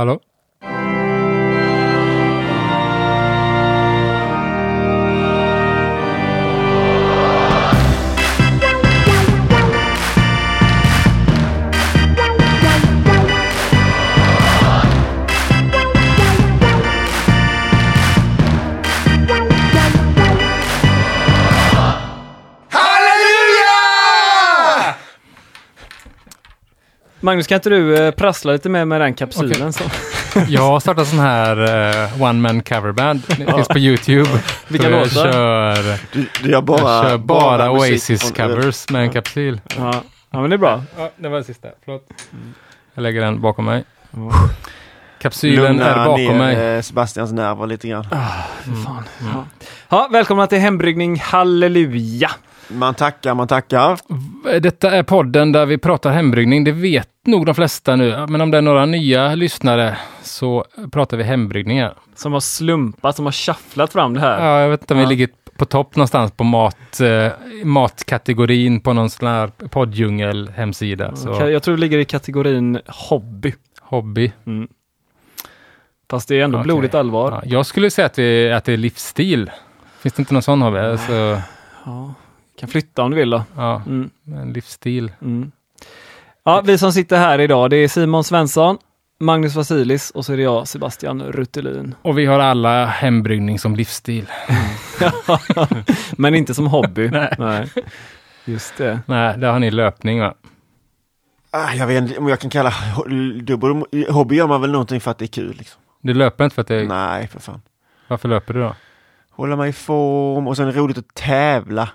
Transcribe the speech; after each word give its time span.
Hallo? 0.00 0.22
Magnus, 27.30 27.46
kan 27.46 27.56
inte 27.56 27.70
du 27.70 27.96
eh, 28.06 28.10
prassla 28.10 28.52
lite 28.52 28.68
mer 28.68 28.84
med 28.84 29.00
den 29.00 29.14
kapsylen? 29.14 29.72
Så? 29.72 29.84
Jag 30.48 30.62
har 30.62 30.80
startat 30.80 31.08
sån 31.08 31.18
här 31.18 31.56
uh, 32.16 32.22
one 32.22 32.32
man 32.40 32.62
coverband. 32.62 33.22
Det 33.28 33.34
finns 33.54 33.68
på 33.68 33.78
YouTube. 33.78 34.30
Vilka 34.68 34.90
jag 34.90 35.00
låtar? 35.00 35.32
Kör, 35.32 35.98
Du, 36.42 36.62
bara, 36.62 36.78
jag 36.80 37.10
kör 37.10 37.18
bara, 37.18 37.72
musik 37.72 37.92
Oasis 37.92 38.20
från- 38.34 38.48
covers 38.48 38.90
med 38.90 39.02
en 39.02 39.10
kapsyl. 39.10 39.60
Ja. 39.76 40.02
ja, 40.30 40.40
men 40.40 40.50
det 40.50 40.56
är 40.56 40.58
bra. 40.58 40.82
Ja, 40.98 41.10
det 41.16 41.28
var 41.28 41.38
det 41.38 41.44
sista. 41.44 41.68
Förlåt. 41.84 42.08
Jag 42.94 43.02
lägger 43.02 43.20
den 43.20 43.40
bakom 43.40 43.64
mig. 43.64 43.84
Kapsylen 45.22 45.64
Lugna 45.64 45.86
är 45.88 46.06
bakom 46.06 46.24
ner 46.24 46.34
mig. 46.38 46.76
eh, 46.76 46.82
Sebastians 46.82 47.32
nerver 47.32 47.66
lite 47.66 47.88
grann. 47.88 48.04
Fan. 48.84 49.04
Ja. 49.34 49.44
Ja, 49.88 50.08
välkomna 50.12 50.46
till 50.46 50.58
Hembryggning 50.58 51.20
Halleluja! 51.20 52.30
Man 52.72 52.94
tackar, 52.94 53.34
man 53.34 53.48
tackar. 53.48 53.98
Detta 54.60 54.90
är 54.90 55.02
podden 55.02 55.52
där 55.52 55.66
vi 55.66 55.78
pratar 55.78 56.10
hembryggning. 56.12 56.64
Det 56.64 56.72
vet 56.72 57.08
nog 57.26 57.46
de 57.46 57.54
flesta 57.54 57.96
nu. 57.96 58.26
Men 58.28 58.40
om 58.40 58.50
det 58.50 58.58
är 58.58 58.62
några 58.62 58.86
nya 58.86 59.34
lyssnare 59.34 59.96
så 60.22 60.64
pratar 60.92 61.16
vi 61.16 61.22
hembryggningar. 61.24 61.94
Som 62.14 62.32
har 62.32 62.40
slumpat, 62.40 63.16
som 63.16 63.24
har 63.24 63.32
shufflat 63.32 63.92
fram 63.92 64.14
det 64.14 64.20
här. 64.20 64.46
Ja, 64.46 64.60
jag 64.60 64.68
vet 64.70 64.80
inte 64.82 64.94
om 64.94 65.00
Ja. 65.00 65.06
vi 65.06 65.14
ligger 65.16 65.28
på 65.56 65.64
topp 65.64 65.96
någonstans 65.96 66.32
på 66.32 66.44
mat, 66.44 67.00
eh, 67.00 67.32
matkategorin 67.64 68.80
på 68.80 68.92
någon 68.92 69.10
sån 69.10 69.28
här 69.28 69.46
poddjungel 69.68 70.48
hemsida. 70.56 71.16
Så 71.16 71.28
Ka- 71.28 71.48
Jag 71.48 71.62
tror 71.62 71.74
det 71.74 71.80
ligger 71.80 71.98
i 71.98 72.04
kategorin 72.04 72.80
hobby. 72.86 73.54
hobby. 73.80 74.32
Mm. 74.46 74.68
Fast 76.10 76.28
det 76.28 76.40
är 76.40 76.44
ändå 76.44 76.58
Okej. 76.58 76.64
blodigt 76.64 76.94
allvar. 76.94 77.30
Ja, 77.32 77.40
jag 77.44 77.66
skulle 77.66 77.90
säga 77.90 78.06
att, 78.06 78.18
vi, 78.18 78.52
att 78.52 78.64
det 78.64 78.72
är 78.72 78.76
livsstil. 78.76 79.50
Finns 80.00 80.12
det 80.14 80.20
inte 80.20 80.32
någon 80.34 80.42
sån 80.42 80.62
hobby? 80.62 80.78
Alltså, 80.78 81.40
Ja. 81.84 82.14
Kan 82.60 82.68
flytta 82.68 83.02
om 83.02 83.10
du 83.10 83.16
vill 83.16 83.30
då. 83.30 83.42
ja, 83.56 83.82
Mm. 83.86 84.10
en 84.26 84.52
livsstil. 84.52 85.12
Mm. 85.22 85.52
Ja, 86.44 86.60
vi 86.64 86.78
som 86.78 86.92
sitter 86.92 87.18
här 87.18 87.38
idag, 87.38 87.70
det 87.70 87.76
är 87.76 87.88
Simon 87.88 88.24
Svensson, 88.24 88.78
Magnus 89.20 89.54
Vasilis 89.54 90.10
och 90.10 90.24
så 90.26 90.32
är 90.32 90.36
det 90.36 90.42
jag, 90.42 90.68
Sebastian 90.68 91.22
Ruttelin. 91.22 91.94
Och 92.02 92.18
vi 92.18 92.26
har 92.26 92.38
alla 92.38 92.86
hembryggning 92.86 93.58
som 93.58 93.76
livsstil. 93.76 94.26
Men 96.16 96.34
inte 96.34 96.54
som 96.54 96.66
hobby. 96.66 97.10
Nej. 97.38 97.68
Just 98.44 98.76
det. 98.76 99.00
Nej, 99.06 99.38
där 99.38 99.52
har 99.52 99.58
ni 99.58 99.70
löpning 99.70 100.20
va? 100.20 100.34
Ah, 101.50 101.72
jag 101.72 101.86
vet 101.86 102.02
inte 102.02 102.18
om 102.18 102.28
jag 102.28 102.40
kan 102.40 102.50
kalla 102.50 102.72
du 103.42 103.56
borde, 103.56 103.84
hobby 104.12 104.36
gör 104.36 104.46
man 104.46 104.60
väl 104.60 104.72
någonting 104.72 105.00
för 105.00 105.10
att 105.10 105.18
det 105.18 105.24
är 105.24 105.26
kul. 105.26 105.56
Liksom. 105.58 105.80
Du 106.02 106.14
löper 106.14 106.44
inte 106.44 106.54
för 106.54 106.62
att 106.62 106.68
det 106.68 106.84
Nej, 106.84 107.26
för 107.28 107.40
fan. 107.40 107.62
Varför 108.08 108.28
löper 108.28 108.54
du 108.54 108.60
då? 108.60 108.74
Hålla 109.30 109.56
mig 109.56 109.70
i 109.70 109.72
form 109.72 110.48
och 110.48 110.56
sen 110.56 110.68
är 110.68 110.72
det 110.72 110.78
roligt 110.78 110.98
att 110.98 111.14
tävla. 111.14 111.88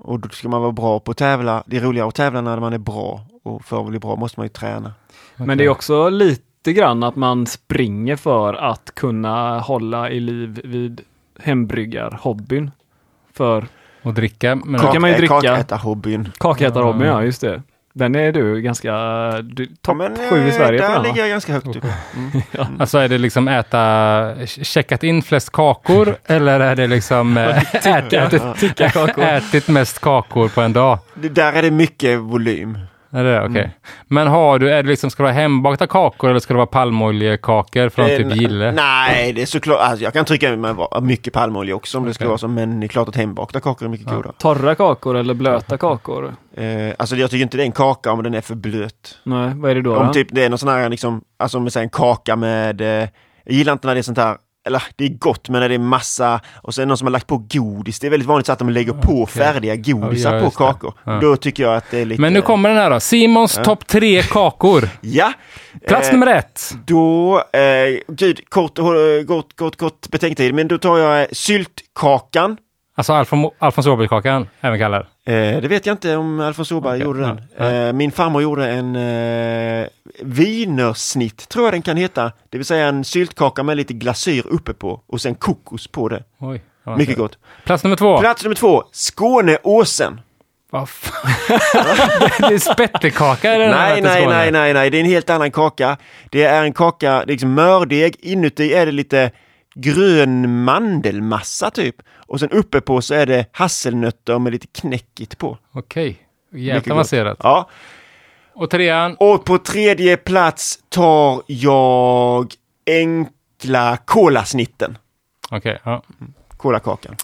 Och 0.00 0.20
då 0.20 0.28
ska 0.28 0.48
man 0.48 0.60
vara 0.60 0.72
bra 0.72 1.00
på 1.00 1.10
att 1.10 1.16
tävla. 1.16 1.62
Det 1.66 1.76
är 1.76 1.80
roligare 1.80 2.08
att 2.08 2.14
tävla 2.14 2.40
när 2.40 2.60
man 2.60 2.72
är 2.72 2.78
bra. 2.78 3.20
Och 3.42 3.64
för 3.64 3.80
att 3.80 3.86
bli 3.86 3.98
bra 3.98 4.16
måste 4.16 4.40
man 4.40 4.44
ju 4.44 4.48
träna. 4.50 4.92
Men 5.36 5.58
det 5.58 5.64
är 5.64 5.68
också 5.68 6.08
lite 6.08 6.72
grann 6.72 7.02
att 7.02 7.16
man 7.16 7.46
springer 7.46 8.16
för 8.16 8.54
att 8.54 8.94
kunna 8.94 9.60
hålla 9.60 10.10
i 10.10 10.20
liv 10.20 10.60
vid 10.64 11.00
hembryggarhobbyn. 11.40 12.70
För 13.32 13.66
Och 14.02 14.14
dricka. 14.14 14.54
Men 14.54 14.80
Kaka- 14.80 14.92
kan 14.92 15.00
man 15.02 15.10
ju 15.10 15.14
Kak- 15.14 15.18
dricka. 15.20 15.40
Kakätarhobbyn. 15.40 16.28
kakätarhobbyn, 16.38 17.06
Ja. 17.06 17.12
ja 17.12 17.24
just 17.24 17.40
det. 17.40 17.62
Den 17.92 18.14
är 18.14 18.32
du 18.32 18.60
ganska, 18.60 18.92
du, 19.42 19.62
Ja, 19.64 19.68
topp 19.82 19.96
men, 19.96 20.16
sju 20.30 20.36
i 20.44 20.48
eh, 20.48 20.54
Sverige 20.54 20.78
på 20.78 20.86
Där 20.86 20.92
den 20.94 21.02
va? 21.02 21.08
ligger 21.08 21.20
jag 21.20 21.30
ganska 21.30 21.52
högt 21.52 21.76
upp. 21.76 21.84
Alltså 22.78 22.98
är 22.98 23.08
det 23.08 23.18
liksom 23.18 23.48
äta, 23.48 24.34
checkat 24.46 25.02
in 25.04 25.22
flest 25.22 25.52
kakor 25.52 26.16
eller 26.26 26.60
är 26.60 26.76
det 26.76 26.86
liksom 26.86 27.36
ätit, 27.84 28.42
Ticka 28.60 28.90
kakor. 28.90 29.24
ätit 29.24 29.68
mest 29.68 29.98
kakor 30.00 30.48
på 30.48 30.60
en 30.60 30.72
dag? 30.72 30.98
Det, 31.14 31.28
där 31.28 31.52
är 31.52 31.62
det 31.62 31.70
mycket 31.70 32.18
volym. 32.18 32.78
Är 33.10 33.24
det? 33.24 33.40
Okej. 33.44 33.60
Mm. 33.60 33.70
Men 34.06 34.26
har 34.26 34.58
du, 34.58 34.70
är 34.70 34.82
det 34.82 34.88
liksom, 34.88 35.10
ska 35.10 35.22
det 35.22 35.24
vara 35.24 35.32
hembakta 35.42 35.86
kakor 35.86 36.30
eller 36.30 36.40
ska 36.40 36.54
det 36.54 36.58
vara 36.58 36.66
palmoljekakor 36.66 37.88
från 37.88 38.06
Eh, 38.06 38.16
typ 38.16 38.36
Gille? 38.36 38.72
Nej, 38.72 39.32
det 39.32 39.42
är 39.42 39.46
såklart. 39.46 39.78
Alltså, 39.80 40.04
jag 40.04 40.12
kan 40.12 40.24
trycka 40.24 40.56
med 40.56 40.76
mycket 41.02 41.32
palmolja 41.32 41.74
också 41.74 41.98
om 41.98 42.04
det 42.04 42.14
ska 42.14 42.28
vara 42.28 42.38
så. 42.38 42.48
Men 42.48 42.80
det 42.80 42.86
är 42.86 42.88
klart 42.88 43.08
att 43.08 43.16
hembakta 43.16 43.60
kakor 43.60 43.86
är 43.86 43.90
mycket 43.90 44.06
Ja. 44.10 44.14
godare. 44.16 44.32
Torra 44.38 44.74
kakor 44.74 45.16
eller 45.16 45.34
blöta 45.34 45.76
kakor? 45.78 46.34
Eh, 46.56 46.64
alltså 46.98 47.16
jag 47.16 47.30
tycker 47.30 47.42
inte 47.42 47.56
det 47.56 47.62
är 47.62 47.66
en 47.66 47.72
kaka 47.72 48.12
om 48.12 48.22
den 48.22 48.34
är 48.34 48.40
för 48.40 48.54
blöt. 48.54 49.18
Nej, 49.24 49.52
vad 49.54 49.70
är 49.70 49.74
det 49.74 49.82
då? 49.82 49.96
Om 49.96 50.06
då? 50.06 50.12
typ 50.12 50.28
det 50.30 50.44
är 50.44 50.48
någon 50.48 50.58
sån 50.58 50.68
här 50.68 50.88
liksom, 50.88 51.22
alltså 51.38 51.58
om 51.58 51.64
vi 51.64 51.70
säger 51.70 51.84
en 51.84 51.90
kaka 51.90 52.36
med, 52.36 52.80
eh, 52.80 52.86
jag 52.86 53.08
gillar 53.44 53.72
inte 53.72 53.86
när 53.86 53.94
det 53.94 54.00
är 54.00 54.02
sånt 54.02 54.18
här, 54.18 54.36
eller 54.66 54.82
det 54.96 55.04
är 55.04 55.08
gott 55.08 55.48
men 55.48 55.60
när 55.60 55.68
det 55.68 55.74
är 55.74 55.78
massa 55.78 56.40
och 56.62 56.72
det 56.76 56.84
någon 56.86 56.96
som 56.98 57.06
har 57.06 57.12
lagt 57.12 57.26
på 57.26 57.38
godis. 57.50 58.00
Det 58.00 58.06
är 58.06 58.10
väldigt 58.10 58.28
vanligt 58.28 58.46
så 58.46 58.52
att 58.52 58.58
de 58.58 58.68
lägger 58.70 58.92
på 58.92 59.22
Okej. 59.22 59.34
färdiga 59.42 59.76
godisar 59.76 60.34
Ja, 60.34 60.44
på 60.44 60.50
kakor. 60.50 60.92
Ja. 61.04 61.18
Då 61.20 61.36
tycker 61.36 61.62
jag 61.62 61.76
att 61.76 61.90
det 61.90 61.98
är 62.00 62.04
lite... 62.04 62.20
Men 62.20 62.32
nu 62.32 62.42
kommer 62.42 62.68
den 62.68 62.78
här 62.78 62.90
då. 62.90 63.00
Simons 63.00 63.56
Ja. 63.56 63.64
topp 63.64 63.86
tre 63.86 64.22
kakor. 64.22 64.88
Ja! 65.00 65.32
Plats 65.86 66.08
Eh, 66.08 66.12
nummer 66.12 66.26
ett. 66.26 66.74
Då, 66.86 67.38
eh, 67.52 68.00
gud, 68.08 68.40
kort, 68.50 68.78
kort, 69.26 69.56
kort, 69.56 69.76
kort 69.76 70.08
betänketid, 70.10 70.54
men 70.54 70.68
då 70.68 70.78
tar 70.78 70.98
jag 70.98 71.36
syltkakan. 71.36 72.56
Alltså 72.98 73.12
Alfons, 73.12 73.52
Alfons 73.58 73.86
Åbergkakan, 73.86 74.48
även 74.60 74.78
kallad. 74.78 75.00
Eh, 75.26 75.32
det 75.34 75.68
vet 75.68 75.86
jag 75.86 75.94
inte 75.94 76.16
om 76.16 76.40
Alfons 76.40 76.72
Åberg 76.72 76.94
Okej, 76.96 77.04
gjorde 77.06 77.20
den. 77.20 77.42
ja. 77.58 77.70
Eh, 77.70 77.92
min 77.92 78.12
farmor 78.12 78.42
gjorde 78.42 78.70
en 78.70 78.96
eh, 78.96 79.86
wienersnitt, 80.22 81.48
tror 81.48 81.64
jag 81.66 81.74
den 81.74 81.82
kan 81.82 81.96
heta. 81.96 82.32
Det 82.50 82.58
vill 82.58 82.64
säga 82.64 82.86
en 82.86 83.04
syltkaka 83.04 83.62
med 83.62 83.76
lite 83.76 83.92
glasyr 83.94 84.46
uppe 84.46 84.74
på 84.74 85.00
och 85.06 85.20
sen 85.20 85.34
kokos 85.34 85.86
på 85.88 86.08
det. 86.08 86.22
Oj. 86.38 86.62
vad 86.84 86.98
Mycket 86.98 87.16
trevligt. 87.16 87.18
gott. 87.18 87.38
Plats 87.64 87.84
nummer 87.84 87.96
två. 87.96 88.18
Plats 88.18 88.42
nummer 88.44 88.56
två, 88.56 88.82
Skåneåsen. 88.92 90.20
Vad 90.70 90.88
fan? 90.88 91.32
det 92.48 92.54
är 92.54 92.58
spettekaka 92.74 93.54
i 93.54 93.58
den 93.58 93.72
här 93.72 93.88
Nej, 93.88 93.94
till 93.94 94.04
nej, 94.04 94.26
nej, 94.26 94.50
nej, 94.52 94.74
nej, 94.74 94.90
det 94.90 94.96
är 94.98 95.00
en 95.00 95.06
helt 95.10 95.30
annan 95.30 95.50
kaka. 95.50 95.96
Det 96.30 96.44
är 96.44 96.62
en 96.62 96.72
kaka, 96.72 97.10
det 97.10 97.22
är 97.22 97.26
liksom 97.26 97.54
mördeg, 97.54 98.16
inuti 98.20 98.72
är 98.74 98.86
det 98.86 98.92
lite 98.92 99.30
grön 99.80 100.64
mandelmassa 100.64 101.70
typ. 101.70 101.96
Och 102.26 102.40
sen 102.40 102.50
uppe 102.50 102.80
på 102.80 103.00
så 103.00 103.14
är 103.14 103.26
det 103.26 103.46
hasselnötter 103.52 104.38
med 104.38 104.52
lite 104.52 104.66
knäckigt 104.66 105.38
på. 105.38 105.58
Okej. 105.72 106.16
Jävligt 106.54 106.90
avancerat. 106.90 107.38
Ja, 107.42 107.68
Och 108.54 108.70
trean. 108.70 109.16
och 109.18 109.44
på 109.44 109.58
tredje 109.58 110.16
plats 110.16 110.78
tar 110.88 111.42
jag 111.46 112.52
enkla 112.86 113.96
kolasnitten. 114.04 114.98
Okej, 115.50 115.78
ja. 115.84 116.02
Kolakakan. 116.56 117.14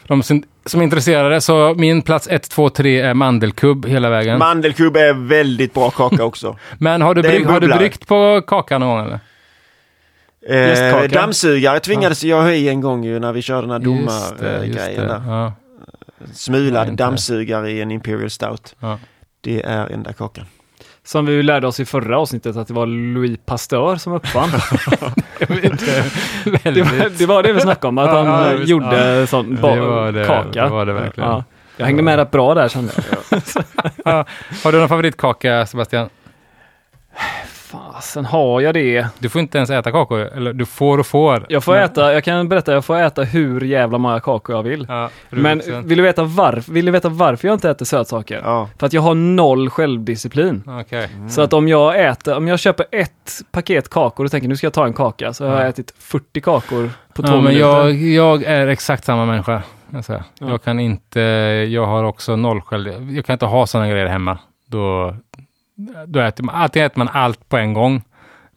För 0.00 0.08
de 0.08 0.22
som, 0.22 0.42
som 0.66 0.80
är 0.80 0.84
intresserade 0.84 1.40
så 1.40 1.74
min 1.74 2.02
plats 2.02 2.28
1, 2.30 2.50
2, 2.50 2.70
3 2.70 3.00
är 3.00 3.14
mandelkubb 3.14 3.86
hela 3.86 4.10
vägen. 4.10 4.38
Mandelkubb 4.38 4.96
är 4.96 5.12
väldigt 5.28 5.74
bra 5.74 5.90
kaka 5.90 6.24
också. 6.24 6.58
Men 6.78 7.02
har 7.02 7.14
du, 7.14 7.22
brygg, 7.22 7.46
har 7.46 7.60
du 7.60 7.68
bryggt 7.68 8.06
på 8.06 8.42
kakan 8.46 8.80
någon 8.80 8.90
gång 8.96 9.06
eller? 9.06 9.20
Eh, 10.48 11.02
dammsugare 11.10 11.80
tvingades 11.80 12.24
jag 12.24 12.42
ha 12.42 12.50
i 12.50 12.68
en 12.68 12.80
gång 12.80 13.04
ju 13.04 13.18
när 13.18 13.32
vi 13.32 13.42
körde 13.42 13.60
den 13.60 13.70
här 13.70 13.78
domargrejen 13.78 15.08
där. 15.08 15.22
Ja. 15.26 15.52
Smulad 16.32 16.96
dammsugare 16.96 17.70
i 17.70 17.80
en 17.80 17.90
Imperial 17.90 18.30
Stout. 18.30 18.74
Ja. 18.80 18.98
Det 19.40 19.62
är 19.62 19.86
enda 19.92 20.12
kakan. 20.12 20.44
Som 21.06 21.26
vi 21.26 21.42
lärde 21.42 21.66
oss 21.66 21.80
i 21.80 21.84
förra 21.84 22.18
avsnittet 22.18 22.56
att 22.56 22.68
det 22.68 22.74
var 22.74 22.86
Louis 22.86 23.38
Pasteur 23.46 23.96
som 23.96 24.12
uppfann. 24.12 24.50
det, 25.38 26.82
var, 26.82 27.18
det 27.18 27.26
var 27.26 27.42
det 27.42 27.52
vi 27.52 27.60
snackade 27.60 27.88
om, 27.88 27.98
att 27.98 28.06
Ja, 28.10 28.22
han 28.24 28.50
ja, 28.50 28.56
visst. 28.56 28.68
gjorde 28.70 29.18
Ja. 29.20 29.26
sån 29.26 29.54
Det 29.54 29.60
ba- 29.62 29.76
var 29.76 30.12
det, 30.12 30.26
kaka. 30.26 30.64
det 30.64 30.70
var 30.70 30.86
det 30.86 30.92
verkligen. 30.92 31.30
Ja. 31.30 31.44
Jag 31.76 31.86
hängde 31.86 32.02
med 32.02 32.16
rätt 32.16 32.30
bra 32.30 32.54
där 32.54 32.68
kände 32.68 32.92
jag. 33.10 33.40
Ja. 34.04 34.26
Har 34.64 34.72
du 34.72 34.78
någon 34.78 34.88
favoritkaka 34.88 35.66
Sebastian? 35.66 36.08
Fasen 37.94 38.24
har 38.24 38.60
jag 38.60 38.74
det? 38.74 39.06
Du 39.18 39.28
får 39.28 39.40
inte 39.40 39.58
ens 39.58 39.70
äta 39.70 39.92
kakor, 39.92 40.18
eller 40.20 40.52
du 40.52 40.66
får 40.66 40.98
och 40.98 41.06
får. 41.06 41.46
Jag 41.48 41.64
får 41.64 41.72
Men- 41.74 41.82
äta, 41.82 42.12
jag 42.12 42.24
kan 42.24 42.48
berätta, 42.48 42.72
jag 42.72 42.84
får 42.84 42.96
äta 42.96 43.22
hur 43.22 43.60
jävla 43.60 43.98
många 43.98 44.20
kakor 44.20 44.56
jag 44.56 44.62
vill. 44.62 44.86
Ja, 44.88 45.10
Men 45.30 45.62
vill 45.84 45.96
du, 45.98 46.02
veta 46.02 46.24
varför, 46.24 46.72
vill 46.72 46.86
du 46.86 46.92
veta 46.92 47.08
varför 47.08 47.48
jag 47.48 47.54
inte 47.54 47.70
äter 47.70 47.84
sötsaker? 47.84 48.40
Ja. 48.44 48.68
För 48.78 48.86
att 48.86 48.92
jag 48.92 49.02
har 49.02 49.14
noll 49.14 49.70
självdisciplin. 49.70 50.62
Okej. 50.80 51.08
Så 51.30 51.42
att 51.42 51.52
om 51.52 51.68
jag 51.68 52.04
äter, 52.06 52.36
om 52.36 52.48
jag 52.48 52.58
köper 52.58 52.86
ett 52.92 53.10
paket 53.52 53.90
kakor 53.90 54.24
och 54.24 54.30
tänker 54.30 54.48
nu 54.48 54.56
ska 54.56 54.66
jag 54.66 54.74
ta 54.74 54.86
en 54.86 54.92
kaka, 54.92 55.32
så 55.32 55.44
har 55.46 55.52
jag 55.54 55.64
Ja. 55.64 55.68
ätit 55.68 55.94
40 55.98 56.40
kakor 56.40 56.90
på 57.14 57.22
två 57.22 57.28
Ja, 57.32 57.34
men 57.40 57.44
minuter. 57.44 57.68
jag, 57.68 57.92
jag 57.94 58.42
är 58.42 58.66
exakt 58.66 59.04
samma 59.04 59.24
människa. 59.24 59.62
Jag. 59.90 60.04
Ja. 60.08 60.22
jag 60.38 60.62
kan 60.62 60.80
inte, 60.80 61.20
jag 61.70 61.86
har 61.86 62.04
också 62.04 62.36
noll 62.36 62.60
själv. 62.60 63.12
Jag 63.12 63.26
kan 63.26 63.32
inte 63.32 63.46
ha 63.46 63.66
sådana 63.66 63.88
grejer 63.90 64.06
hemma. 64.06 64.38
Då, 64.66 65.14
då 66.06 66.20
äter 66.20 66.44
man, 66.44 66.54
antingen 66.54 66.86
äter 66.86 66.98
man 66.98 67.08
allt 67.12 67.48
på 67.48 67.56
en 67.56 67.72
gång. 67.72 68.02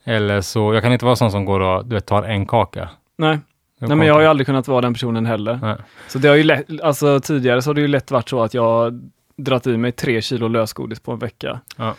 Eller 0.04 0.42
så, 0.42 0.74
jag 0.74 0.84
kan 0.84 0.94
inte 0.94 1.06
vara 1.06 1.16
sån 1.16 1.32
som 1.32 1.46
går 1.46 1.60
och 1.60 1.86
du 1.86 1.96
vet, 1.96 2.06
tar 2.06 2.24
en 2.24 2.46
kaka. 2.46 2.90
Nej. 3.18 3.40
Nej, 3.80 3.96
men 3.96 4.08
jag 4.08 4.14
har 4.14 4.22
ju 4.22 4.28
aldrig 4.28 4.46
kunnat 4.48 4.68
vara 4.68 4.82
den 4.82 4.94
personen 4.94 5.26
heller. 5.26 5.60
Nej. 5.62 5.76
Så 6.08 6.20
det 6.20 6.28
har 6.28 6.36
ju 6.36 6.44
lätt, 6.44 6.82
alltså 6.84 7.20
tidigare 7.20 7.62
så 7.62 7.70
har 7.70 7.74
det 7.76 7.82
ju 7.82 7.88
lätt 7.88 8.12
varit 8.12 8.30
så 8.30 8.44
att 8.44 8.54
jag 8.54 9.02
dragit 9.38 9.68
i 9.68 9.78
mig 9.78 9.92
tre 9.92 10.22
kilo 10.22 10.48
lösgodis 10.48 11.00
på 11.00 11.12
en 11.12 11.20
vecka. 11.20 11.60
Ja. 11.78 11.96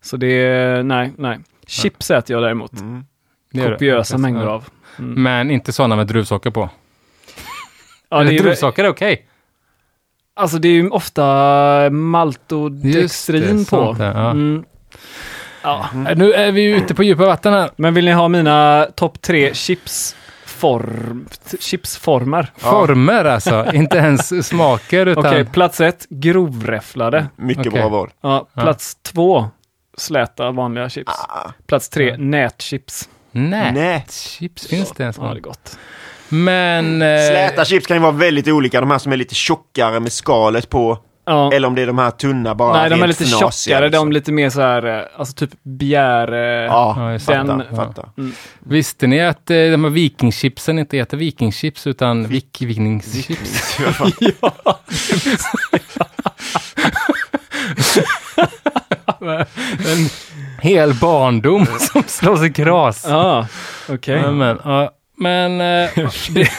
Så 0.00 0.16
det 0.16 0.26
är, 0.26 0.82
nej, 0.82 1.12
nej. 1.18 1.38
Chips 1.66 2.10
äter 2.10 2.36
jag 2.36 2.42
däremot. 2.42 2.80
Mm. 2.80 3.04
Det 3.52 3.58
gör 3.58 3.66
det. 3.68 3.74
Kopiösa 3.74 4.14
Ja. 4.14 4.18
mängder 4.18 4.46
av. 4.46 4.68
Mm. 4.98 5.22
Men 5.22 5.50
inte 5.50 5.72
sådana 5.72 5.96
med 5.96 6.06
druvsocker 6.06 6.50
på. 6.50 6.70
Ja, 8.08 8.18
det 8.18 8.28
Eller 8.28 8.38
druvsocker 8.42 8.84
är 8.84 8.88
okej. 8.88 9.26
Alltså 10.40 10.58
det 10.58 10.68
är 10.68 10.72
ju 10.72 10.88
ofta 10.88 11.24
maltodextrin 11.90 13.58
på. 13.64 13.64
sant 13.64 13.98
det, 13.98 14.04
ja. 14.04 14.30
Mm. 14.30 14.64
Ja. 15.62 15.88
Äh, 16.08 16.16
Nu 16.16 16.32
är 16.32 16.52
vi 16.52 16.64
ute 16.64 16.94
på 16.94 17.02
djupa 17.02 17.26
vatten 17.26 17.52
här. 17.52 17.70
Men 17.76 17.94
vill 17.94 18.04
ni 18.04 18.12
ha 18.12 18.28
mina 18.28 18.86
topp 18.94 19.20
tre 19.22 19.54
chipsform, 19.54 21.26
t- 21.50 21.56
chipsformer? 21.60 22.52
Former 22.56 23.24
alltså, 23.24 23.66
inte 23.74 23.98
ens 23.98 24.46
smaker 24.48 25.06
utan... 25.06 25.26
Okej, 25.26 25.44
plats 25.44 25.80
ett, 25.80 26.06
grovräfflade. 26.10 27.26
Mycket 27.36 27.66
Okej. 27.66 27.80
bra 27.80 27.88
val. 27.88 28.10
Ja, 28.20 28.46
Ja. 28.54 28.62
plats 28.62 28.94
två, 29.02 29.48
släta 29.96 30.50
vanliga 30.50 30.88
chips. 30.88 31.12
Ah, 31.28 31.50
Plats 31.66 31.88
tre, 31.88 32.16
nätchips. 32.16 33.08
Nej. 33.32 33.72
nej. 33.74 34.06
Chips 34.10 34.66
finns 34.66 34.90
det 34.96 35.02
ens 35.02 35.16
Ja, 35.18 35.24
det 35.24 35.38
är 35.38 35.40
gott. 35.40 35.78
Men... 36.30 37.02
eh, 37.02 37.08
Släta 37.28 37.64
chips 37.64 37.86
kan 37.86 37.96
ju 37.96 38.00
vara 38.02 38.12
väldigt 38.12 38.48
olika. 38.48 38.80
De 38.80 38.90
här 38.90 38.98
som 38.98 39.12
är 39.12 39.16
lite 39.16 39.34
tjockare 39.34 40.00
med 40.00 40.12
skalet 40.12 40.70
på. 40.70 40.98
Ja. 41.26 41.52
Eller 41.52 41.68
om 41.68 41.74
det 41.74 41.82
är 41.82 41.86
de 41.86 41.98
här 41.98 42.10
tunna 42.10 42.54
bara. 42.54 42.72
Nej, 42.80 42.90
de 42.90 43.02
är 43.02 43.06
lite 43.06 43.24
tjockare, 43.26 43.84
liksom. 43.88 44.08
de 44.08 44.12
lite 44.12 44.32
mer 44.32 44.50
så 44.50 44.60
här, 44.60 44.98
eh, 44.98 45.04
alltså 45.16 45.34
typ 45.34 45.50
bjär... 45.62 46.32
eh, 46.32 46.38
Ja, 46.38 46.94
Ja, 46.96 47.12
just 47.12 47.26
fattar. 47.26 47.44
den- 47.44 47.76
fattar. 47.76 48.08
Visste 48.58 49.06
ni 49.06 49.20
att 49.20 49.46
de 49.46 49.84
här 49.84 49.90
vikingchipsen 49.90 50.78
inte 50.78 50.96
heter 50.96 51.16
vikingchips 51.16 51.86
utan 51.86 52.26
vik 52.28 52.56
vikingchips? 52.62 53.78
ja, 54.40 54.80
En 59.20 60.08
hel 60.60 60.94
barndom 60.94 61.66
som 61.80 62.02
slås 62.06 62.42
i 62.44 62.52
kras. 62.52 63.04
ja 63.08 63.46
okej. 63.88 64.20
Ja, 64.24 64.30
men, 64.32 64.58
ja, 64.64 64.90
men 65.20 65.52
eh, 65.60 65.90
det. 66.30 66.48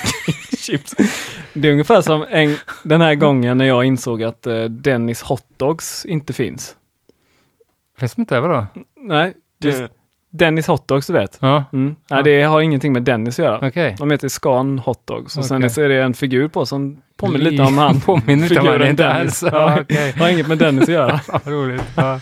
Det 1.54 1.68
är 1.68 1.72
ungefär 1.72 2.02
som 2.02 2.26
en, 2.30 2.56
den 2.84 3.02
här 3.02 3.16
gången 3.16 3.58
när 3.58 3.66
jag 3.66 3.86
insåg 3.86 4.24
att 4.24 4.48
eh, 4.48 4.64
Dennis 4.64 5.22
hotdogs 5.22 6.06
inte 6.06 6.34
finns. 6.34 6.76
finns 8.00 8.16
det 8.16 8.20
inte 8.20 8.36
över 8.38 8.50
då? 8.50 8.66
Nej, 9.00 9.34
Det, 9.62 9.92
Dennis 10.30 10.68
hotdogs 10.68 11.08
du 11.08 11.14
vet. 11.14 11.38
Ja, 11.42 11.64
Mm. 11.74 11.96
Ja. 12.08 12.16
Nej, 12.16 12.24
det 12.24 12.44
har 12.44 12.62
ingenting 12.62 12.94
med 12.94 13.04
Dennis 13.04 13.40
att 13.40 13.46
göra. 13.46 13.68
okej. 13.68 13.96
De 14.00 14.12
heter 14.12 14.30
Scan 14.30 14.80
hotdogs 14.80 15.38
och 15.38 15.46
sen 15.46 15.58
Okej. 15.58 15.70
så 15.70 15.82
är 15.82 15.90
det 15.90 16.04
en 16.04 16.14
figur 16.14 16.48
på 16.48 16.66
som 16.66 17.02
påminner 17.18 17.52
lite 17.52 17.64
om 17.64 17.78
han. 17.78 18.02
Påminner 18.02 18.50
lite 18.50 18.62
om 18.62 18.68
han, 18.68 18.88
inte 18.88 19.04
Dennis. 19.04 19.44
alls. 19.44 19.54
Ja, 19.54 19.60
Ja, 19.76 19.82
okej. 19.82 20.12
Har 20.12 20.30
inget 20.30 20.48
med 20.48 20.58
Dennis 20.58 20.84
att 20.84 20.90
göra. 20.90 21.20
Ja, 21.28 21.40
roligt. 21.46 21.84
Ja. 21.96 22.20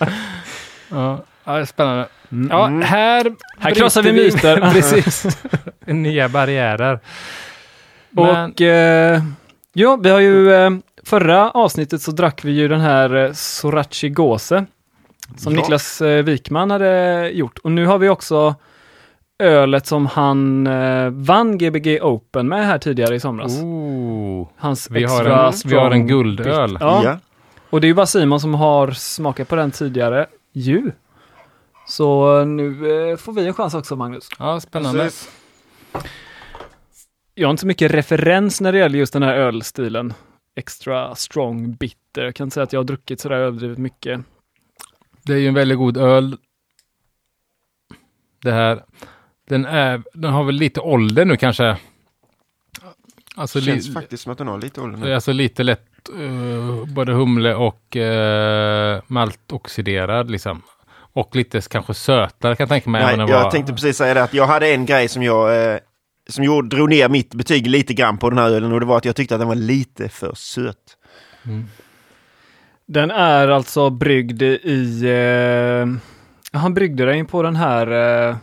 Ja. 1.49 1.53
ja, 1.53 1.55
det 1.57 1.61
är 1.61 1.65
spännande. 1.65 2.07
Mm. 2.31 2.47
Ja, 2.51 2.67
Mm. 2.67 2.81
här 2.81 3.33
Här 3.59 3.71
krossar 3.71 4.03
vi 4.03 4.11
myter. 4.13 4.71
Precis. 4.73 5.37
Nya 5.85 6.29
barriärer. 6.29 6.99
Men, 8.09 8.51
Och 8.51 8.61
eh, 8.61 9.21
ja, 9.73 9.95
vi 10.03 10.09
har 10.09 10.19
ju 10.19 10.53
eh, 10.53 10.69
förra 11.03 11.51
avsnittet 11.51 12.01
så 12.01 12.11
drack 12.11 12.43
vi 12.43 12.51
ju 12.51 12.67
den 12.67 12.81
här 12.81 13.15
eh, 13.15 13.31
Sorachi 13.33 14.09
Gose 14.09 14.65
som 15.37 15.53
Ja. 15.53 15.59
Niklas 15.61 16.01
eh, 16.01 16.23
Wikman 16.23 16.71
hade 16.71 17.29
gjort. 17.33 17.57
Och 17.63 17.71
nu 17.71 17.85
har 17.85 17.97
vi 17.97 18.09
också 18.09 18.55
ölet 19.43 19.85
som 19.87 20.05
han 20.05 20.67
eh, 20.67 21.09
vann 21.09 21.57
Gbg 21.57 21.99
Open 22.01 22.47
med 22.47 22.65
här 22.65 22.77
tidigare 22.77 23.15
i 23.15 23.19
somras. 23.19 23.59
oh, 23.61 24.47
Hans 24.57 24.91
vi, 24.91 25.03
har 25.03 25.25
en, 25.25 25.53
vi 25.65 25.75
har 25.75 25.91
en 25.91 26.07
guldöl. 26.07 26.77
Ja, 26.79 27.01
ja. 27.03 27.17
och 27.69 27.81
det 27.81 27.85
är 27.85 27.89
ju 27.89 27.93
bara 27.93 28.05
Simon 28.05 28.39
som 28.39 28.53
har 28.53 28.91
smakat 28.91 29.47
på 29.47 29.55
den 29.55 29.71
tidigare 29.71 30.25
ju. 30.53 30.91
Så 31.89 32.43
nu 32.45 32.91
eh, 33.11 33.17
får 33.17 33.33
vi 33.33 33.47
en 33.47 33.53
chans 33.53 33.73
också 33.73 33.95
Magnus. 33.95 34.29
Ja, 34.39 34.59
spännande. 34.59 35.03
Precis. 35.03 35.31
Jag 37.35 37.47
har 37.47 37.51
inte 37.51 37.61
så 37.61 37.67
mycket 37.67 37.91
referens 37.91 38.61
när 38.61 38.71
det 38.71 38.77
gäller 38.77 38.99
just 38.99 39.13
den 39.13 39.23
här 39.23 39.35
ölstilen. 39.35 40.13
Extra 40.55 41.15
strong 41.15 41.73
bitter. 41.73 42.23
Jag 42.23 42.35
kan 42.35 42.45
inte 42.45 42.53
säga 42.53 42.63
att 42.63 42.73
jag 42.73 42.79
har 42.79 42.85
druckit 42.85 43.19
sådär 43.19 43.35
överdrivet 43.35 43.77
mycket. 43.77 44.21
Det 45.23 45.33
är 45.33 45.37
ju 45.37 45.47
en 45.47 45.53
väldigt 45.53 45.77
god 45.77 45.97
öl. 45.97 46.37
Det 48.41 48.51
här. 48.51 48.83
Den, 49.47 49.65
är, 49.65 50.03
den 50.13 50.33
har 50.33 50.43
väl 50.43 50.55
lite 50.55 50.79
ålder 50.81 51.25
nu 51.25 51.37
kanske. 51.37 51.77
Alltså, 53.35 53.59
Det 53.59 53.65
känns 53.65 53.87
li, 53.87 53.93
faktiskt 53.93 54.23
som 54.23 54.31
att 54.31 54.37
den 54.37 54.47
har 54.47 54.61
lite 54.61 54.81
ålder 54.81 54.97
nu. 54.97 55.13
alltså 55.13 55.31
lite 55.31 55.63
lätt 55.63 56.09
eh, 56.19 56.85
både 56.85 57.13
humle 57.13 57.55
och 57.55 57.95
uh, 57.95 59.01
maltoxiderad 59.07 60.31
liksom. 60.31 60.61
Och 61.13 61.35
lite 61.35 61.61
kanske 61.61 61.93
sötare 61.93 62.55
kan 62.55 62.63
jag 62.63 62.69
tänka 62.69 62.89
mig. 62.89 63.17
Nej, 63.17 63.29
jag 63.29 63.43
vad- 63.43 63.51
tänkte 63.51 63.73
precis 63.73 63.97
säga 63.97 64.13
det 64.13 64.23
att 64.23 64.33
jag 64.33 64.47
hade 64.47 64.67
en 64.73 64.85
grej 64.85 65.07
som 65.07 65.23
jag 65.23 65.71
eh, 65.73 65.79
som 66.29 66.43
gjorde, 66.43 66.75
drog 66.75 66.89
ner 66.89 67.09
mitt 67.09 67.33
betyg 67.33 67.67
lite 67.67 67.93
grann 67.93 68.17
på 68.17 68.29
den 68.29 68.39
här 68.39 68.49
ölen 68.49 68.71
och 68.71 68.79
det 68.79 68.85
var 68.85 68.97
att 68.97 69.05
jag 69.05 69.15
tyckte 69.15 69.35
att 69.35 69.41
den 69.41 69.47
var 69.47 69.55
lite 69.55 70.09
för 70.09 70.33
söt. 70.35 70.75
Mm. 71.45 71.65
Den 72.85 73.11
är 73.11 73.47
alltså 73.47 73.89
bryggd 73.89 74.41
i... 74.41 75.03
Eh, 75.05 75.87
han 76.59 76.73
bryggde 76.73 77.05
den 77.05 77.25
på 77.25 77.43
den 77.43 77.55
här 77.55 78.27
eh, 78.29 78.35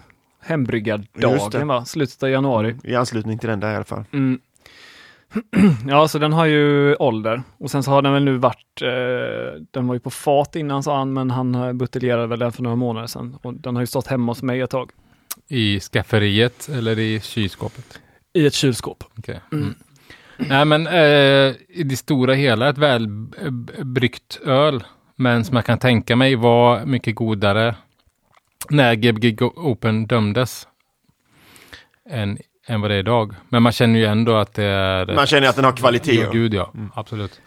hembryggardagen 0.43 1.69
va? 1.69 1.85
Slutet 1.85 2.23
av 2.23 2.31
januari. 2.31 2.77
I 2.85 2.95
anslutning 2.95 3.39
till 3.39 3.49
den 3.49 3.61
där 3.61 3.73
i 3.73 3.77
alla 3.77 3.85
fall. 3.85 4.05
Mm. 4.13 4.41
ja, 5.89 6.09
så 6.09 6.19
den 6.19 6.33
har 6.33 6.47
ju 6.47 6.95
ålder. 6.95 7.43
Och 7.59 7.71
sen 7.71 7.83
så 7.83 7.91
har 7.91 8.03
den 8.03 8.13
väl 8.13 8.25
nu 8.25 8.37
varit, 8.37 8.83
eh, 8.83 9.61
den 9.71 9.87
var 9.87 9.95
ju 9.95 10.01
på 10.01 10.11
fat 10.11 10.57
innan 10.57 10.83
sa 10.83 10.99
han, 10.99 11.13
men 11.13 11.31
han 11.31 11.79
buteljerade 11.79 12.27
väl 12.27 12.39
den 12.39 12.53
för 12.53 12.63
några 12.63 12.77
månader 12.77 13.07
sedan. 13.07 13.39
Och 13.43 13.55
den 13.55 13.77
har 13.77 13.83
ju 13.83 13.87
stått 13.87 14.07
hemma 14.07 14.33
hos 14.33 14.43
mig 14.43 14.61
ett 14.61 14.71
tag. 14.71 14.91
I 15.49 15.81
skafferiet 15.81 16.69
eller 16.69 16.99
i 16.99 17.21
kylskåpet? 17.21 18.01
I 18.33 18.47
ett 18.47 18.55
kylskåp. 18.55 19.05
Okej. 19.19 19.41
Mm. 19.53 19.65
Mm. 19.65 19.75
Nej 20.49 20.65
men 20.65 20.87
eh, 20.87 21.55
i 21.69 21.83
det 21.85 21.97
stora 21.97 22.35
hela 22.35 22.69
ett 22.69 22.79
välbryggt 22.79 24.41
öl. 24.45 24.85
Men 25.17 25.45
som 25.45 25.57
jag 25.57 25.65
kan 25.65 25.79
tänka 25.79 26.17
mig 26.17 26.35
var 26.35 26.87
mycket 26.87 27.15
godare 27.15 27.75
när 28.71 28.95
Gbg 28.95 29.43
Open 29.43 30.07
dömdes. 30.07 30.69
Än, 32.11 32.39
än 32.67 32.81
vad 32.81 32.91
det 32.91 32.95
är 32.95 32.99
idag. 32.99 33.35
Men 33.49 33.63
man 33.63 33.73
känner 33.73 33.99
ju 33.99 34.05
ändå 34.05 34.37
att 34.37 34.55
det 34.55 34.65
är... 34.65 35.15
Man 35.15 35.27
känner 35.27 35.49
att 35.49 35.57
den 35.57 35.65
har 35.65 35.73
kvalitet. 35.73 36.15
Ja. 36.15 36.31
gud 36.31 36.55
ja. 36.55 36.71
Mm. 36.75 36.91
Absolut. 36.95 37.41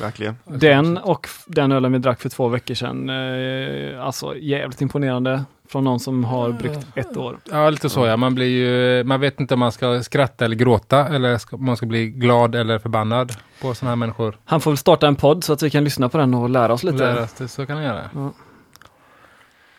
Verkligen. 0.00 0.36
Den 0.44 0.98
och 0.98 1.28
den 1.46 1.72
ölen 1.72 1.92
vi 1.92 1.98
drack 1.98 2.20
för 2.20 2.28
två 2.28 2.48
veckor 2.48 2.74
sedan, 2.74 3.10
eh, 3.10 4.06
alltså 4.06 4.36
jävligt 4.36 4.80
imponerande 4.80 5.44
från 5.68 5.84
någon 5.84 6.00
som 6.00 6.24
har 6.24 6.52
bryggt 6.52 6.86
ett 6.94 7.16
år. 7.16 7.38
Ja, 7.50 7.70
lite 7.70 7.88
så 7.88 8.06
ja. 8.06 8.16
Man 8.16 8.34
blir 8.34 8.46
ju... 8.46 9.04
Man 9.04 9.20
vet 9.20 9.40
inte 9.40 9.54
om 9.54 9.60
man 9.60 9.72
ska 9.72 10.02
skratta 10.02 10.44
eller 10.44 10.56
gråta. 10.56 11.08
Eller 11.08 11.38
ska, 11.38 11.56
om 11.56 11.64
man 11.64 11.76
ska 11.76 11.86
bli 11.86 12.06
glad 12.06 12.54
eller 12.54 12.78
förbannad 12.78 13.32
på 13.60 13.74
sådana 13.74 13.90
här 13.90 13.96
människor. 13.96 14.38
Han 14.44 14.60
får 14.60 14.70
väl 14.70 14.78
starta 14.78 15.06
en 15.06 15.16
podd 15.16 15.44
så 15.44 15.52
att 15.52 15.62
vi 15.62 15.70
kan 15.70 15.84
lyssna 15.84 16.08
på 16.08 16.18
den 16.18 16.34
och 16.34 16.50
lära 16.50 16.72
oss 16.72 16.84
lite. 16.84 16.98
Lära 16.98 17.26
sig, 17.26 17.48
så 17.48 17.66
kan 17.66 17.76
man 17.76 17.84
göra. 17.84 18.10
Ja. 18.14 18.32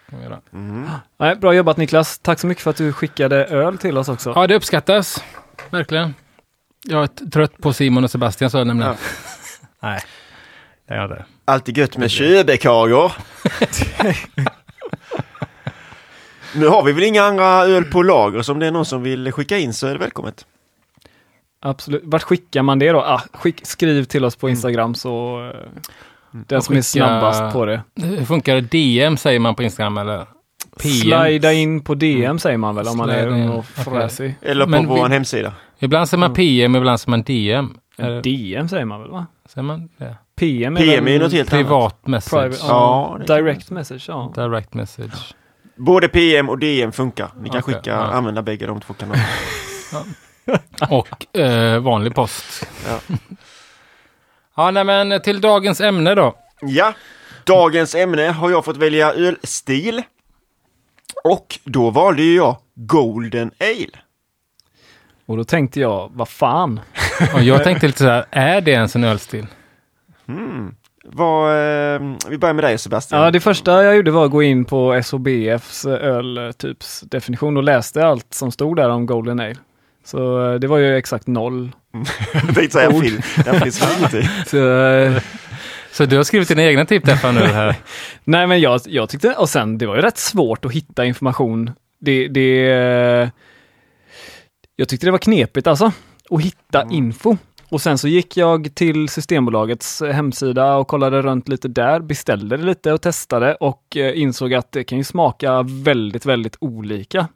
Kan 0.09 0.19
man 0.19 0.29
göra. 0.29 0.41
Mm. 0.53 0.89
Nej, 1.17 1.35
bra 1.35 1.53
jobbat 1.53 1.77
Niklas. 1.77 2.19
Tack 2.19 2.39
så 2.39 2.47
mycket 2.47 2.63
för 2.63 2.69
att 2.69 2.77
du 2.77 2.93
skickade 2.93 3.45
öl 3.45 3.77
till 3.77 3.97
oss 3.97 4.09
också. 4.09 4.33
Ja, 4.35 4.47
det 4.47 4.55
uppskattas. 4.55 5.23
Verkligen. 5.69 6.13
Jag 6.85 7.03
är 7.03 7.29
trött 7.29 7.57
på 7.57 7.73
Simon 7.73 8.03
och 8.03 8.11
Sebastian 8.11 8.49
så 8.49 8.63
nämligen. 8.63 8.91
Ja. 8.91 8.97
Nej, 9.79 10.01
det 10.87 10.93
är 10.93 10.97
jag 10.97 11.11
inte. 11.11 11.25
Alltid 11.45 11.77
gött 11.77 11.97
med 11.97 12.11
köbekagor. 12.11 13.11
nu 16.55 16.67
har 16.67 16.83
vi 16.83 16.91
väl 16.91 17.03
inga 17.03 17.23
andra 17.23 17.45
öl 17.45 17.83
på 17.83 18.03
lager, 18.03 18.41
så 18.41 18.51
om 18.51 18.59
det 18.59 18.67
är 18.67 18.71
någon 18.71 18.85
som 18.85 19.03
vill 19.03 19.31
skicka 19.31 19.57
in 19.57 19.73
så 19.73 19.87
är 19.87 19.93
det 19.93 19.99
välkommet. 19.99 20.45
Absolut. 21.59 22.01
Vart 22.05 22.23
skickar 22.23 22.63
man 22.63 22.79
det 22.79 22.91
då? 22.91 22.99
Ah, 22.99 23.21
skick, 23.33 23.65
skriv 23.65 24.03
till 24.03 24.25
oss 24.25 24.35
på 24.35 24.49
Instagram 24.49 24.95
så 24.95 25.45
eh, 25.53 25.81
den 26.47 26.61
som 26.61 26.75
är 26.75 26.79
Skicka- 26.79 26.83
snabbast 26.83 27.53
på 27.53 27.65
det. 27.65 27.81
Hur 28.01 28.25
funkar 28.25 28.55
det? 28.55 28.61
DM 28.61 29.17
säger 29.17 29.39
man 29.39 29.55
på 29.55 29.63
Instagram 29.63 29.97
eller? 29.97 30.25
PM? 30.81 30.91
Slida 30.93 31.53
in 31.53 31.81
på 31.83 31.95
DM 31.95 32.39
säger 32.39 32.57
man 32.57 32.75
väl 32.75 32.87
om 32.87 32.97
man 32.97 33.09
är 33.09 33.27
ung 33.27 33.49
och 33.49 33.65
fräsig. 33.65 34.35
Eller 34.41 34.65
på 34.65 34.71
Men 34.71 34.87
vår 34.87 35.07
vi- 35.07 35.13
hemsida. 35.13 35.53
Ibland 35.79 36.09
säger 36.09 36.19
man 36.19 36.33
PM, 36.33 36.75
ibland 36.75 36.99
säger 36.99 37.09
man 37.09 37.23
DM. 37.23 37.77
Är, 37.97 38.21
DM 38.21 38.67
säger 38.69 38.85
man 38.85 39.01
väl 39.01 39.11
va? 39.11 39.25
säger 39.49 39.63
man 39.63 39.89
det? 39.97 40.15
PM 40.39 40.77
är, 40.77 40.81
PM 40.81 41.07
är 41.07 41.19
något 41.19 41.31
helt 41.33 41.53
annat. 41.53 41.65
Privat 41.67 42.07
message. 42.07 42.41
private, 42.41 42.59
Ja, 42.67 43.17
ja, 43.27 43.35
direct 43.35 43.69
message. 43.71 44.05
Ja. 44.07 44.31
Direct 44.35 44.73
message. 44.73 45.33
Både 45.75 46.07
PM 46.07 46.49
och 46.49 46.59
DM 46.59 46.91
funkar. 46.91 47.29
Ni 47.41 47.49
kan 47.49 47.59
Okej, 47.59 47.73
skicka, 47.75 47.89
ja. 47.91 47.97
använda 48.03 48.41
bägge 48.41 48.65
de 48.67 48.79
två 48.81 48.93
kanalerna. 48.93 49.25
Och 50.89 51.37
eh, 51.37 51.79
vanlig 51.79 52.15
post. 52.15 52.67
Ja. 54.57 54.71
nej 54.71 54.83
men 54.83 55.21
till 55.21 55.41
dagens 55.41 55.81
ämne 55.81 56.15
då. 56.15 56.35
Ja, 56.61 56.93
dagens 57.43 57.95
ämne 57.95 58.27
har 58.27 58.49
jag 58.51 58.65
fått 58.65 58.77
välja 58.77 59.13
ölstil. 59.13 60.01
Och 61.23 61.59
då 61.63 61.89
valde 61.89 62.21
ju 62.21 62.35
jag 62.35 62.57
Golden 62.75 63.51
Ale. 63.59 63.99
Och 65.25 65.37
då 65.37 65.43
tänkte 65.43 65.79
jag, 65.79 66.11
vad 66.13 66.29
fan? 66.29 66.79
Och 67.33 67.41
jag 67.41 67.63
tänkte 67.63 67.87
lite 67.87 67.99
så 67.99 68.05
här, 68.05 68.25
är 68.31 68.61
det 68.61 68.71
ens 68.71 68.95
en 68.95 69.03
ölstil? 69.03 69.47
Mm. 70.27 70.75
Vad, 71.05 71.51
eh, 71.51 72.01
vi 72.29 72.37
börjar 72.37 72.53
med 72.53 72.63
dig 72.63 72.77
Sebastian. 72.77 73.21
Ja, 73.21 73.31
det 73.31 73.39
första 73.39 73.83
jag 73.83 73.95
gjorde 73.95 74.11
var 74.11 74.25
att 74.25 74.31
gå 74.31 74.43
in 74.43 74.65
på 74.65 75.01
SOBFs 75.03 75.85
öltyps 75.85 77.01
definition 77.01 77.57
och 77.57 77.63
läste 77.63 78.05
allt 78.05 78.33
som 78.33 78.51
stod 78.51 78.75
där 78.75 78.89
om 78.89 79.05
Golden 79.05 79.39
Ale. 79.39 79.55
Så 80.05 80.51
eh, 80.51 80.59
det 80.59 80.67
var 80.67 80.77
ju 80.77 80.97
exakt 80.97 81.27
noll. 81.27 81.71
Jag 82.33 82.55
tänkte 82.55 82.69
säga 82.69 83.01
film. 83.01 83.21
Finns 83.63 83.97
ingenting. 83.97 84.29
Så, 84.47 84.81
eh, 84.81 85.21
Så 85.91 86.05
du 86.05 86.17
har 86.17 86.23
skrivit 86.23 86.47
dina 86.47 86.63
egna 86.63 86.85
tipträffar 86.85 87.31
nu 87.31 87.39
här? 87.39 87.75
nej 88.23 88.47
men 88.47 88.61
jag, 88.61 88.81
jag 88.85 89.09
tyckte, 89.09 89.33
och 89.33 89.49
sen 89.49 89.77
det 89.77 89.85
var 89.87 89.95
ju 89.95 90.01
rätt 90.01 90.17
svårt 90.17 90.65
att 90.65 90.71
hitta 90.71 91.05
information. 91.05 91.71
Det, 92.01 92.27
det, 92.27 92.71
eh, 92.71 93.29
jag 94.75 94.87
tyckte 94.89 95.07
det 95.07 95.11
var 95.11 95.17
knepigt 95.17 95.67
alltså, 95.67 95.91
att 96.29 96.41
hitta 96.41 96.81
Mm. 96.81 96.93
info. 96.93 97.37
Och 97.69 97.81
sen 97.81 97.97
så 97.97 98.07
gick 98.07 98.37
jag 98.37 98.75
till 98.75 99.09
Systembolagets 99.09 100.01
hemsida 100.01 100.75
och 100.75 100.87
kollade 100.87 101.21
runt 101.21 101.47
lite 101.47 101.67
där, 101.67 101.99
beställde 101.99 102.57
det 102.57 102.63
lite 102.63 102.93
och 102.93 103.01
testade 103.01 103.55
och 103.55 103.97
eh, 103.97 104.19
insåg 104.21 104.53
att 104.53 104.71
det 104.71 104.83
kan 104.83 104.97
ju 104.97 105.03
smaka 105.03 105.63
väldigt, 105.63 106.25
väldigt 106.25 106.57
olika. 106.59 107.27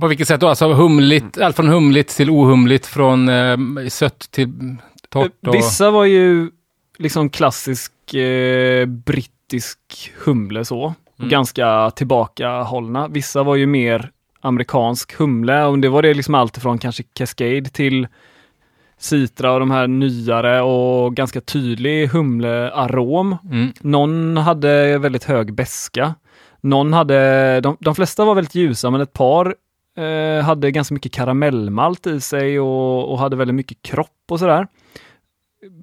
På 0.00 0.06
vilket 0.06 0.28
sätt 0.28 0.40
då? 0.40 0.48
Alltså 0.48 0.72
humligt, 0.72 1.38
allt 1.40 1.56
från 1.56 1.68
humligt 1.68 2.08
till 2.08 2.30
ohumligt, 2.30 2.86
från 2.86 3.28
eh, 3.28 3.56
sött 3.88 4.30
till 4.30 4.52
torrt? 5.08 5.46
Och... 5.46 5.54
Vissa 5.54 5.90
var 5.90 6.04
ju 6.04 6.50
liksom 6.98 7.30
klassisk 7.30 8.14
eh, 8.14 8.86
brittisk 8.86 9.78
humle 10.24 10.64
så, 10.64 10.94
Mm. 11.18 11.30
ganska 11.30 11.90
tillbakahållna. 11.90 13.08
Vissa 13.08 13.42
var 13.42 13.56
ju 13.56 13.66
mer 13.66 14.10
amerikansk 14.40 15.14
humle 15.18 15.64
och 15.64 15.78
det 15.78 15.88
var 15.88 16.02
det 16.02 16.14
liksom 16.14 16.34
allt 16.34 16.58
från 16.58 16.78
kanske 16.78 17.02
Cascade 17.02 17.64
till 17.64 18.08
Citra 18.98 19.52
och 19.52 19.60
de 19.60 19.70
här 19.70 19.86
nyare 19.86 20.62
och 20.62 21.14
ganska 21.14 21.40
tydlig 21.40 22.06
humlearom. 22.08 23.36
Mm. 23.44 23.72
Någon 23.80 24.36
hade 24.36 24.98
väldigt 24.98 25.24
hög 25.24 25.54
beska. 25.54 26.14
Någon 26.60 26.92
hade, 26.92 27.60
de, 27.60 27.76
de 27.80 27.94
flesta 27.94 28.24
var 28.24 28.34
väldigt 28.34 28.54
ljusa 28.54 28.90
men 28.90 29.00
ett 29.00 29.12
par 29.12 29.54
eh, 29.96 30.44
hade 30.44 30.70
ganska 30.70 30.94
mycket 30.94 31.12
karamellmalt 31.12 32.06
i 32.06 32.20
sig 32.20 32.60
och, 32.60 33.12
och 33.12 33.18
hade 33.18 33.36
väldigt 33.36 33.54
mycket 33.54 33.82
kropp 33.82 34.24
och 34.30 34.38
sådär. 34.38 34.66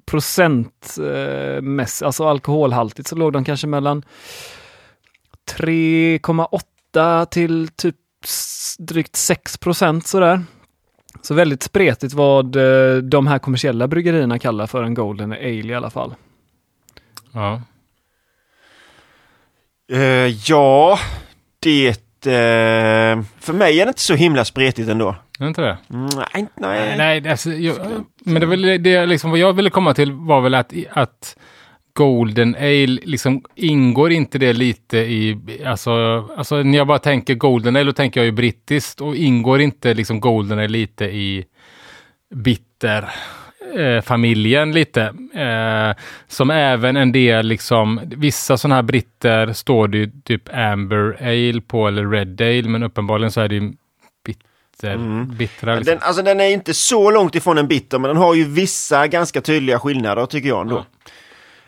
Procentmässigt, 0.06 2.02
eh, 2.02 2.06
alltså 2.06 2.24
alkoholhaltigt 2.24 3.08
så 3.08 3.16
låg 3.16 3.32
de 3.32 3.44
kanske 3.44 3.66
mellan 3.66 4.02
3,8 5.58 7.26
till 7.26 7.68
typ 7.68 7.96
drygt 8.78 9.16
6 9.16 9.58
procent 9.58 10.06
sådär. 10.06 10.42
Så 11.22 11.34
väldigt 11.34 11.62
spretigt 11.62 12.14
vad 12.14 12.56
eh, 12.56 12.96
de 12.96 13.26
här 13.26 13.38
kommersiella 13.38 13.88
bryggerierna 13.88 14.38
kallar 14.38 14.66
för 14.66 14.82
en 14.82 14.94
Golden 14.94 15.32
Ale 15.32 15.72
i 15.72 15.74
alla 15.74 15.90
fall. 15.90 16.14
Ja. 17.32 17.62
Eh, 19.92 20.48
ja, 20.48 20.98
det... 21.58 22.00
eh, 22.26 23.22
för 23.40 23.52
mig 23.52 23.80
är 23.80 23.84
det 23.84 23.88
inte 23.88 24.00
så 24.00 24.14
himla 24.14 24.44
spretigt 24.44 24.88
ändå. 24.88 25.16
Är 25.40 25.48
inte 25.48 25.60
det? 25.60 25.78
Mm, 25.90 26.08
nej, 26.16 26.46
Nej, 26.54 26.96
nej. 26.98 27.28
alltså, 27.28 27.52
jag, 27.52 27.76
men 28.24 28.40
det, 28.40 28.46
väl 28.46 28.82
det 28.82 29.06
liksom, 29.06 29.30
vad 29.30 29.38
jag 29.38 29.52
ville 29.52 29.70
komma 29.70 29.94
till 29.94 30.12
var 30.12 30.40
väl 30.40 30.54
att, 30.54 30.72
att 30.90 31.36
Golden 31.92 32.54
Ale, 32.54 32.98
liksom 33.02 33.42
ingår 33.54 34.12
inte 34.12 34.38
det 34.38 34.52
lite 34.52 34.98
i, 34.98 35.38
alltså, 35.66 35.92
alltså 36.36 36.62
när 36.62 36.78
jag 36.78 36.86
bara 36.86 36.98
tänker 36.98 37.34
Golden 37.34 37.76
Ale, 37.76 37.84
då 37.84 37.92
tänker 37.92 38.20
jag 38.20 38.24
ju 38.24 38.32
brittiskt 38.32 39.00
och 39.00 39.16
ingår 39.16 39.60
inte 39.60 39.94
liksom 39.94 40.20
Golden 40.20 40.58
Ale 40.58 40.68
lite 40.68 41.04
i 41.04 41.44
bitter 42.34 43.10
eh, 43.78 44.00
familjen 44.02 44.72
lite. 44.72 45.02
Eh, 45.34 46.02
som 46.28 46.50
även 46.50 46.96
en 46.96 47.12
del 47.12 47.46
liksom, 47.46 48.00
vissa 48.04 48.56
sådana 48.56 48.74
här 48.74 48.82
britter 48.82 49.52
står 49.52 49.88
det 49.88 49.98
ju 49.98 50.10
typ 50.24 50.54
Amber 50.54 51.16
Ale 51.22 51.60
på 51.60 51.88
eller 51.88 52.10
Red 52.10 52.40
Ale, 52.40 52.68
men 52.68 52.82
uppenbarligen 52.82 53.30
så 53.32 53.40
är 53.40 53.48
det 53.48 53.54
ju 53.54 53.72
bitter, 54.26 54.94
Mm. 54.94 55.36
bittra. 55.36 55.74
Liksom. 55.74 55.94
Den, 55.94 56.02
alltså 56.02 56.22
den 56.22 56.40
är 56.40 56.48
inte 56.48 56.74
så 56.74 57.10
långt 57.10 57.34
ifrån 57.34 57.58
en 57.58 57.68
bitter, 57.68 57.98
men 57.98 58.08
den 58.08 58.16
har 58.16 58.34
ju 58.34 58.44
vissa 58.44 59.06
ganska 59.06 59.40
tydliga 59.40 59.78
skillnader 59.78 60.26
tycker 60.26 60.48
jag 60.48 60.60
ändå. 60.60 60.84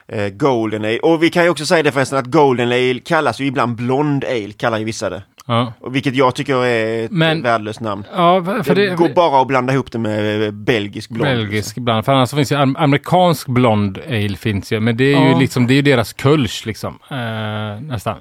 Eh, 0.09 0.29
Golden 0.29 0.85
Ale. 0.85 0.99
Och 0.99 1.23
vi 1.23 1.31
kan 1.31 1.45
ju 1.45 1.51
också 1.51 1.67
säga 1.67 1.83
det 1.83 1.93
förresten 1.93 2.19
att 2.19 2.27
Golden 2.27 2.69
Ale 2.69 3.01
kallas 3.05 3.41
ju 3.41 3.47
ibland 3.47 3.77
Blond 3.77 4.25
Ale, 4.25 4.53
kallar 4.53 4.79
ju 4.79 4.85
vissa 4.85 5.11
det. 5.11 5.23
Ja. 5.49 5.73
Och 5.81 5.95
vilket 5.95 6.15
jag 6.15 6.35
tycker 6.35 6.65
är 6.65 7.05
ett 7.05 7.11
Men- 7.11 7.43
värdelöst 7.43 7.81
namn. 7.81 8.05
Ja, 8.17 8.45
för 8.65 8.75
det, 8.75 8.91
det, 8.91 8.95
går 8.97 9.09
bara 9.09 9.41
att 9.41 9.47
blanda 9.47 9.73
ihop 9.73 9.93
det 9.93 9.99
med 9.99 10.43
eh, 10.45 10.51
belgisk 10.51 11.11
blond. 11.11 11.25
belgisk 11.31 11.77
ibland. 11.77 12.05
För 12.05 12.13
annars 12.13 12.31
finns 12.31 12.53
ju 12.53 12.57
am- 12.57 12.77
amerikansk 12.79 13.47
blond 13.49 13.99
ale 14.09 14.37
finns 14.37 14.73
ju. 14.73 14.81
Men 14.81 14.97
det 14.97 15.05
är 15.15 15.21
ju 15.25 15.31
Ja. 15.31 15.39
liksom, 15.39 15.67
det 15.67 15.73
är 15.73 15.77
ju 15.77 15.83
deras 15.83 16.13
kulsch 16.13 16.67
liksom. 16.67 16.99
Eh, 17.11 17.81
nästan. 17.83 18.17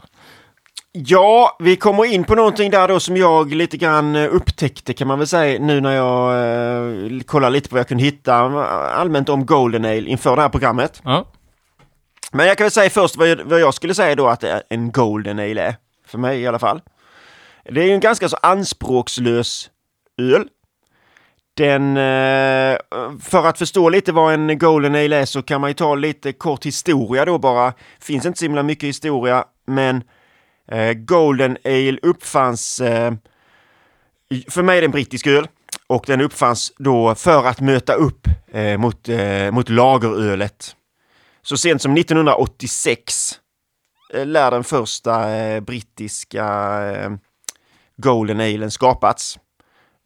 Ja, 0.91 1.57
vi 1.59 1.75
kommer 1.75 2.05
in 2.13 2.23
på 2.23 2.35
någonting 2.35 2.71
där 2.71 2.87
då 2.87 2.99
som 2.99 3.17
jag 3.17 3.53
lite 3.53 3.77
grann 3.77 4.15
eh, 4.15 4.27
upptäckte 4.35 4.93
kan 4.93 5.07
man 5.07 5.17
väl 5.19 5.27
säga 5.27 5.59
nu 5.59 5.81
när 5.81 5.91
jag 5.91 6.33
eh, 7.15 7.19
kollar 7.25 7.49
lite 7.49 7.69
på 7.69 7.75
vad 7.75 7.79
jag 7.79 7.87
kunde 7.87 8.03
hitta 8.03 8.45
eh, 8.45 8.99
allmänt 8.99 9.29
om 9.29 9.45
Golden 9.45 9.85
Ale 9.85 10.01
inför 10.09 10.35
det 10.35 10.41
här 10.41 10.49
programmet. 10.49 11.01
Ja. 11.05 11.25
Men 12.31 12.47
jag 12.47 12.57
kan 12.57 12.65
väl 12.65 12.71
säga 12.71 12.89
först 12.89 13.15
vad 13.17 13.27
jag, 13.27 13.39
vad 13.45 13.59
jag 13.59 13.73
skulle 13.73 13.93
säga 13.93 14.15
då 14.15 14.27
att 14.27 14.43
en 14.69 14.91
Golden 14.91 15.39
Ale 15.39 15.61
är. 15.61 15.75
För 16.07 16.17
mig 16.17 16.41
i 16.41 16.47
alla 16.47 16.59
fall. 16.59 16.81
Det 17.69 17.81
är 17.81 17.85
ju 17.85 17.93
en 17.93 17.99
ganska 17.99 18.29
så 18.29 18.37
anspråkslös 18.41 19.69
öl. 20.17 20.49
Den, 21.53 21.97
eh, 21.97 22.77
för 23.21 23.47
att 23.47 23.57
förstå 23.57 23.89
lite 23.89 24.11
vad 24.11 24.33
en 24.33 24.57
Golden 24.57 24.95
Ale 24.95 25.15
är 25.15 25.25
så 25.25 25.41
kan 25.41 25.61
man 25.61 25.69
ju 25.69 25.73
ta 25.73 25.95
lite 25.95 26.33
kort 26.33 26.65
historia 26.65 27.25
då 27.25 27.37
bara. 27.37 27.73
Finns 27.99 28.25
inte 28.25 28.39
så 28.39 28.45
himla 28.45 28.63
mycket 28.63 28.89
historia, 28.89 29.45
men 29.67 30.03
eh, 30.71 30.93
Golden 30.93 31.57
Ale 31.65 31.97
uppfanns, 32.01 32.81
eh, 32.81 33.13
för 34.49 34.63
mig 34.63 34.77
är 34.77 34.81
det 34.81 34.87
en 34.87 34.91
brittisk 34.91 35.27
öl, 35.27 35.47
och 35.87 36.03
den 36.07 36.21
uppfanns 36.21 36.73
då 36.77 37.15
för 37.15 37.45
att 37.45 37.59
möta 37.59 37.93
upp 37.93 38.27
mot, 38.77 39.07
mot 39.51 39.69
lagerölet. 39.69 40.75
Så 41.41 41.57
sent 41.57 41.81
som 41.81 41.97
1986 41.97 43.39
lär 44.13 44.51
den 44.51 44.63
första 44.63 45.27
brittiska 45.61 46.45
Golden 47.97 48.39
Alen 48.39 48.71
skapats. 48.71 49.39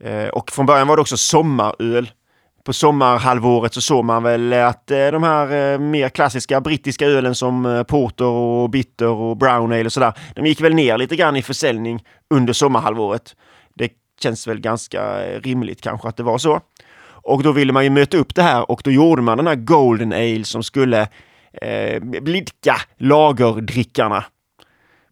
Eh, 0.04 0.28
och 0.28 0.52
från 0.52 0.66
början 0.66 0.88
var 0.88 0.96
det 0.96 1.02
också 1.02 1.18
sommaröl. 1.18 2.12
På 2.64 2.74
sommarhalvåret 2.74 3.74
så 3.74 3.82
såg 3.82 4.06
man 4.06 4.24
väl 4.24 4.54
att 4.54 4.92
eh, 4.92 5.08
de 5.08 5.24
här 5.24 5.74
eh, 5.74 5.80
mer 5.80 6.10
klassiska 6.10 6.62
brittiska 6.62 7.06
ölen 7.06 7.36
som 7.36 7.86
Porter 7.88 8.26
och 8.26 8.70
Bitter 8.70 9.08
och 9.08 9.38
Brown 9.38 9.72
Ale 9.72 9.86
och 9.86 9.94
sådär, 9.94 10.14
de 10.36 10.46
gick 10.46 10.62
väl 10.62 10.74
ner 10.74 10.98
lite 10.98 11.16
grann 11.16 11.36
i 11.36 11.42
försäljning 11.42 12.04
under 12.30 12.54
sommarhalvåret. 12.54 13.36
Det 13.74 13.92
känns 14.22 14.48
väl 14.48 14.60
ganska 14.60 15.20
rimligt 15.40 15.82
kanske 15.82 16.08
att 16.08 16.18
det 16.18 16.24
var 16.24 16.38
så. 16.38 16.62
Och 17.22 17.44
då 17.44 17.52
ville 17.52 17.74
man 17.74 17.84
ju 17.84 17.90
möta 17.90 18.18
upp 18.18 18.36
det 18.36 18.42
här 18.42 18.72
och 18.72 18.82
då 18.84 18.92
gjorde 18.92 19.22
man 19.22 19.38
den 19.38 19.48
här 19.48 19.56
Golden 19.56 20.14
Ale 20.14 20.44
som 20.44 20.64
skulle 20.64 21.08
eh, 21.62 22.04
blidka 22.04 22.76
lagerdrickarna 22.98 24.26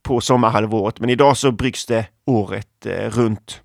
på 0.03 0.21
sommarhalvåret. 0.21 0.99
Men 0.99 1.09
idag 1.09 1.37
så 1.37 1.51
bryggs 1.51 1.85
det 1.85 2.05
året 2.27 2.85
eh, 2.85 3.09
runt. 3.09 3.61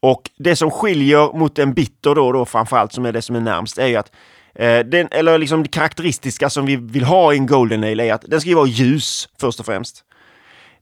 Och 0.00 0.30
det 0.36 0.56
som 0.56 0.70
skiljer 0.70 1.38
mot 1.38 1.58
en 1.58 1.74
bitter 1.74 2.14
då, 2.14 2.32
då 2.32 2.44
framförallt 2.44 2.92
som 2.92 3.06
är 3.06 3.12
det 3.12 3.22
som 3.22 3.36
är 3.36 3.40
närmst 3.40 3.78
är 3.78 3.86
ju 3.86 3.96
att 3.96 4.12
eh, 4.54 4.78
den, 4.78 5.08
eller 5.10 5.38
liksom 5.38 5.62
det 5.62 5.68
karaktäristiska 5.68 6.50
som 6.50 6.66
vi 6.66 6.76
vill 6.76 7.04
ha 7.04 7.34
i 7.34 7.36
en 7.36 7.46
Golden 7.46 7.84
Ale 7.84 8.04
är 8.04 8.12
att 8.12 8.24
den 8.26 8.40
ska 8.40 8.50
ju 8.50 8.56
vara 8.56 8.66
ljus 8.66 9.28
först 9.40 9.60
och 9.60 9.66
främst. 9.66 10.04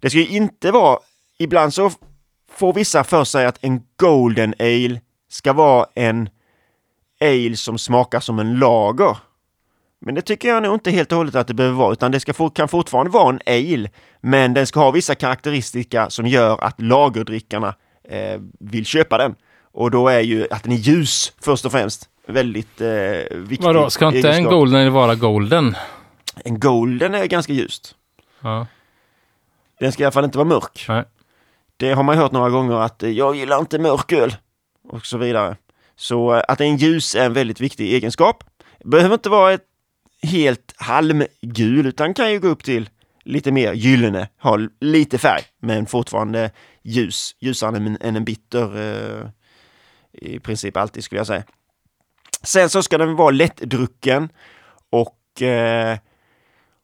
Det 0.00 0.10
ska 0.10 0.18
ju 0.18 0.28
inte 0.28 0.70
vara, 0.70 0.98
ibland 1.38 1.74
så 1.74 1.90
får 2.52 2.72
vissa 2.72 3.04
för 3.04 3.24
sig 3.24 3.46
att 3.46 3.58
en 3.64 3.82
Golden 3.96 4.54
Ale 4.58 5.00
ska 5.28 5.52
vara 5.52 5.86
en 5.94 6.28
ale 7.20 7.56
som 7.56 7.78
smakar 7.78 8.20
som 8.20 8.38
en 8.38 8.58
lager. 8.58 9.16
Men 10.00 10.14
det 10.14 10.22
tycker 10.22 10.48
jag 10.48 10.62
nog 10.62 10.74
inte 10.74 10.90
helt 10.90 11.12
och 11.12 11.18
hållet 11.18 11.34
att 11.34 11.46
det 11.46 11.54
behöver 11.54 11.76
vara, 11.76 11.92
utan 11.92 12.10
det 12.10 12.20
ska 12.20 12.34
få, 12.34 12.50
kan 12.50 12.68
fortfarande 12.68 13.10
vara 13.10 13.28
en 13.28 13.40
ale. 13.46 13.88
Men 14.20 14.54
den 14.54 14.66
ska 14.66 14.80
ha 14.80 14.90
vissa 14.90 15.14
karaktäristika 15.14 16.10
som 16.10 16.26
gör 16.26 16.64
att 16.64 16.80
lagerdrickarna 16.80 17.74
eh, 18.04 18.40
vill 18.60 18.86
köpa 18.86 19.18
den. 19.18 19.34
Och 19.72 19.90
då 19.90 20.08
är 20.08 20.20
ju 20.20 20.46
att 20.50 20.62
den 20.62 20.72
är 20.72 20.76
ljus 20.76 21.32
först 21.40 21.64
och 21.64 21.72
främst 21.72 22.08
väldigt 22.26 22.80
eh, 22.80 22.88
viktig. 23.30 23.66
Vadå, 23.66 23.90
ska 23.90 24.06
inte 24.06 24.32
en 24.32 24.44
golden 24.44 24.92
vara 24.92 25.14
golden? 25.14 25.76
En 26.44 26.60
golden 26.60 27.14
är 27.14 27.26
ganska 27.26 27.52
ljust. 27.52 27.94
Ja. 28.40 28.66
Den 29.80 29.92
ska 29.92 30.02
i 30.02 30.06
alla 30.06 30.12
fall 30.12 30.24
inte 30.24 30.38
vara 30.38 30.48
mörk. 30.48 30.84
Nej. 30.88 31.04
Det 31.76 31.92
har 31.92 32.02
man 32.02 32.16
hört 32.18 32.32
några 32.32 32.50
gånger 32.50 32.76
att 32.76 33.02
eh, 33.02 33.10
jag 33.10 33.36
gillar 33.36 33.58
inte 33.58 33.78
mörk 33.78 34.12
öl 34.12 34.34
och 34.88 35.06
så 35.06 35.18
vidare. 35.18 35.56
Så 35.96 36.34
eh, 36.34 36.42
att 36.48 36.60
är 36.60 36.64
ljus 36.64 37.14
är 37.14 37.26
en 37.26 37.32
väldigt 37.32 37.60
viktig 37.60 37.94
egenskap. 37.94 38.44
Behöver 38.84 39.14
inte 39.14 39.28
vara 39.28 39.52
ett 39.52 39.64
helt 40.22 40.74
halmgul 40.76 41.86
utan 41.86 42.14
kan 42.14 42.32
ju 42.32 42.40
gå 42.40 42.48
upp 42.48 42.64
till 42.64 42.88
lite 43.24 43.52
mer 43.52 43.72
gyllene, 43.72 44.28
har 44.38 44.68
lite 44.80 45.18
färg 45.18 45.42
men 45.60 45.86
fortfarande 45.86 46.50
ljus, 46.82 47.36
ljusare 47.40 47.76
än, 47.76 47.98
än 48.00 48.16
en 48.16 48.24
bitter 48.24 48.78
eh, 48.78 49.28
i 50.12 50.38
princip 50.40 50.76
alltid 50.76 51.04
skulle 51.04 51.18
jag 51.18 51.26
säga. 51.26 51.42
Sen 52.42 52.70
så 52.70 52.82
ska 52.82 52.98
den 52.98 53.16
vara 53.16 53.30
lättdrucken 53.30 54.28
och 54.90 55.42
eh, 55.42 55.98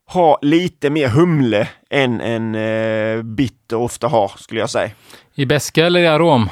ha 0.06 0.38
lite 0.42 0.90
mer 0.90 1.08
humle 1.08 1.68
än 1.90 2.20
en 2.20 2.54
eh, 2.54 3.22
bitter 3.22 3.76
ofta 3.76 4.08
har 4.08 4.28
skulle 4.28 4.60
jag 4.60 4.70
säga. 4.70 4.90
I 5.34 5.46
beska 5.46 5.86
eller 5.86 6.00
i 6.00 6.06
arom? 6.06 6.50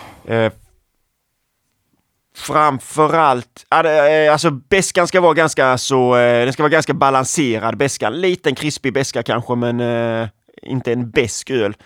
Framförallt, 2.37 3.67
eh, 3.71 4.33
alltså 4.33 4.51
beskan 4.51 5.07
ska 5.07 5.21
vara 5.21 5.35
ganska 5.35 5.79
så, 5.79 6.17
eh, 6.17 6.45
den 6.45 6.53
ska 6.53 6.63
vara 6.63 6.71
ganska 6.71 6.95
balanserad 6.95 7.77
beska. 7.77 8.11
Liten 8.11 8.55
krispig 8.55 8.93
beska 8.93 9.23
kanske 9.23 9.55
men 9.55 9.81
eh, 9.81 10.29
inte 10.63 10.93
en 10.93 11.11
besk 11.11 11.51
öl. 11.51 11.77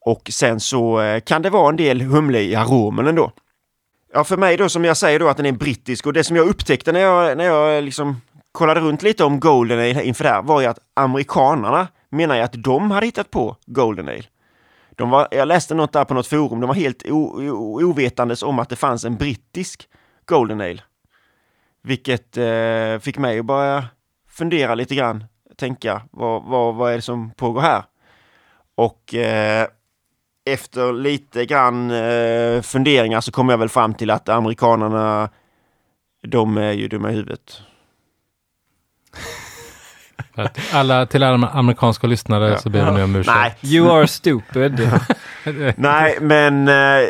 Och 0.00 0.30
sen 0.32 0.60
så 0.60 1.00
kan 1.26 1.42
det 1.42 1.50
vara 1.50 1.68
en 1.68 1.76
del 1.76 2.00
humle 2.00 2.40
i 2.40 2.54
aromen 2.54 3.06
ändå. 3.06 3.32
Ja, 4.12 4.24
för 4.24 4.36
mig 4.36 4.56
då 4.56 4.68
som 4.68 4.84
jag 4.84 4.96
säger 4.96 5.18
då 5.18 5.28
att 5.28 5.36
den 5.36 5.46
är 5.46 5.52
brittisk 5.52 6.06
och 6.06 6.12
det 6.12 6.24
som 6.24 6.36
jag 6.36 6.48
upptäckte 6.48 6.92
när 6.92 7.00
jag, 7.00 7.36
när 7.36 7.44
jag 7.44 7.84
liksom 7.84 8.20
kollade 8.52 8.80
runt 8.80 9.02
lite 9.02 9.24
om 9.24 9.40
Golden 9.40 9.78
Ale 9.78 10.02
inför 10.02 10.24
det 10.24 10.30
här 10.30 10.42
var 10.42 10.60
ju 10.60 10.66
att 10.66 10.78
amerikanarna 10.94 11.88
menar 12.10 12.36
ju 12.36 12.42
att 12.42 12.52
de 12.52 12.90
hade 12.90 13.06
hittat 13.06 13.30
på 13.30 13.56
Golden 13.66 14.08
Ale. 14.08 14.22
De 14.96 15.10
var, 15.10 15.28
jag 15.30 15.48
läste 15.48 15.74
något 15.74 15.92
där 15.92 16.04
på 16.04 16.14
något 16.14 16.26
forum, 16.26 16.60
de 16.60 16.66
var 16.66 16.74
helt 16.74 17.02
o, 17.10 17.16
o, 17.50 17.82
ovetandes 17.82 18.42
om 18.42 18.58
att 18.58 18.68
det 18.68 18.76
fanns 18.76 19.04
en 19.04 19.16
brittisk 19.16 19.88
Golden 20.24 20.60
Ale. 20.60 20.82
Vilket 21.82 22.36
eh, 22.36 22.98
fick 23.00 23.18
mig 23.18 23.38
att 23.38 23.46
börja 23.46 23.84
fundera 24.28 24.74
lite 24.74 24.94
grann, 24.94 25.24
tänka 25.56 26.02
vad, 26.10 26.42
vad, 26.42 26.74
vad 26.74 26.92
är 26.92 26.96
det 26.96 27.02
som 27.02 27.30
pågår 27.30 27.60
här? 27.60 27.84
Och 28.74 29.14
eh, 29.14 29.66
efter 30.46 30.92
lite 30.92 31.46
grann 31.46 31.90
eh, 31.90 32.62
funderingar 32.62 33.20
så 33.20 33.32
kom 33.32 33.48
jag 33.48 33.58
väl 33.58 33.68
fram 33.68 33.94
till 33.94 34.10
att 34.10 34.28
amerikanerna, 34.28 35.28
de 36.22 36.56
är 36.56 36.72
ju 36.72 36.88
dumma 36.88 37.10
i 37.10 37.14
huvudet. 37.14 37.62
Alla 40.72 41.06
till 41.06 41.22
alla 41.22 41.48
amerikanska 41.48 42.06
lyssnare 42.06 42.48
Ja. 42.50 42.58
så 42.58 42.70
ber 42.70 42.84
vi 42.84 42.90
nu 42.92 43.02
om 43.04 43.16
ursäkt. 43.16 43.36
Nej, 43.36 43.54
You 43.62 43.90
are 43.90 44.06
stupid. 44.06 44.90
Nej, 45.76 46.18
men 46.20 46.68
eh, 46.68 47.08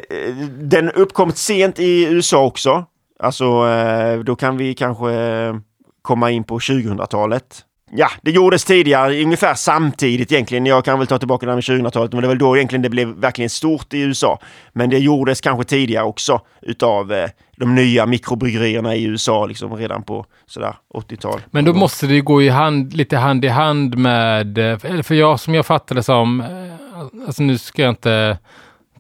den 0.58 0.90
uppkom 0.90 1.32
sent 1.32 1.78
i 1.78 2.04
USA 2.04 2.44
också. 2.44 2.84
Alltså, 3.20 3.44
eh, 3.68 4.18
då 4.18 4.36
kan 4.36 4.56
vi 4.56 4.74
kanske 4.74 5.12
eh, 5.12 5.54
komma 6.02 6.30
in 6.30 6.44
på 6.44 6.58
2000-talet. 6.58 7.62
Ja, 7.92 8.08
det 8.22 8.30
gjordes 8.30 8.64
tidigare, 8.64 9.22
ungefär 9.22 9.54
samtidigt 9.54 10.32
egentligen. 10.32 10.66
Jag 10.66 10.84
kan 10.84 10.98
väl 10.98 11.06
ta 11.06 11.18
tillbaka 11.18 11.46
det 11.46 11.52
här 11.52 11.56
med 11.56 11.64
2000-talet, 11.84 12.12
men 12.12 12.20
det 12.22 12.26
var 12.26 12.34
väl 12.34 12.38
då 12.38 12.56
egentligen 12.56 12.82
det 12.82 12.88
blev 12.90 13.08
verkligen 13.08 13.50
stort 13.50 13.94
i 13.94 14.00
USA. 14.00 14.38
Men 14.72 14.90
det 14.90 14.98
gjordes 14.98 15.40
kanske 15.40 15.64
tidigare 15.64 16.04
också 16.04 16.40
utav 16.62 17.12
eh, 17.12 17.28
de 17.56 17.74
nya 17.74 18.06
mikrobryggerierna 18.06 18.94
i 18.94 19.04
USA, 19.04 19.46
liksom 19.46 19.76
redan 19.76 20.02
på 20.02 20.26
sådär 20.46 20.74
80-tal. 20.94 21.40
Men 21.50 21.64
då 21.64 21.72
måste 21.72 22.06
det 22.06 22.14
ju 22.14 22.22
gå 22.22 22.42
i 22.42 22.48
hand, 22.48 22.92
lite 22.92 23.16
hand 23.16 23.44
i 23.44 23.48
hand 23.48 23.98
med, 23.98 24.58
eh, 24.58 25.02
för 25.02 25.14
jag 25.14 25.40
som 25.40 25.54
jag 25.54 25.66
fattade 25.66 26.02
som, 26.02 26.40
eh, 26.40 27.26
alltså 27.26 27.42
nu 27.42 27.58
ska 27.58 27.82
jag 27.82 27.90
inte 27.90 28.38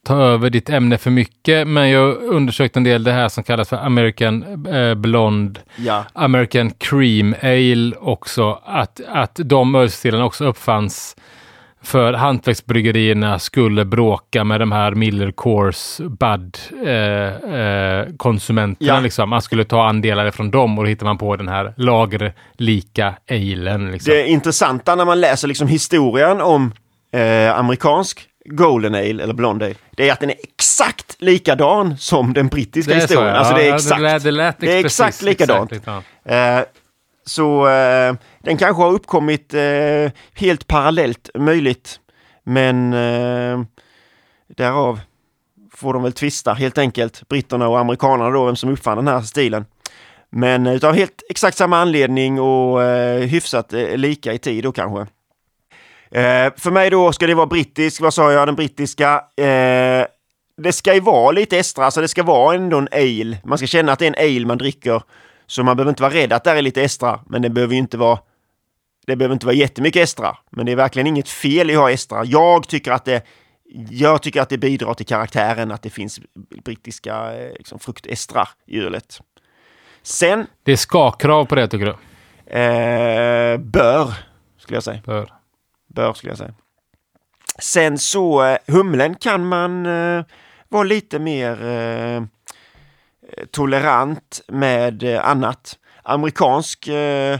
ta 0.06 0.16
över 0.16 0.50
ditt 0.50 0.70
ämne 0.70 0.98
för 0.98 1.10
mycket, 1.10 1.68
men 1.68 1.90
jag 1.90 2.16
undersökte 2.16 2.78
en 2.78 2.84
del 2.84 3.04
det 3.04 3.12
här 3.12 3.28
som 3.28 3.44
kallas 3.44 3.68
för 3.68 3.76
American 3.76 4.66
eh, 4.66 4.94
Blonde, 4.94 5.60
Ja, 5.76 6.04
American 6.12 6.70
Cream 6.70 7.34
Ale 7.42 7.96
också, 7.96 8.60
att, 8.64 9.00
att 9.08 9.40
de 9.44 9.74
ölstilarna 9.74 10.24
också 10.24 10.44
uppfanns 10.44 11.16
för 11.86 12.12
hantverksbryggerierna 12.12 13.38
skulle 13.38 13.84
bråka 13.84 14.44
med 14.44 14.60
de 14.60 14.72
här 14.72 14.94
Miller 14.94 15.30
Coors 15.32 15.96
Bud 15.98 16.56
eh, 16.86 17.54
eh, 17.60 18.06
konsumenterna. 18.16 18.94
Ja. 18.94 19.00
Liksom. 19.00 19.28
Man 19.30 19.42
skulle 19.42 19.64
ta 19.64 19.88
andelar 19.88 20.30
från 20.30 20.50
dem 20.50 20.78
och 20.78 20.84
då 20.84 20.88
hittar 20.88 21.06
man 21.06 21.18
på 21.18 21.36
den 21.36 21.48
här 21.48 21.74
lagerlika 21.76 23.14
alen. 23.30 23.90
Liksom. 23.92 24.14
det 24.14 24.26
intressanta 24.26 24.94
när 24.94 25.04
man 25.04 25.20
läser 25.20 25.48
liksom 25.48 25.68
historien 25.68 26.40
om 26.40 26.72
eh, 27.12 27.58
amerikansk 27.58 28.20
Golden 28.44 28.94
Ale 28.94 29.22
eller 29.22 29.34
Blonde 29.34 29.64
Ale, 29.64 29.74
det 29.90 30.08
är 30.08 30.12
att 30.12 30.20
den 30.20 30.30
är 30.30 30.36
exakt 30.42 31.16
likadan 31.18 31.96
som 31.98 32.32
den 32.32 32.48
brittiska 32.48 32.94
är 32.94 33.00
så, 33.00 33.02
historien. 33.02 33.28
ja. 33.34 33.38
Alltså 33.38 33.54
det 33.54 33.62
är 33.62 33.68
Ja, 33.68 33.74
exakt. 33.74 33.96
Det 34.00 34.02
lät, 34.02 34.22
det 34.22 34.30
lät 34.30 34.60
Det 34.60 34.78
är 34.78 34.82
precis 34.82 35.00
exakt 35.00 35.22
likadant. 35.22 35.72
likadant. 35.72 36.04
Eh, 36.24 36.60
så 37.26 37.68
eh, 37.68 38.14
den 38.38 38.56
kanske 38.56 38.82
har 38.82 38.92
uppkommit 38.92 39.54
eh, 39.54 40.12
helt 40.34 40.66
parallellt 40.66 41.30
möjligt. 41.34 42.00
Men 42.44 42.92
eh, 42.92 43.60
därav 44.56 45.00
får 45.74 45.92
de 45.92 46.02
väl 46.02 46.12
tvista 46.12 46.52
helt 46.52 46.78
enkelt, 46.78 47.28
britterna 47.28 47.68
och 47.68 47.78
amerikanerna 47.78 48.30
då, 48.30 48.44
vem 48.44 48.56
som 48.56 48.70
uppfann 48.70 48.96
den 48.96 49.08
här 49.08 49.20
stilen. 49.20 49.64
Men 50.30 50.66
eh, 50.66 50.74
utav 50.74 50.94
helt 50.94 51.22
exakt 51.28 51.56
samma 51.56 51.78
anledning 51.78 52.40
och 52.40 52.82
eh, 52.82 53.20
hyfsat 53.20 53.72
eh, 53.72 53.96
lika 53.96 54.32
i 54.32 54.38
tid 54.38 54.64
då 54.64 54.72
kanske. 54.72 55.00
Eh, 56.10 56.52
för 56.56 56.70
mig 56.70 56.90
då 56.90 57.12
ska 57.12 57.26
det 57.26 57.34
vara 57.34 57.46
brittisk, 57.46 58.00
vad 58.00 58.14
sa 58.14 58.32
jag, 58.32 58.48
den 58.48 58.54
brittiska. 58.54 59.14
Eh, 59.36 60.06
det 60.62 60.72
ska 60.72 60.94
ju 60.94 61.00
vara 61.00 61.30
lite 61.30 61.58
extra, 61.58 61.90
så 61.90 62.00
det 62.00 62.08
ska 62.08 62.22
vara 62.22 62.56
ändå 62.56 62.78
en 62.78 62.88
ale. 62.92 63.38
Man 63.44 63.58
ska 63.58 63.66
känna 63.66 63.92
att 63.92 63.98
det 63.98 64.06
är 64.06 64.14
en 64.16 64.36
ale 64.36 64.46
man 64.46 64.58
dricker. 64.58 65.02
Så 65.46 65.62
man 65.62 65.76
behöver 65.76 65.90
inte 65.90 66.02
vara 66.02 66.14
rädd 66.14 66.32
att 66.32 66.44
det 66.44 66.50
är 66.50 66.62
lite 66.62 66.82
extra, 66.82 67.20
men 67.26 67.42
det 67.42 67.50
behöver 67.50 67.74
inte 67.74 67.96
vara 67.96 68.18
det 69.06 69.16
behöver 69.16 69.32
inte 69.32 69.46
vara 69.46 69.56
jättemycket 69.56 70.02
extra, 70.02 70.36
men 70.50 70.66
det 70.66 70.72
är 70.72 70.76
verkligen 70.76 71.06
inget 71.06 71.28
fel 71.28 71.70
i 71.70 71.74
att 71.74 71.80
ha 71.80 71.90
extra. 71.90 72.24
Jag 72.24 72.68
tycker 72.68 72.92
att 72.92 73.04
det, 73.04 73.22
jag 73.90 74.22
tycker 74.22 74.40
att 74.42 74.48
det 74.48 74.58
bidrar 74.58 74.94
till 74.94 75.06
karaktären 75.06 75.70
att 75.72 75.82
det 75.82 75.90
finns 75.90 76.20
brittiska 76.64 77.34
eh, 77.34 77.52
liksom, 77.58 77.78
fruktestrar 77.78 78.48
i 78.66 78.80
ölet. 78.80 79.20
Sen 80.02 80.46
Det 80.62 80.72
är 80.72 80.76
ska-krav 80.76 81.44
på 81.44 81.54
det 81.54 81.68
tycker 81.68 81.86
du? 81.86 81.96
eh, 82.58 83.58
bör, 83.58 84.14
skulle 84.58 84.76
jag 84.76 84.82
säga. 84.84 85.00
Bör. 85.04 85.32
Bör, 85.94 86.12
skulle 86.12 86.30
jag 86.30 86.38
säga. 86.38 86.54
Sen 87.58 87.98
så, 87.98 88.44
eh, 88.44 88.58
humlen 88.66 89.14
kan 89.14 89.46
man 89.46 89.86
eh, 89.86 90.24
vara 90.68 90.82
lite 90.84 91.18
mer 91.18 91.64
eh, 91.66 92.22
tolerant 93.50 94.40
med 94.48 95.02
eh, 95.02 95.28
annat. 95.28 95.78
Amerikansk 96.02 96.88
eh, 96.88 97.38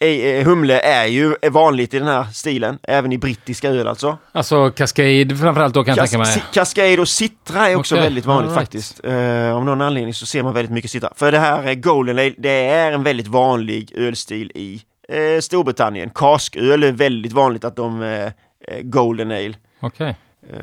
eh, 0.00 0.44
humle 0.44 0.80
är 0.80 1.06
ju 1.06 1.34
vanligt 1.50 1.94
i 1.94 1.98
den 1.98 2.08
här 2.08 2.24
stilen, 2.24 2.78
även 2.82 3.12
i 3.12 3.18
brittiska 3.18 3.68
öl 3.68 3.88
alltså. 3.88 4.18
Alltså 4.32 4.70
Cascade 4.70 5.36
framförallt 5.36 5.74
då 5.74 5.84
kan 5.84 5.96
jag 5.96 6.04
Cas- 6.04 6.10
tänka 6.10 6.24
mig. 6.24 6.42
Cascade 6.52 6.98
och 7.00 7.08
Citra 7.08 7.68
är 7.68 7.76
också 7.76 7.94
Okej, 7.94 8.04
väldigt 8.04 8.26
vanligt 8.26 8.50
right. 8.50 8.60
faktiskt. 8.60 9.04
Eh, 9.04 9.56
av 9.56 9.64
någon 9.64 9.80
anledning 9.80 10.14
så 10.14 10.26
ser 10.26 10.42
man 10.42 10.54
väldigt 10.54 10.72
mycket 10.72 10.90
Citra. 10.90 11.12
För 11.16 11.32
det 11.32 11.38
här 11.38 11.62
är 11.62 11.74
Golden 11.74 12.18
Ale, 12.18 12.34
det 12.38 12.66
är 12.68 12.92
en 12.92 13.02
väldigt 13.02 13.26
vanlig 13.26 13.92
ölstil 13.96 14.52
i 14.54 14.82
eh, 15.08 15.40
Storbritannien. 15.40 16.10
Kasköl 16.10 16.82
är 16.82 16.92
väldigt 16.92 17.32
vanligt 17.32 17.64
att 17.64 17.76
de 17.76 18.02
eh, 18.02 18.24
eh, 18.24 18.30
Golden 18.82 19.30
Ale. 19.30 19.54
Okej. 19.80 20.16
Eh, 20.52 20.56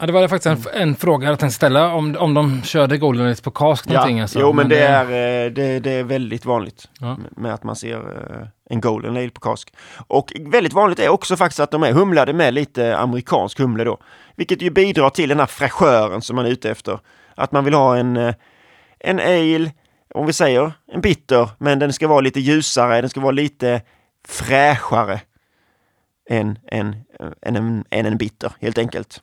Ja, 0.00 0.06
det 0.06 0.12
var 0.12 0.28
faktiskt 0.28 0.66
en, 0.66 0.80
en 0.82 0.96
fråga 0.96 1.28
jag 1.28 1.38
tänkte 1.38 1.54
ställa 1.56 1.92
om, 1.94 2.16
om 2.18 2.34
de 2.34 2.62
körde 2.62 2.98
Golden 2.98 3.26
Ale 3.26 3.36
på 3.42 3.50
cask 3.50 3.86
någonting. 3.88 4.20
Alltså. 4.20 4.40
Jo, 4.40 4.52
men 4.52 4.68
det 4.68 4.78
är, 4.80 5.04
eh, 5.04 5.52
det, 5.52 5.80
det 5.80 5.90
är 5.90 6.02
väldigt 6.04 6.44
vanligt 6.44 6.88
Ja. 7.00 7.16
med- 7.16 7.38
med 7.38 7.54
att 7.54 7.62
man 7.64 7.76
ser 7.76 7.96
eh, 7.96 8.46
en 8.70 8.80
Golden 8.80 9.16
Ale 9.16 9.30
på 9.30 9.40
kask. 9.40 9.72
Och 10.06 10.32
väldigt 10.40 10.72
vanligt 10.72 10.98
är 10.98 11.08
också 11.08 11.36
faktiskt 11.36 11.60
att 11.60 11.70
de 11.70 11.82
är 11.82 11.92
humlade 11.92 12.32
med 12.32 12.54
lite 12.54 12.96
amerikansk 12.96 13.58
humle 13.58 13.84
då. 13.84 13.98
Vilket 14.36 14.62
ju 14.62 14.70
bidrar 14.70 15.10
till 15.10 15.28
den 15.28 15.38
här 15.38 15.46
fräschören 15.46 16.22
som 16.22 16.36
man 16.36 16.46
är 16.46 16.50
ute 16.50 16.70
efter. 16.70 16.98
Att 17.34 17.52
man 17.52 17.64
vill 17.64 17.74
ha 17.74 17.96
en, 17.96 18.16
eh, 18.16 18.34
en 19.00 19.20
ale, 19.20 19.70
om 20.14 20.26
vi 20.26 20.32
säger 20.32 20.72
en 20.92 21.00
bitter, 21.00 21.48
men 21.58 21.78
den 21.78 21.92
ska 21.92 22.08
vara 22.08 22.20
lite 22.20 22.40
ljusare, 22.40 23.00
den 23.00 23.10
ska 23.10 23.20
vara 23.20 23.30
lite 23.32 23.82
fräschare 24.28 25.20
än, 26.30 26.58
än, 26.70 26.96
än, 27.42 27.56
en, 27.56 27.84
än 27.90 28.06
en 28.06 28.16
bitter, 28.16 28.52
helt 28.60 28.78
enkelt. 28.78 29.22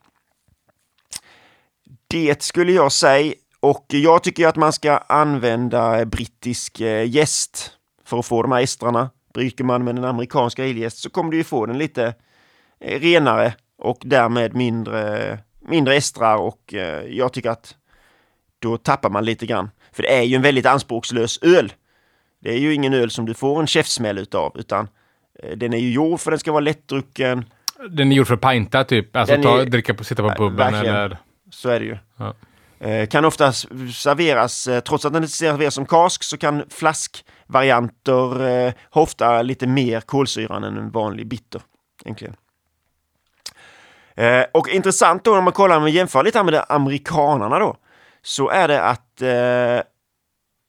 Det 2.11 2.43
skulle 2.43 2.71
jag 2.71 2.91
säga. 2.91 3.33
Och 3.59 3.85
jag 3.87 4.23
tycker 4.23 4.47
att 4.47 4.55
man 4.55 4.73
ska 4.73 4.97
använda 4.97 6.05
brittisk 6.05 6.81
eh, 6.81 7.09
jäst 7.09 7.71
för 8.05 8.19
att 8.19 8.25
få 8.25 8.41
de 8.41 8.51
här 8.51 8.61
estrarna. 8.61 9.09
Brygger 9.33 9.65
man 9.65 9.83
med 9.83 9.97
en 9.97 10.03
amerikansk 10.05 10.59
aljäst 10.59 10.97
så 10.97 11.09
kommer 11.09 11.31
du 11.31 11.37
ju 11.37 11.43
få 11.43 11.65
den 11.65 11.77
lite 11.77 12.13
eh, 12.79 12.99
renare 12.99 13.53
och 13.77 13.97
därmed 14.05 14.55
mindre, 14.55 15.37
mindre 15.67 15.95
estrar 15.95 16.37
och 16.37 16.73
eh, 16.73 17.03
jag 17.09 17.33
tycker 17.33 17.49
att 17.49 17.75
då 18.59 18.77
tappar 18.77 19.09
man 19.09 19.25
lite 19.25 19.45
grann. 19.45 19.69
För 19.91 20.03
det 20.03 20.17
är 20.17 20.21
ju 20.23 20.35
en 20.35 20.41
väldigt 20.41 20.65
anspråkslös 20.65 21.39
öl. 21.41 21.73
Det 22.39 22.49
är 22.53 22.57
ju 22.57 22.73
ingen 22.73 22.93
öl 22.93 23.11
som 23.11 23.25
du 23.25 23.33
får 23.33 23.59
en 23.59 23.67
käftsmäll 23.67 24.17
utav 24.17 24.51
utan 24.59 24.87
eh, 25.43 25.57
den 25.57 25.73
är 25.73 25.77
ju 25.77 25.91
gjord 25.91 26.19
för 26.19 26.31
att 26.31 26.33
den 26.33 26.39
ska 26.39 26.51
vara 26.51 26.61
lättdrucken. 26.61 27.45
Den 27.89 28.11
är 28.11 28.15
gjord 28.15 28.27
för 28.27 28.33
att 28.33 28.41
pinta 28.41 28.83
typ. 28.83 29.15
Alltså 29.15 29.33
Den 29.35 29.43
ta, 29.43 29.61
är- 29.61 29.65
dricka 29.65 30.03
sitta 30.03 30.23
på 30.23 30.29
puben 30.35 30.55
verkligen. 30.55 30.95
eller... 30.95 31.17
Så 31.51 31.69
är 31.69 31.79
det 31.79 31.85
ju. 31.85 31.97
Ja. 32.17 32.33
Eh, 32.81 33.07
kan 33.07 33.25
ofta 33.25 33.53
serveras, 33.53 34.67
eh, 34.67 34.79
trots 34.79 35.05
att 35.05 35.13
den 35.13 35.23
inte 35.23 35.35
serveras 35.35 35.73
som 35.73 35.85
kask, 35.85 36.23
så 36.23 36.37
kan 36.37 36.63
varianter 37.47 38.47
eh, 38.47 38.73
har 38.89 39.01
ofta 39.01 39.41
lite 39.41 39.67
mer 39.67 40.01
kolsyran 40.01 40.63
än 40.63 40.77
en 40.77 40.91
vanlig 40.91 41.27
bitter. 41.27 41.61
Egentligen. 42.05 42.35
Eh, 44.15 44.45
och 44.53 44.69
intressant 44.69 45.23
då 45.23 45.33
när 45.33 45.41
man 45.41 45.53
kollar 45.53 45.81
och 45.81 45.89
jämför 45.89 46.23
lite 46.23 46.43
med 46.43 46.65
amerikanarna 46.69 47.59
då, 47.59 47.77
så 48.21 48.49
är 48.49 48.67
det 48.67 48.83
att 48.83 49.21
eh, 49.21 49.83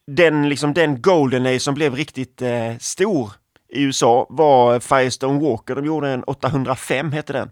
den, 0.07 0.49
liksom, 0.49 0.75
den 0.75 1.03
Golden 1.03 1.47
Ale 1.47 1.61
som 1.61 1.75
blev 1.75 1.95
riktigt 1.95 2.42
stor 2.81 3.33
i 3.68 3.83
USA 3.83 4.27
var 4.29 4.81
Firestone 4.81 5.40
Walker. 5.40 5.75
De 5.75 5.85
gjorde 5.85 6.09
en 6.09 6.25
805 6.25 7.12
hette 7.12 7.33
den. 7.33 7.51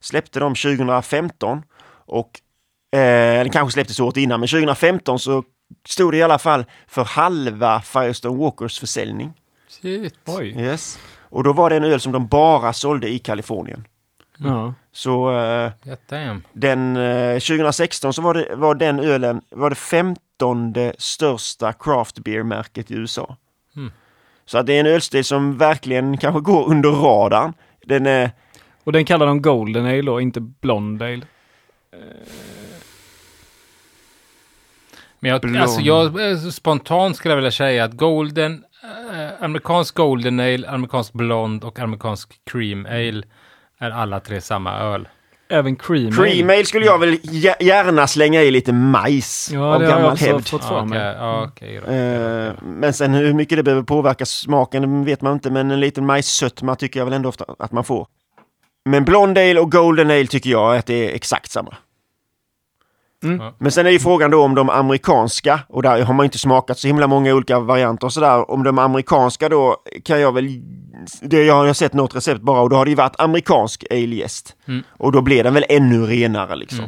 Släppte 0.00 0.40
de 0.40 0.54
2015 0.54 1.62
och 2.06 2.40
eh, 2.92 3.42
den 3.42 3.50
kanske 3.50 3.72
släpptes 3.72 4.00
året 4.00 4.16
innan, 4.16 4.40
men 4.40 4.48
2015 4.48 5.18
så 5.18 5.44
stod 5.86 6.12
det 6.12 6.16
i 6.16 6.22
alla 6.22 6.38
fall 6.38 6.64
för 6.86 7.04
halva 7.04 7.80
Firestone 7.80 8.38
Walkers 8.38 8.80
försäljning. 8.80 9.32
Shit. 9.68 10.14
Oj. 10.26 10.60
Yes. 10.60 10.98
Och 11.30 11.44
då 11.44 11.52
var 11.52 11.70
det 11.70 11.76
en 11.76 11.84
öl 11.84 12.00
som 12.00 12.12
de 12.12 12.26
bara 12.26 12.72
sålde 12.72 13.08
i 13.08 13.18
Kalifornien. 13.18 13.84
Ja. 14.38 14.74
Så 14.92 15.30
damn. 16.08 16.42
den, 16.52 16.96
eh, 16.96 17.38
2016 17.38 18.12
så 18.12 18.22
var, 18.22 18.34
det, 18.34 18.54
var 18.54 18.74
den 18.74 19.00
ölen 19.00 19.40
var 19.50 19.70
det 19.70 19.76
femtonde 19.76 20.94
största 20.98 21.72
craft 21.72 22.18
beer-märket 22.18 22.90
i 22.90 22.94
USA. 22.94 23.36
Mm. 23.76 23.92
Så 24.46 24.58
att 24.58 24.66
det 24.66 24.72
är 24.72 24.80
en 24.80 24.86
ölstil 24.86 25.24
som 25.24 25.58
verkligen 25.58 26.18
kanske 26.18 26.40
går 26.40 26.70
under 26.70 26.90
radarn. 26.90 27.52
Den 27.86 28.06
är, 28.06 28.30
Och 28.84 28.92
den 28.92 29.04
kallar 29.04 29.26
de 29.26 29.42
Golden 29.42 29.86
Ale 29.86 30.02
då, 30.02 30.20
inte 30.20 30.40
Blonde 30.40 31.04
Ale. 31.04 31.26
Men 35.20 35.30
jag, 35.30 35.56
alltså 35.56 35.80
jag 35.80 36.30
eh, 36.30 36.36
spontant 36.38 37.16
skulle 37.16 37.32
jag 37.32 37.36
vilja 37.36 37.50
säga 37.50 37.84
att 37.84 37.92
golden, 37.92 38.64
eh, 39.14 39.44
amerikansk 39.44 39.94
golden 39.94 40.40
ale, 40.40 40.68
amerikansk 40.68 41.12
blond 41.12 41.64
och 41.64 41.78
amerikansk 41.78 42.32
cream 42.50 42.86
ale 42.86 43.22
är 43.78 43.90
alla 43.90 44.20
tre 44.20 44.40
samma 44.40 44.78
öl. 44.78 45.08
Även 45.50 45.76
Cream 45.76 46.12
cream 46.12 46.50
ale 46.50 46.64
skulle 46.64 46.86
jag 46.86 46.98
väl 46.98 47.14
gä- 47.14 47.62
gärna 47.62 48.06
slänga 48.06 48.42
i 48.42 48.50
lite 48.50 48.72
majs 48.72 49.50
Ja, 49.52 49.74
av 49.74 49.80
det 49.80 49.86
har 49.86 49.92
jag 49.92 49.98
gammal 50.00 50.12
också 50.12 50.24
hävd. 50.26 50.48
fått 50.48 50.62
Ja, 50.70 50.84
mig. 50.84 50.98
ja, 50.98 51.44
okej 51.48 51.80
då. 51.86 51.92
Eh, 51.92 52.52
men 52.62 52.92
sen 52.92 53.14
hur 53.14 53.32
mycket 53.32 53.58
det 53.58 53.62
behöver 53.62 53.82
påverka 53.82 54.26
smaken 54.26 55.04
vet 55.04 55.20
man 55.22 55.32
inte, 55.32 55.50
men 55.50 55.70
en 55.70 55.80
liten 55.80 56.06
majssötma 56.06 56.76
tycker 56.76 57.00
jag 57.00 57.04
väl 57.04 57.14
ändå 57.14 57.28
ofta 57.28 57.44
att 57.58 57.72
man 57.72 57.84
får. 57.84 58.06
Men 58.88 59.04
Blonde 59.04 59.50
Ale 59.50 59.60
och 59.60 59.72
Golden 59.72 60.10
Ale 60.10 60.26
tycker 60.26 60.50
jag 60.50 60.76
att 60.76 60.86
det 60.86 61.10
är 61.10 61.14
exakt 61.14 61.50
samma. 61.50 61.76
Mm. 63.24 63.40
Ja. 63.40 63.54
Men 63.58 63.72
sen 63.72 63.86
är 63.86 63.90
ju 63.90 63.98
frågan 63.98 64.30
då 64.30 64.42
om 64.42 64.54
de 64.54 64.70
amerikanska, 64.70 65.60
och 65.68 65.82
där 65.82 66.02
har 66.02 66.14
man 66.14 66.24
inte 66.24 66.38
smakat 66.38 66.78
så 66.78 66.86
himla 66.86 67.06
många 67.06 67.34
olika 67.34 67.60
varianter 67.60 68.06
och 68.06 68.12
sådär. 68.12 68.50
Om 68.50 68.62
de 68.62 68.78
amerikanska 68.78 69.48
då 69.48 69.76
kan 70.04 70.20
jag 70.20 70.34
väl, 70.34 70.62
det 71.20 71.44
jag 71.44 71.54
har 71.54 71.72
sett 71.72 71.92
något 71.92 72.16
recept 72.16 72.40
bara 72.40 72.60
och 72.60 72.70
då 72.70 72.76
har 72.76 72.84
det 72.84 72.90
ju 72.90 72.94
varit 72.94 73.20
amerikansk 73.20 73.84
ale-jäst. 73.90 74.56
Mm. 74.68 74.82
Och 74.88 75.12
då 75.12 75.20
blir 75.20 75.44
den 75.44 75.54
väl 75.54 75.64
ännu 75.68 76.06
renare 76.06 76.56
liksom. 76.56 76.84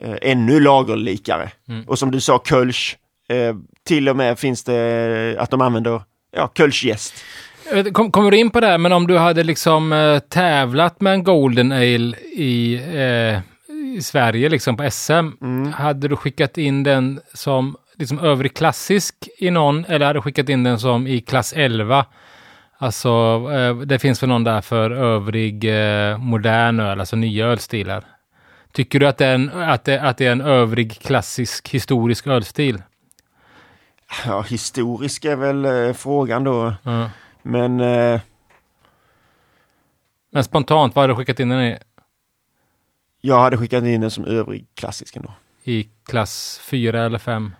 Mm. 0.00 0.12
Eh, 0.12 0.18
ännu 0.30 0.60
lagerlikare. 0.60 1.50
Mm. 1.68 1.84
Och 1.88 1.98
som 1.98 2.10
du 2.10 2.20
sa, 2.20 2.38
Kölsch, 2.38 2.98
eh, 3.28 3.54
till 3.84 4.08
och 4.08 4.16
med 4.16 4.38
finns 4.38 4.64
det 4.64 5.36
att 5.38 5.50
de 5.50 5.60
använder 5.60 6.02
ja, 6.36 6.48
Kölschjäst. 6.54 7.14
Kom, 7.92 8.10
kommer 8.12 8.30
du 8.30 8.36
in 8.38 8.50
på 8.50 8.60
det 8.60 8.66
här, 8.66 8.78
men 8.78 8.92
om 8.92 9.06
du 9.06 9.18
hade 9.18 9.42
liksom 9.44 9.92
eh, 9.92 10.18
tävlat 10.18 11.00
med 11.00 11.12
en 11.12 11.24
Golden 11.24 11.72
Ale 11.72 12.16
i, 12.36 12.74
eh, 12.94 13.40
i 13.96 14.02
Sverige, 14.02 14.48
liksom 14.48 14.76
på 14.76 14.90
SM, 14.90 15.12
Mm. 15.40 15.72
hade 15.72 16.08
du 16.08 16.16
skickat 16.16 16.58
in 16.58 16.82
den 16.82 17.20
som 17.34 17.76
liksom 17.98 18.18
övrig 18.18 18.54
klassisk 18.56 19.14
i 19.38 19.50
någon, 19.50 19.84
eller 19.84 20.06
hade 20.06 20.18
du 20.18 20.22
skickat 20.22 20.48
in 20.48 20.64
den 20.64 20.78
som 20.78 21.06
i 21.06 21.20
klass 21.20 21.52
11? 21.56 22.06
Alltså, 22.78 23.08
eh, 23.52 23.76
det 23.76 23.98
finns 23.98 24.22
väl 24.22 24.28
någon 24.28 24.44
där 24.44 24.60
för 24.60 24.90
övrig 24.90 25.64
eh, 25.64 26.18
modern 26.18 26.80
öl, 26.80 27.00
alltså 27.00 27.16
nya 27.16 27.46
ölstilar. 27.46 28.04
Tycker 28.72 29.00
du 29.00 29.06
att 29.08 29.18
det, 29.18 29.26
är 29.26 29.34
en, 29.34 29.50
att, 29.54 29.84
det, 29.84 30.00
att 30.02 30.16
det 30.18 30.26
är 30.26 30.32
en 30.32 30.40
övrig 30.40 30.98
klassisk 31.00 31.68
historisk 31.68 32.26
ölstil? 32.26 32.82
Ja, 34.26 34.40
historisk 34.42 35.24
är 35.24 35.36
väl 35.36 35.64
eh, 35.64 35.92
frågan 35.94 36.44
då. 36.44 36.74
Ja. 36.82 37.10
Men 37.42 37.80
eh, 37.80 38.20
Men 40.32 40.44
spontant, 40.44 40.94
vad 40.94 41.02
hade 41.02 41.12
du 41.12 41.16
skickat 41.16 41.40
in 41.40 41.48
den 41.48 41.60
i? 41.60 41.78
jag 43.22 43.40
hade 43.40 43.56
skickat 43.58 43.84
in 43.84 44.00
den 44.00 44.10
som 44.10 44.24
övrig 44.24 44.66
klassisk 44.74 45.16
ändå. 45.16 45.32
I 45.64 45.88
klass 46.08 46.60
4 46.64 47.04
eller 47.04 47.18
5? 47.18 47.54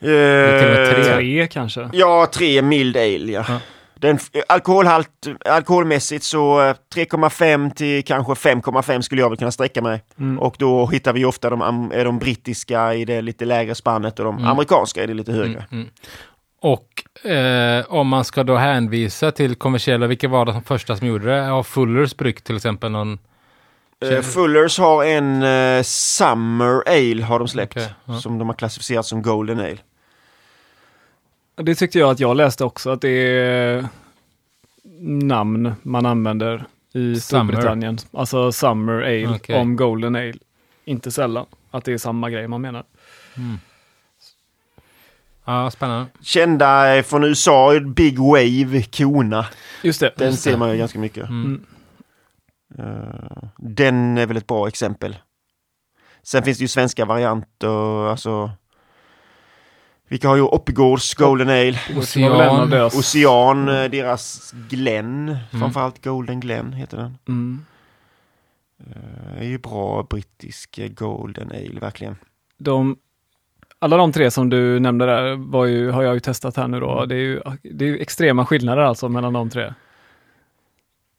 Eh, 0.00 0.08
med 0.08 0.94
tre. 0.94 1.04
Tre 1.14 1.46
kanske. 1.46 1.90
Ja, 1.92 2.26
tre 2.32 2.62
mild 2.62 2.96
ale 2.96 3.32
ja. 3.32 3.44
Ja. 3.48 3.60
Den, 3.94 4.18
eh, 4.32 4.42
alkoholhalt, 4.48 5.10
alkoholmässigt 5.44 6.24
så 6.24 6.60
eh, 6.68 6.74
3,5 6.94 7.70
till 7.74 8.04
kanske 8.04 8.32
5,5 8.32 9.00
skulle 9.00 9.20
jag 9.20 9.28
väl 9.28 9.38
kunna 9.38 9.50
sträcka 9.52 9.82
mig. 9.82 10.02
Mm. 10.18 10.38
Och 10.38 10.56
då 10.58 10.86
hittar 10.86 11.12
vi 11.12 11.24
ofta 11.24 11.50
de, 11.50 11.90
är 11.94 12.04
de 12.04 12.18
brittiska 12.18 12.94
i 12.94 13.04
det 13.04 13.20
lite 13.22 13.44
lägre 13.44 13.74
spannet 13.74 14.18
och 14.18 14.24
de 14.24 14.36
Mm. 14.38 14.48
amerikanska 14.50 15.02
i 15.02 15.06
det 15.06 15.14
lite 15.14 15.32
högre. 15.32 15.66
Mm, 15.70 15.82
mm. 15.82 15.88
Och 16.60 17.26
eh, 17.30 17.84
om 17.88 18.08
man 18.08 18.24
ska 18.24 18.44
då 18.44 18.56
hänvisa 18.56 19.30
till 19.32 19.54
kommersiella, 19.54 20.06
vilka 20.06 20.28
var 20.28 20.46
det 20.46 20.52
som 20.52 20.62
första 20.62 20.96
som 20.96 21.06
gjorde 21.06 21.26
det? 21.26 21.36
Ja, 21.36 21.62
Fullers 21.62 22.16
bryggt 22.16 22.44
till 22.44 22.56
exempel 22.56 22.90
någon. 22.90 23.18
Eh, 24.00 24.20
Fullers 24.20 24.78
har 24.78 25.04
en 25.04 25.42
eh, 25.42 25.82
Summer 25.82 26.82
Ale 26.86 27.22
har 27.22 27.38
de 27.38 27.48
släppt. 27.48 27.76
Okej, 27.76 27.94
ja. 28.04 28.20
Som 28.20 28.38
de 28.38 28.48
har 28.48 28.54
klassificerat 28.54 29.06
som 29.06 29.22
Golden 29.22 29.58
Ale. 29.60 29.78
Det 31.56 31.74
tyckte 31.74 31.98
jag 31.98 32.10
att 32.10 32.20
jag 32.20 32.36
läste 32.36 32.64
också, 32.64 32.90
att 32.90 33.00
det 33.00 33.08
är 33.10 33.88
namn 35.00 35.72
man 35.82 36.06
använder 36.06 36.64
i 36.92 37.20
Summer. 37.20 37.20
Storbritannien. 37.20 37.98
Alltså 38.12 38.52
Summer 38.52 39.02
Ale 39.02 39.28
Okej. 39.36 39.56
om 39.56 39.76
Golden 39.76 40.16
Ale. 40.16 40.34
Inte 40.84 41.10
sällan. 41.10 41.46
Att 41.70 41.84
det 41.84 41.92
är 41.92 41.98
samma 41.98 42.30
grej 42.30 42.48
man 42.48 42.60
menar. 42.60 42.84
Ja, 45.48 45.70
spännande. 45.70 46.06
Kända 46.20 46.96
eh, 46.96 47.02
från 47.02 47.24
USA, 47.24 47.80
Big 47.80 48.18
Wave, 48.18 48.82
Kona. 48.82 49.46
Just 49.82 50.00
det. 50.00 50.12
Den 50.16 50.30
Just 50.30 50.42
ser 50.42 50.50
det. 50.50 50.56
man 50.56 50.70
ju 50.70 50.76
ganska 50.78 50.98
mycket. 50.98 51.28
Mm. 51.28 51.64
Eh, 52.78 53.48
den 53.58 54.18
är 54.18 54.26
väl 54.26 54.36
ett 54.36 54.46
bra 54.46 54.68
exempel. 54.68 55.16
Sen 56.22 56.42
finns 56.42 56.58
det 56.58 56.62
ju 56.64 56.68
svenska 56.68 57.04
varianter, 57.04 58.06
alltså 58.10 58.50
vilka 60.08 60.28
har 60.28 60.36
ju 60.36 60.42
Oppigårds 60.42 61.14
Golden 61.14 61.48
Ale, 61.48 61.78
deras- 62.70 62.94
Ocean, 62.94 63.68
eh, 63.68 63.90
deras 63.90 64.54
Glen, 64.68 65.28
Mm. 65.28 65.60
framförallt 65.60 66.04
Golden 66.04 66.40
Glen 66.40 66.72
heter 66.72 66.96
den. 66.96 67.18
Mm. 67.28 67.64
Det 69.34 69.38
är 69.44 69.48
ju 69.48 69.58
bra 69.58 70.02
brittisk 70.10 70.78
eh, 70.78 70.88
Golden 70.88 71.48
Ale, 71.50 71.80
verkligen. 71.80 72.16
De, 72.58 72.96
alla 73.78 73.96
de 73.96 74.12
tre 74.12 74.30
som 74.30 74.50
du 74.50 74.80
nämnde 74.80 75.06
där 75.06 75.36
var 75.50 75.66
ju, 75.66 75.90
har 75.90 76.02
jag 76.02 76.14
ju 76.14 76.20
testat 76.20 76.56
här 76.56 76.68
nu 76.68 76.80
då. 76.80 77.04
Det 77.06 77.14
är 77.14 77.18
ju, 77.18 77.40
det 77.62 77.84
är 77.84 77.88
ju 77.88 77.98
extrema 77.98 78.46
skillnader 78.46 78.82
alltså 78.82 79.08
mellan 79.08 79.32
de 79.32 79.50
tre. 79.50 79.74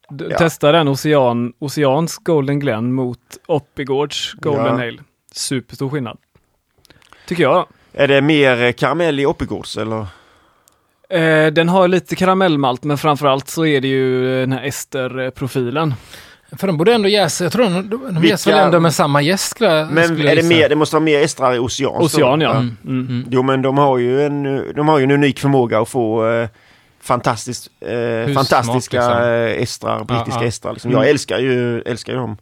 Du, 0.09 0.27
Ja. 0.31 0.37
Testa 0.37 0.71
den 0.71 0.87
Ocean, 0.87 1.53
Oceans 1.59 2.17
Golden 2.17 2.59
Glen 2.59 2.93
mot 2.93 3.19
Oppigårds 3.47 4.33
Golden 4.33 4.65
Ja. 4.79 4.87
Ale. 4.87 4.97
Superstor 5.31 5.89
skillnad. 5.89 6.17
Tycker 7.27 7.43
jag. 7.43 7.67
Är 7.93 8.07
det 8.07 8.21
mer 8.21 8.71
karamell 8.71 9.19
i 9.19 9.25
Oppigårds 9.25 9.77
eller? 9.77 10.05
Eh, 11.09 11.47
den 11.47 11.69
har 11.69 11.87
lite 11.87 12.15
karamellmalt 12.15 12.83
men 12.83 12.97
framförallt 12.97 13.49
så 13.49 13.65
är 13.65 13.81
det 13.81 13.87
ju 13.87 14.39
den 14.39 14.51
här 14.51 14.63
Ester-profilen. 14.63 15.93
För 16.57 16.67
de 16.67 16.77
borde 16.77 16.93
ändå 16.93 17.07
jäsa, 17.09 17.43
jag 17.43 17.53
tror 17.53 17.63
de, 17.63 17.73
de, 17.73 17.81
de 17.89 18.13
Vilka- 18.13 18.27
jäser 18.27 18.51
väl 18.51 18.65
ändå 18.65 18.79
med 18.79 18.93
samma 18.93 19.21
gäst 19.21 19.49
skulle 19.49 19.69
jag 19.73 19.91
Men 19.91 20.27
är 20.27 20.35
det 20.35 20.43
mer, 20.43 20.69
det 20.69 20.75
måste 20.75 20.95
vara 20.95 21.03
mer 21.03 21.21
estrar 21.21 21.53
i 21.55 21.59
Ocean. 21.59 22.01
Ocean 22.01 22.41
ja. 22.41 22.51
Mm. 22.51 22.77
Mm. 22.85 23.07
Mm. 23.07 23.25
Jo 23.31 23.43
men 23.43 23.61
de 23.61 23.77
har 23.77 23.97
ju 23.97 24.25
en, 24.25 24.43
de 24.75 24.87
har 24.87 24.97
ju 24.99 25.03
en 25.03 25.11
unik 25.11 25.39
förmåga 25.39 25.79
att 25.79 25.89
få 25.89 26.29
eh, 26.31 26.49
fantastiskt, 27.01 27.67
eh, 27.81 28.33
fantastiska 28.33 28.97
liksom. 28.97 29.63
estrar, 29.63 30.03
brittiska 30.03 30.41
ja. 30.41 30.47
estrar. 30.47 30.73
Liksom. 30.73 30.91
Mm. 30.91 31.01
Jag 31.03 31.09
älskar 31.09 31.39
ju, 31.39 31.81
älskar 31.81 32.13
ju 32.13 32.19
dem. 32.19 32.37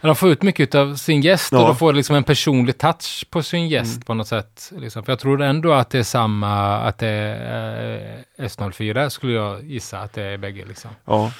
De 0.00 0.16
får 0.16 0.30
ut 0.30 0.42
mycket 0.42 0.74
av 0.74 0.94
sin 0.94 1.20
gäst 1.20 1.52
Ja. 1.52 1.58
och 1.60 1.66
de 1.66 1.76
får 1.76 1.92
liksom 1.92 2.16
en 2.16 2.24
personlig 2.24 2.78
touch 2.78 3.26
på 3.30 3.42
sin 3.42 3.68
gäst 3.68 3.92
Mm. 3.94 4.02
på 4.02 4.14
något 4.14 4.28
sätt. 4.28 4.72
Liksom. 4.78 5.02
För 5.04 5.12
jag 5.12 5.18
tror 5.18 5.42
ändå 5.42 5.72
att 5.72 5.90
det 5.90 5.98
är 5.98 6.02
samma, 6.02 6.76
att 6.78 6.98
det 6.98 7.08
är 7.08 7.94
eh, 8.38 8.44
S04 8.46 9.08
skulle 9.08 9.32
jag 9.32 9.64
gissa 9.64 9.98
att 9.98 10.12
det 10.12 10.22
är 10.22 10.36
bägge 10.38 10.64
liksom. 10.68 10.90
Ja. 11.04 11.32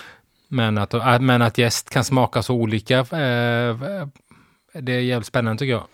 Men 0.49 0.79
att, 0.79 0.95
att- 0.95 1.23
men 1.23 1.43
att 1.43 1.59
gäst 1.59 1.91
kan 1.91 2.05
smaka 2.05 2.43
så 2.43 2.55
olika, 2.55 2.99
eh, 2.99 3.77
det 4.73 4.93
är 4.93 5.01
jävligt 5.01 5.27
spännande 5.27 5.59
tycker 5.59 5.73
jag. 5.73 5.85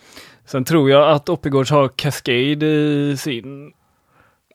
Sen 0.44 0.64
tror 0.64 0.90
jag 0.90 1.10
att 1.10 1.28
Oppigårds 1.28 1.70
har 1.70 1.88
Cascade 1.88 2.66
i 2.66 3.16
sin 3.18 3.72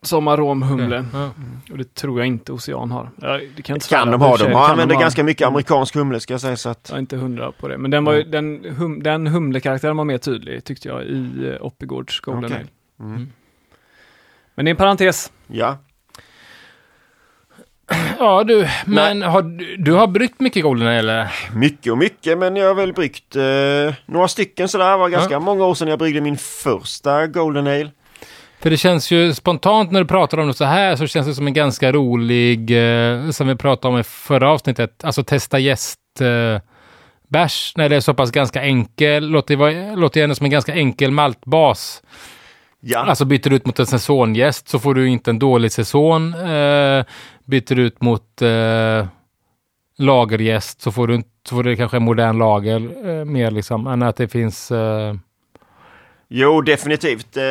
som 0.02 0.28
aromhumle. 0.28 1.04
Ja. 1.12 1.30
Och 1.70 1.78
det 1.78 1.94
tror 1.94 2.20
jag 2.20 2.26
inte 2.26 2.52
Ocean 2.52 2.90
har. 2.90 3.10
Ja, 3.20 3.40
det 3.56 3.62
kan, 3.62 3.76
inte 3.76 3.88
Kan 3.88 4.10
de 4.10 4.20
ha. 4.20 4.36
De 4.36 4.44
har 4.44 4.52
Kan 4.52 4.70
använder 4.70 4.94
ha. 4.94 5.02
ganska 5.02 5.24
mycket 5.24 5.42
Mm. 5.42 5.54
amerikansk 5.54 5.94
humle 5.94 6.20
ska 6.20 6.34
jag 6.34 6.40
säga. 6.40 6.56
Så 6.56 6.68
att, 6.68 6.86
Jag 6.88 6.96
är 6.96 7.00
inte 7.00 7.16
hundra 7.16 7.52
på 7.52 7.68
det. 7.68 7.78
Men 7.78 7.90
den, 7.90 8.04
var 8.04 8.12
ju, 8.14 8.22
den, 8.22 8.64
hum, 8.78 9.02
den 9.02 9.26
humlekaraktären 9.26 9.96
var 9.96 10.04
mer 10.04 10.18
tydlig 10.18 10.64
tyckte 10.64 10.88
jag 10.88 11.02
i 11.04 11.14
uh, 11.14 11.56
Oppigårds 11.66 12.20
Golden 12.20 12.44
Okej. 12.44 12.56
Ale. 12.56 13.08
mm. 13.14 13.26
Men 14.54 14.64
det 14.64 14.68
är 14.68 14.70
en 14.70 14.76
parentes. 14.76 15.32
Ja. 15.46 15.76
Ja 18.18 18.44
du, 18.44 18.68
men 18.86 19.22
har, 19.22 19.42
du- 19.84 19.92
har 19.92 20.06
bryggt 20.06 20.40
mycket 20.40 20.62
Golden 20.62 20.88
eller? 20.88 21.28
Mycket 21.54 21.92
och 21.92 21.98
mycket, 21.98 22.38
men 22.38 22.56
jag 22.56 22.66
har 22.66 22.74
väl 22.74 22.92
bryggt 22.92 23.36
eh, 23.36 23.94
några 24.06 24.28
stycken 24.28 24.68
sådär. 24.68 24.90
Det 24.90 24.96
var 24.96 25.08
ganska 25.08 25.40
många 25.40 25.64
år 25.64 25.74
sedan 25.74 25.88
jag 25.88 25.98
bryggde 25.98 26.20
min 26.20 26.36
första 26.36 27.26
Golden 27.26 27.66
Ale. 27.66 27.90
För 28.60 28.70
det 28.70 28.76
känns 28.76 29.10
ju 29.10 29.34
spontant 29.34 29.90
när 29.92 30.00
du 30.00 30.06
pratar 30.06 30.38
om 30.38 30.46
det 30.48 30.54
så 30.54 30.64
här 30.64 30.96
så 30.96 31.06
känns 31.06 31.26
det 31.26 31.34
som 31.34 31.46
en 31.46 31.52
ganska 31.54 31.92
rolig, 31.92 32.70
eh, 32.70 33.30
som 33.30 33.48
vi 33.48 33.54
pratade 33.56 33.94
om 33.94 34.00
i 34.00 34.04
förra 34.04 34.50
avsnittet, 34.50 35.04
alltså 35.04 35.24
testa 35.24 35.58
gäst 35.58 35.98
eh, 36.20 36.62
bärs 37.28 37.72
när 37.76 37.88
det 37.88 37.96
är 37.96 38.00
så 38.00 38.14
pass 38.14 38.30
ganska 38.30 38.62
enkel, 38.62 39.28
låter, 39.28 39.96
låter 39.96 40.22
ändå 40.22 40.34
som 40.34 40.44
en 40.44 40.50
ganska 40.50 40.74
enkel 40.74 41.10
maltbas. 41.10 42.02
Ja, 42.80 42.98
Alltså 42.98 43.24
byter 43.24 43.50
du 43.50 43.56
ut 43.56 43.66
mot 43.66 43.78
en 43.78 43.86
säsonggäst 43.86 44.68
så 44.68 44.78
får 44.78 44.94
du 44.94 45.08
inte 45.08 45.30
en 45.30 45.38
dålig 45.38 45.72
säsong. 45.72 46.34
Eh, 46.34 47.04
byter 47.44 47.74
du 47.74 47.82
ut 47.82 48.02
mot 48.02 48.42
eh, 48.42 49.06
lagergäst 49.98 50.80
så 50.82 50.92
får 50.92 51.06
du, 51.06 51.14
inte- 51.14 51.28
så 51.48 51.54
får 51.56 51.62
du 51.62 51.76
kanske 51.76 51.96
en 51.96 52.02
modern 52.02 52.38
lager 52.38 53.08
eh, 53.08 53.24
mer 53.24 53.50
liksom, 53.50 53.86
än 53.86 54.02
att 54.02 54.16
det 54.16 54.28
finns 54.28 54.70
eh, 54.70 55.14
jo 56.28 56.60
definitivt. 56.60 57.36
Eh, 57.36 57.42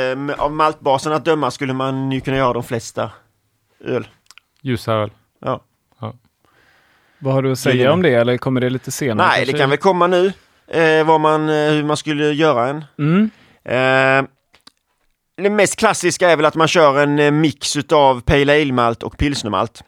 av 0.44 0.52
maltbasen 0.52 1.14
att 1.14 1.26
döma 1.26 1.52
skulle 1.52 1.74
man 1.74 2.12
ju 2.12 2.22
kunna 2.22 2.38
göra 2.38 2.54
de 2.54 2.64
flesta 2.64 3.12
öl. 3.86 4.08
ljusa 4.62 4.94
öl. 4.94 5.12
Ja. 5.42 5.64
Vad 7.20 7.34
har 7.34 7.42
du 7.42 7.52
att 7.52 7.60
säga 7.60 7.92
om 7.94 8.02
det 8.02 8.10
eller 8.14 8.38
kommer 8.38 8.62
det 8.62 8.70
lite 8.70 8.92
senare? 8.92 9.28
Nej, 9.28 9.40
det 9.40 9.46
kanske? 9.46 9.62
kan 9.64 9.70
väl 9.70 9.80
komma 9.80 10.08
nu. 10.08 10.34
Eh, 10.68 11.06
vad 11.08 11.22
man, 11.22 11.50
eh, 11.50 11.56
hur 11.72 11.84
man 11.84 11.98
skulle 11.98 12.32
göra 12.34 12.68
en. 12.70 12.86
Mm. 13.00 13.30
Eh, 13.64 14.30
det 15.44 15.50
mest 15.50 15.76
klassiska 15.76 16.30
är 16.30 16.36
väl 16.36 16.46
att 16.46 16.56
man 16.56 16.68
kör 16.68 17.00
en 17.00 17.20
eh, 17.20 17.32
mix 17.32 17.76
utav 17.76 18.22
Pale 18.22 18.62
Ale-malt 18.62 19.04
och 19.04 19.18
pilsnermalt. 19.18 19.84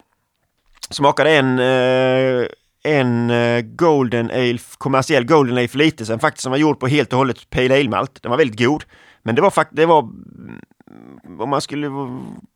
Smakade 0.90 1.30
en, 1.30 1.58
eh, 1.58 2.46
en 2.84 3.30
eh, 3.30 3.60
Golden 3.60 4.30
Ale, 4.30 4.58
kommersiell 4.78 5.24
Golden 5.24 5.58
Ale 5.58 5.68
för 5.68 5.78
lite 5.78 6.06
sedan 6.06 6.18
faktiskt 6.18 6.42
som 6.42 6.50
var 6.50 6.58
gjord 6.58 6.80
på 6.80 6.86
helt 6.86 7.12
och 7.12 7.18
hållet 7.18 7.50
Pale 7.50 7.74
Ale-malt. 7.80 8.22
Den 8.22 8.30
var 8.30 8.38
väldigt 8.38 8.58
god. 8.58 8.84
Men 9.22 9.34
det 9.34 9.42
var 9.42 9.50
faktiskt, 9.50 9.76
det 9.76 9.86
var 9.86 10.00
mm, 10.00 11.40
om 11.40 11.48
man 11.48 11.60
skulle, 11.60 11.86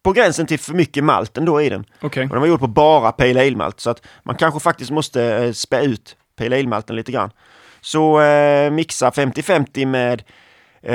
på 0.04 0.12
gränsen 0.12 0.46
till 0.46 0.58
för 0.58 0.74
mycket 0.74 1.04
malt 1.04 1.38
ändå 1.38 1.62
i 1.62 1.68
den. 1.68 1.84
Okej. 2.00 2.22
Och 2.22 2.30
den 2.30 2.40
var 2.40 2.48
gjord 2.48 2.60
på 2.60 2.66
bara 2.66 3.12
Pale 3.12 3.40
Ale-malt 3.40 3.80
så 3.80 3.90
att 3.90 4.06
man 4.22 4.36
kanske 4.36 4.60
faktiskt 4.60 4.90
måste 4.90 5.54
spä 5.54 5.82
ut 5.82 6.16
Pale 6.36 6.58
Ale-malten 6.58 6.96
lite 6.96 7.12
grann. 7.12 7.30
Så 7.80 8.20
eh, 8.20 8.70
mixa 8.70 9.10
50-50 9.10 9.86
med 9.86 10.22
eh, 10.84 10.94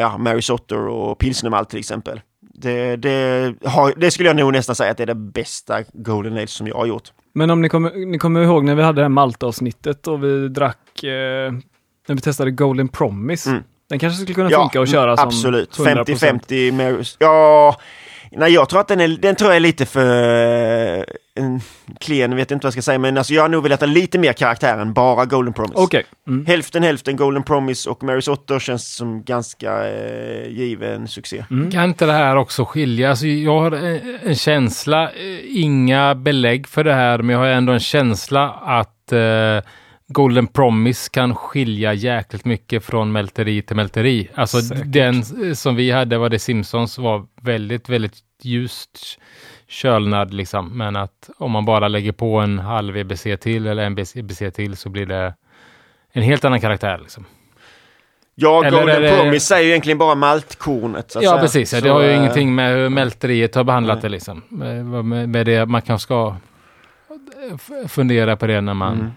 ja, 0.00 0.18
Mary 0.18 0.42
Sotter 0.42 0.86
och 0.88 1.18
pilsnermalt 1.18 1.70
till 1.70 1.78
exempel. 1.78 2.20
Det, 2.40 2.96
det, 2.96 3.54
har, 3.64 3.92
det 3.96 4.10
skulle 4.10 4.28
jag 4.28 4.36
nog 4.36 4.52
nästan 4.52 4.76
säga 4.76 4.90
att 4.90 4.96
det 4.96 5.02
är 5.02 5.06
det 5.06 5.14
bästa 5.14 5.82
Golden 5.92 6.32
Ale 6.32 6.46
som 6.46 6.66
jag 6.66 6.76
har 6.76 6.86
gjort. 6.86 7.12
Men 7.32 7.50
om 7.50 7.62
ni 7.62 7.68
kommer, 7.68 8.06
ni 8.06 8.18
kommer 8.18 8.42
ihåg 8.42 8.64
när 8.64 8.74
vi 8.74 8.82
hade 8.82 9.00
det 9.00 9.04
här 9.04 9.08
maltavsnittet 9.08 10.06
och 10.06 10.24
vi 10.24 10.48
drack, 10.48 11.04
eh, 11.04 11.52
när 12.08 12.14
vi 12.14 12.20
testade 12.20 12.50
Golden 12.50 12.88
Promise. 12.88 13.50
Mm. 13.50 13.62
Den 13.88 13.98
kanske 13.98 14.22
skulle 14.22 14.34
kunna 14.34 14.50
funka 14.50 14.80
att 14.80 14.90
köra 14.90 15.16
som 15.16 15.28
absolut. 15.28 15.78
100%. 15.78 16.04
50-50 16.04 16.72
Mary... 16.72 17.04
Ja, 17.18 17.76
nej 18.36 18.52
jag 18.52 18.68
tror 18.68 18.80
att 18.80 18.88
den 18.88 19.00
är, 19.00 19.08
den 19.08 19.36
tror 19.36 19.50
jag 19.50 19.56
är 19.56 19.60
lite 19.60 19.86
för 19.86 20.98
eh, 20.98 21.04
en 21.36 21.60
klen, 22.00 22.36
vet 22.36 22.50
inte 22.50 22.64
vad 22.64 22.68
jag 22.68 22.72
ska 22.72 22.82
säga, 22.82 22.98
men 22.98 23.18
alltså 23.18 23.34
jag 23.34 23.42
har 23.42 23.48
nog 23.48 23.62
velat 23.62 23.80
ha 23.80 23.86
lite 23.86 24.18
mer 24.18 24.32
karaktär 24.32 24.78
än 24.78 24.92
bara 24.92 25.24
Golden 25.24 25.54
Promise. 25.54 25.74
Okej. 25.76 26.04
Mm. 26.26 26.46
Hälften 26.46 26.82
hälften 26.82 27.16
Golden 27.16 27.42
Promise 27.42 27.90
och 27.90 28.02
Mary 28.02 28.22
Sotter 28.22 28.58
känns 28.58 28.94
som 28.96 29.24
ganska 29.24 29.88
eh, 29.88 30.48
given 30.48 31.08
succé. 31.08 31.44
Mm. 31.50 31.70
Kan 31.70 31.84
inte 31.84 32.06
det 32.06 32.12
här 32.12 32.36
också 32.36 32.64
skilja? 32.64 33.10
Alltså, 33.10 33.26
jag 33.26 33.60
har 33.60 33.72
en, 33.72 34.18
en 34.22 34.34
känsla, 34.34 35.10
eh, 35.10 35.62
inga 35.62 36.14
belägg 36.14 36.68
för 36.68 36.84
det 36.84 36.94
här, 36.94 37.18
men 37.18 37.32
jag 37.32 37.40
har 37.40 37.46
ändå 37.46 37.72
en 37.72 37.80
känsla 37.80 38.50
att 38.50 39.12
eh, 39.12 39.70
Golden 40.08 40.46
Promise 40.46 41.10
kan 41.10 41.34
skilja 41.34 41.92
jäkligt 41.92 42.44
mycket 42.44 42.84
från 42.84 43.12
mälteri 43.12 43.62
till 43.62 43.76
mälteri. 43.76 44.28
Alltså 44.34 44.60
Säkert. 44.60 44.92
den 44.92 45.16
eh, 45.16 45.54
som 45.54 45.76
vi 45.76 45.90
hade 45.90 46.18
var 46.18 46.28
det 46.28 46.38
Simpsons 46.38 46.98
var 46.98 47.26
väldigt, 47.42 47.88
väldigt 47.88 48.16
ljust 48.44 49.18
kölnad 49.68 50.34
liksom. 50.34 50.78
Men 50.78 50.96
att 50.96 51.30
om 51.38 51.50
man 51.50 51.64
bara 51.64 51.88
lägger 51.88 52.12
på 52.12 52.36
en 52.36 52.58
halv 52.58 52.96
EBC 52.96 53.26
till 53.40 53.66
eller 53.66 53.82
en 53.84 53.98
EBC 54.14 54.42
till 54.54 54.76
så 54.76 54.88
blir 54.88 55.06
det 55.06 55.34
en 56.12 56.22
helt 56.22 56.44
annan 56.44 56.60
karaktär. 56.60 56.98
Liksom. 56.98 57.24
Ja, 58.34 58.62
Golden 58.70 59.02
det- 59.02 59.16
Promise 59.16 59.46
säger 59.46 59.62
ju 59.62 59.70
egentligen 59.70 59.98
bara 59.98 60.14
maltkornet. 60.14 61.12
Ja, 61.14 61.20
säga. 61.20 61.38
precis. 61.38 61.72
Ja. 61.72 61.80
Det 61.80 61.88
har 61.88 62.02
ju 62.02 62.10
eh, 62.10 62.16
ingenting 62.16 62.54
med 62.54 62.76
hur 62.76 62.88
mälteriet 62.88 63.54
har 63.54 63.64
behandlat 63.64 63.96
nej. 63.96 64.02
det 64.02 64.08
liksom. 64.08 64.42
Med, 64.48 64.84
med, 64.84 65.28
med 65.28 65.46
det 65.46 65.66
man 65.66 65.82
kanske 65.82 66.02
ska 66.02 66.36
fundera 67.88 68.36
på 68.36 68.46
det 68.46 68.60
när 68.60 68.74
man... 68.74 68.94
Mm. 68.94 69.10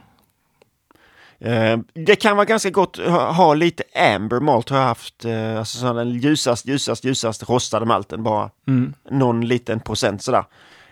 Eh, 1.39 1.77
det 1.93 2.15
kan 2.15 2.35
vara 2.35 2.45
ganska 2.45 2.69
gott 2.69 2.99
att 2.99 3.35
ha, 3.35 3.53
lite 3.53 3.83
Amber 4.15 4.39
Malt 4.39 4.69
har 4.69 4.77
jag 4.77 4.85
haft. 4.85 5.25
Eh, 5.25 5.57
alltså 5.59 5.77
sån 5.77 5.95
den 5.95 6.09
ljusast, 6.11 6.65
ljusast, 6.67 7.03
ljusast 7.05 7.49
rostade 7.49 7.85
malten 7.85 8.23
bara. 8.23 8.49
Mm. 8.67 8.93
Någon 9.11 9.47
liten 9.47 9.79
procent 9.79 10.23
sådär. 10.23 10.43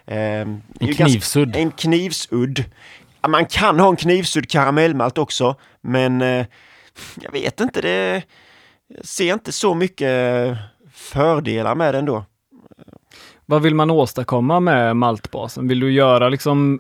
Eh, 0.08 0.18
En 0.18 0.62
ganska- 0.80 1.04
knivsudd. 1.06 1.56
En 1.56 1.72
knivsudd. 1.72 2.64
Man 3.28 3.46
kan 3.46 3.80
ha 3.80 3.90
en 3.90 3.96
knivsudd 3.96 4.50
karamellmalt 4.50 5.18
också, 5.18 5.56
men 5.82 6.22
jag 7.22 7.32
vet 7.32 7.60
inte, 7.62 7.82
det 7.82 8.24
ser 9.04 9.34
inte 9.34 9.52
så 9.52 9.74
mycket 9.76 10.58
fördelar 10.92 11.76
med 11.76 11.94
det 11.94 11.98
ändå. 12.00 12.26
Vad 13.46 13.62
vill 13.62 13.76
man 13.76 13.92
åstadkomma 13.92 14.60
med 14.60 14.96
maltbasen? 14.96 15.68
Vill 15.68 15.80
du 15.80 15.92
göra 15.94 16.30
liksom 16.30 16.80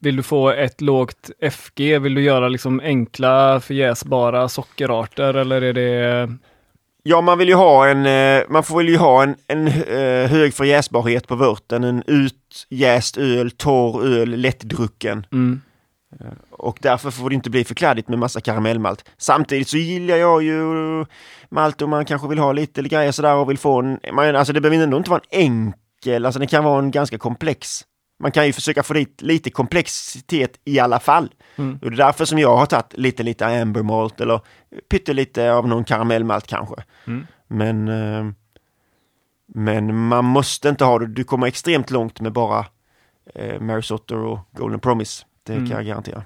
vill 0.00 0.16
du 0.16 0.22
få 0.22 0.50
ett 0.50 0.80
lågt 0.80 1.30
FG? 1.50 1.98
Vill 1.98 2.14
du 2.14 2.22
göra 2.22 2.48
liksom 2.48 2.80
enkla 2.80 3.60
förjäsbara 3.60 4.48
sockerarter 4.48 5.34
eller 5.34 5.62
är 5.62 5.72
det 5.72 6.28
Ja, 7.02 7.20
man 7.20 7.38
vill 7.38 7.48
ju 7.48 7.54
ha 7.54 7.88
en, 7.88 8.06
eh, 8.06 8.42
man 8.48 8.62
får 8.62 8.76
väl 8.76 8.88
ju 8.88 8.96
ha 8.96 9.22
en, 9.22 9.36
en 9.46 9.66
eh, 9.68 10.30
hög 10.30 10.54
förjäsbarhet 10.54 11.28
på 11.28 11.34
vörten, 11.34 11.84
en 11.84 12.02
utjäst 12.06 13.16
öl, 13.16 13.50
torr 13.50 14.04
öl, 14.06 14.28
lättdrucken. 14.28 15.26
mm, 15.32 15.60
Och 16.50 16.78
därför 16.82 17.10
får 17.10 17.28
det 17.30 17.34
inte 17.34 17.50
bli 17.50 17.64
för 17.64 17.74
kladdigt 17.74 18.08
med 18.08 18.18
massa 18.18 18.40
karamellmalt. 18.40 19.04
Samtidigt 19.18 19.68
så 19.68 19.76
gillar 19.76 20.16
jag 20.16 20.42
ju 20.42 20.60
malt 21.48 21.82
och 21.82 21.88
man 21.88 22.04
kanske 22.04 22.28
vill 22.28 22.38
ha 22.38 22.52
lite 22.52 22.82
grejer 22.82 23.12
sådär 23.12 23.34
och 23.34 23.50
vill 23.50 23.58
få 23.58 23.78
en, 23.78 24.00
man, 24.12 24.36
alltså 24.36 24.52
det 24.52 24.60
behöver 24.60 24.84
ändå 24.84 24.96
inte 24.96 25.10
vara 25.10 25.20
en 25.30 25.40
enkel, 25.40 26.26
alltså 26.26 26.40
det 26.40 26.46
kan 26.46 26.64
vara 26.64 26.78
en 26.78 26.90
ganska 26.90 27.18
komplex. 27.18 27.82
Man 28.20 28.32
kan 28.32 28.46
ju 28.46 28.52
försöka 28.52 28.82
få 28.82 28.94
dit 28.94 29.22
lite 29.22 29.50
komplexitet 29.50 30.60
i 30.64 30.78
alla 30.78 31.00
fall. 31.00 31.34
Mm. 31.56 31.78
Och 31.82 31.90
det 31.90 31.94
är 31.94 32.06
därför 32.06 32.24
som 32.24 32.38
jag 32.38 32.56
har 32.56 32.66
tagit 32.66 32.92
lite, 32.98 33.22
lite 33.22 33.46
amber 33.62 33.82
malt 33.82 34.20
eller 34.20 34.40
pyttelite 34.90 35.52
av 35.52 35.68
någon 35.68 35.84
karamellmalt 35.84 36.46
kanske. 36.46 36.74
Mm. 37.06 37.26
Men, 37.48 37.88
eh, 37.88 38.32
men 39.46 40.08
man 40.08 40.24
måste 40.24 40.68
inte 40.68 40.84
ha 40.84 40.98
det, 40.98 41.06
du 41.06 41.24
kommer 41.24 41.46
extremt 41.46 41.90
långt 41.90 42.20
med 42.20 42.32
bara 42.32 42.66
eh, 43.34 43.60
Mary 43.60 43.82
Sotter 43.82 44.16
och 44.16 44.38
Golden 44.52 44.80
Promise. 44.80 45.24
Det 45.42 45.52
Mm. 45.52 45.66
kan 45.68 45.76
jag 45.76 45.86
garantera. 45.86 46.22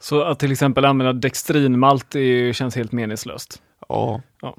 Så 0.00 0.22
att 0.22 0.38
till 0.38 0.52
exempel 0.52 0.84
använda 0.84 1.12
dextrinmalt 1.12 2.14
är, 2.14 2.20
ju- 2.20 2.52
känns 2.52 2.76
helt 2.76 2.92
meningslöst. 2.92 3.62
Ja. 3.88 4.20
Ja. 4.40 4.56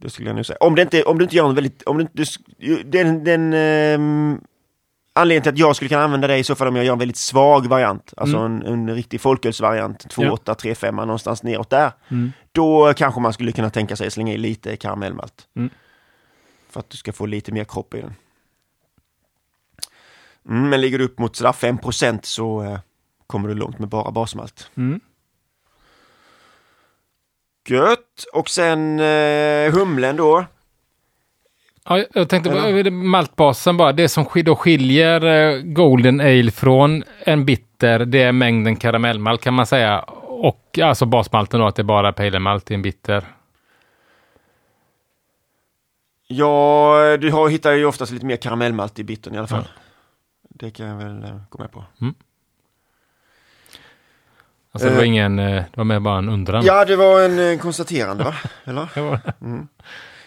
Det 0.00 0.10
skulle 0.10 0.28
jag 0.28 0.36
nog 0.36 0.46
säga. 0.46 0.56
Om 0.60 0.74
det 0.74 0.82
inte, 0.82 1.02
om 1.02 1.18
du 1.18 1.24
inte 1.24 1.36
gör 1.36 1.48
en 1.48 1.54
väldigt, 1.54 1.82
om 1.82 1.98
du 1.98 2.24
du- 2.58 2.82
den, 2.82 3.24
den 3.24 3.52
ehm, 3.52 4.40
anledningen 5.12 5.42
till 5.42 5.52
att 5.52 5.58
jag 5.58 5.76
skulle 5.76 5.88
kunna 5.88 6.02
använda 6.02 6.26
det 6.28 6.38
i 6.38 6.44
så 6.44 6.54
fall 6.54 6.68
om 6.68 6.76
jag 6.76 6.84
gör 6.84 6.92
en 6.92 6.98
väldigt 6.98 7.16
svag 7.16 7.66
variant, 7.66 8.14
alltså 8.16 8.36
Mm. 8.36 8.62
en, 8.66 8.88
en 8.88 8.94
riktig 8.94 9.20
folkölsvariant, 9.20 10.06
2,8, 10.14 10.54
3,5 10.54 10.92
någonstans 10.92 11.42
neråt 11.42 11.70
där. 11.70 11.92
Mm. 12.08 12.32
Då 12.52 12.92
kanske 12.96 13.20
man 13.20 13.32
skulle 13.32 13.52
kunna 13.52 13.70
tänka 13.70 13.96
sig 13.96 14.06
att 14.06 14.12
slänga 14.12 14.32
i 14.32 14.38
lite 14.38 14.76
karamellmalt. 14.76 15.48
Mm. 15.56 15.70
För 16.70 16.80
att 16.80 16.90
du 16.90 16.96
ska 16.96 17.12
få 17.12 17.26
lite 17.26 17.52
mer 17.52 17.64
kropp 17.64 17.94
i 17.94 18.00
den. 18.00 18.14
Mm, 20.48 20.68
men 20.68 20.80
ligger 20.80 20.98
du 20.98 21.04
upp 21.04 21.18
mot 21.18 21.36
sådär 21.36 21.52
5% 21.52 22.18
så 22.22 22.62
eh, 22.62 22.78
kommer 23.26 23.48
du 23.48 23.54
långt 23.54 23.78
med 23.78 23.88
bara 23.88 24.10
basmalt. 24.10 24.70
Mm. 27.70 27.82
Gött! 27.82 28.24
Och 28.32 28.48
sen 28.48 29.00
eh, 29.00 29.72
humlen 29.72 30.16
då. 30.16 30.44
Ja, 31.84 32.04
jag 32.14 32.28
tänkte 32.28 32.50
på 32.50 32.90
maltbasen 32.90 33.76
bara. 33.76 33.92
Det 33.92 34.08
som 34.08 34.26
då 34.44 34.56
skiljer 34.56 35.24
eh, 35.24 35.62
Golden 35.62 36.20
Ale 36.20 36.50
från 36.50 37.04
en 37.20 37.44
bitter, 37.44 37.98
det 37.98 38.22
är 38.22 38.32
mängden 38.32 38.76
karamellmalt 38.76 39.40
kan 39.40 39.54
man 39.54 39.66
säga. 39.66 40.00
Och 40.26 40.78
alltså 40.82 41.06
basmalten 41.06 41.60
då, 41.60 41.66
att 41.66 41.76
det 41.76 41.82
är 41.82 41.84
bara 41.84 42.12
pale 42.12 42.38
malt 42.38 42.70
i 42.70 42.74
en 42.74 42.82
bitter. 42.82 43.24
Ja, 46.26 47.16
du 47.20 47.30
har, 47.30 47.48
hittar 47.48 47.72
ju 47.72 47.84
oftast 47.84 48.12
lite 48.12 48.26
mer 48.26 48.36
karamellmalt 48.36 48.98
i 48.98 49.04
bittern 49.04 49.34
i 49.34 49.38
alla 49.38 49.46
fall. 49.46 49.68
Det 50.48 50.70
kan 50.70 50.86
jag 50.86 50.96
väl 50.96 51.24
eh, 51.24 51.40
gå 51.48 51.58
med 51.58 51.72
på. 51.72 51.84
Alltså 54.72 54.88
det 54.88 54.94
Eh. 54.94 54.98
var 54.98 55.04
ingen, 55.04 55.38
eh, 55.38 55.54
det 55.54 55.76
var 55.76 55.84
mer 55.84 56.00
bara 56.00 56.18
en 56.18 56.28
undran. 56.28 56.64
Ja, 56.64 56.84
det 56.84 56.96
var 56.96 57.20
en 57.22 57.38
eh, 57.52 57.58
konstaterande 57.58 58.24
va? 58.24 58.34
Eller? 58.64 58.88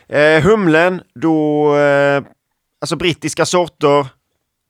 Eh, 0.07 0.41
humlen, 0.43 1.01
då... 1.15 1.75
Eh, 1.77 2.23
alltså 2.81 2.95
brittiska 2.95 3.45
sorter 3.45 4.07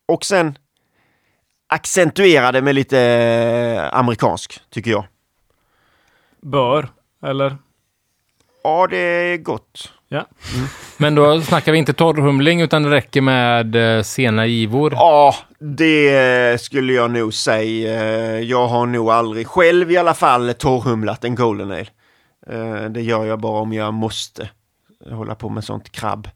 och 0.07 0.25
sen 0.25 0.57
accentuerade 1.67 2.61
med 2.61 2.75
lite 2.75 2.99
eh, 2.99 3.99
amerikansk, 3.99 4.59
tycker 4.69 4.91
jag. 4.91 5.05
Bör, 6.41 6.89
eller? 7.25 7.57
Ja, 8.63 8.87
det 8.89 8.97
är 8.97 9.37
gott. 9.37 9.91
Men 10.97 11.15
då 11.15 11.41
snackar 11.41 11.71
vi 11.71 11.77
inte 11.77 11.93
torrhumling 11.93 12.61
utan 12.61 12.83
det 12.83 12.89
räcker 12.89 13.21
med 13.21 13.97
eh, 13.97 14.03
sena 14.03 14.45
givor. 14.45 14.93
Ja, 14.93 15.35
det 15.59 16.61
skulle 16.61 16.93
jag 16.93 17.11
nog 17.11 17.33
säga. 17.33 18.03
Eh, 18.03 18.39
Jag 18.39 18.67
har 18.67 18.85
nog 18.85 19.09
aldrig 19.09 19.47
själv 19.47 19.91
i 19.91 19.97
alla 19.97 20.13
fall 20.13 20.53
torrhumlat 20.53 21.23
en 21.23 21.35
Golden 21.35 21.71
Ale. 21.71 21.87
Eh, 22.47 22.89
Det 22.89 23.01
gör 23.01 23.25
jag 23.25 23.39
bara 23.39 23.61
om 23.61 23.73
jag 23.73 23.93
måste 23.93 24.49
hålla 25.11 25.35
på 25.35 25.49
med 25.49 25.63
sånt 25.63 25.91
krabb. 25.91 26.27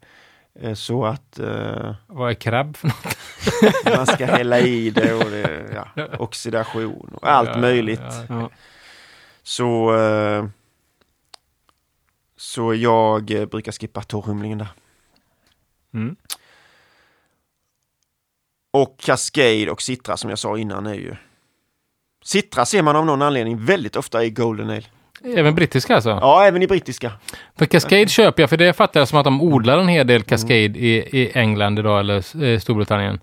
Eh, 0.61 0.73
Så 0.73 1.05
att 1.05 1.39
eh, 1.39 1.93
Vad 2.07 2.29
är 2.29 2.33
krabb 2.33 2.77
för 2.77 2.87
något? 2.87 3.17
man 3.97 4.07
ska 4.07 4.25
hälla 4.25 4.59
i 4.59 4.89
det 4.89 5.13
och 5.13 5.31
det, 5.31 5.63
ja, 5.95 6.07
oxidation 6.19 7.09
och 7.21 7.29
allt 7.29 7.49
Ja, 7.53 7.57
möjligt. 7.57 8.01
ja. 8.29 8.39
Ja. 8.41 8.49
Så, 9.43 9.95
eh, 9.97 10.45
så 12.37 12.73
jag 12.73 13.31
eh, 13.31 13.45
brukar 13.45 13.71
skippa 13.71 14.01
torrhumlingen 14.01 14.57
där. 14.57 14.67
Mm. 15.93 16.15
Och 18.71 18.99
Cascade 18.99 19.71
och 19.71 19.81
Citra 19.81 20.17
som 20.17 20.29
jag 20.29 20.39
sa 20.39 20.57
innan 20.57 20.85
är 20.85 20.93
ju... 20.93 21.15
Citra 22.23 22.65
ser 22.65 22.81
man 22.81 22.95
av 22.95 23.05
någon 23.05 23.21
anledning 23.21 23.65
väldigt 23.65 23.95
ofta 23.95 24.23
i 24.23 24.29
Golden 24.29 24.69
Ale. 24.69 24.83
Även 25.23 25.55
brittiska 25.55 25.95
alltså? 25.95 26.09
Ja, 26.09 26.45
även 26.45 26.61
i 26.61 26.67
brittiska. 26.67 27.11
För 27.57 27.65
Cascade 27.65 28.07
köper 28.07 28.43
jag, 28.43 28.49
för 28.49 28.57
det 28.57 28.73
fattar 28.73 28.99
jag 28.99 29.07
som 29.07 29.19
att 29.19 29.23
de 29.23 29.41
odlar 29.41 29.77
en 29.77 29.87
hel 29.87 30.07
del 30.07 30.23
Cascade 30.23 30.55
i, 30.55 30.95
i 30.95 31.31
England 31.33 31.79
idag, 31.79 31.99
eller 31.99 32.43
eh, 32.43 32.59
Storbritannien. 32.59 33.19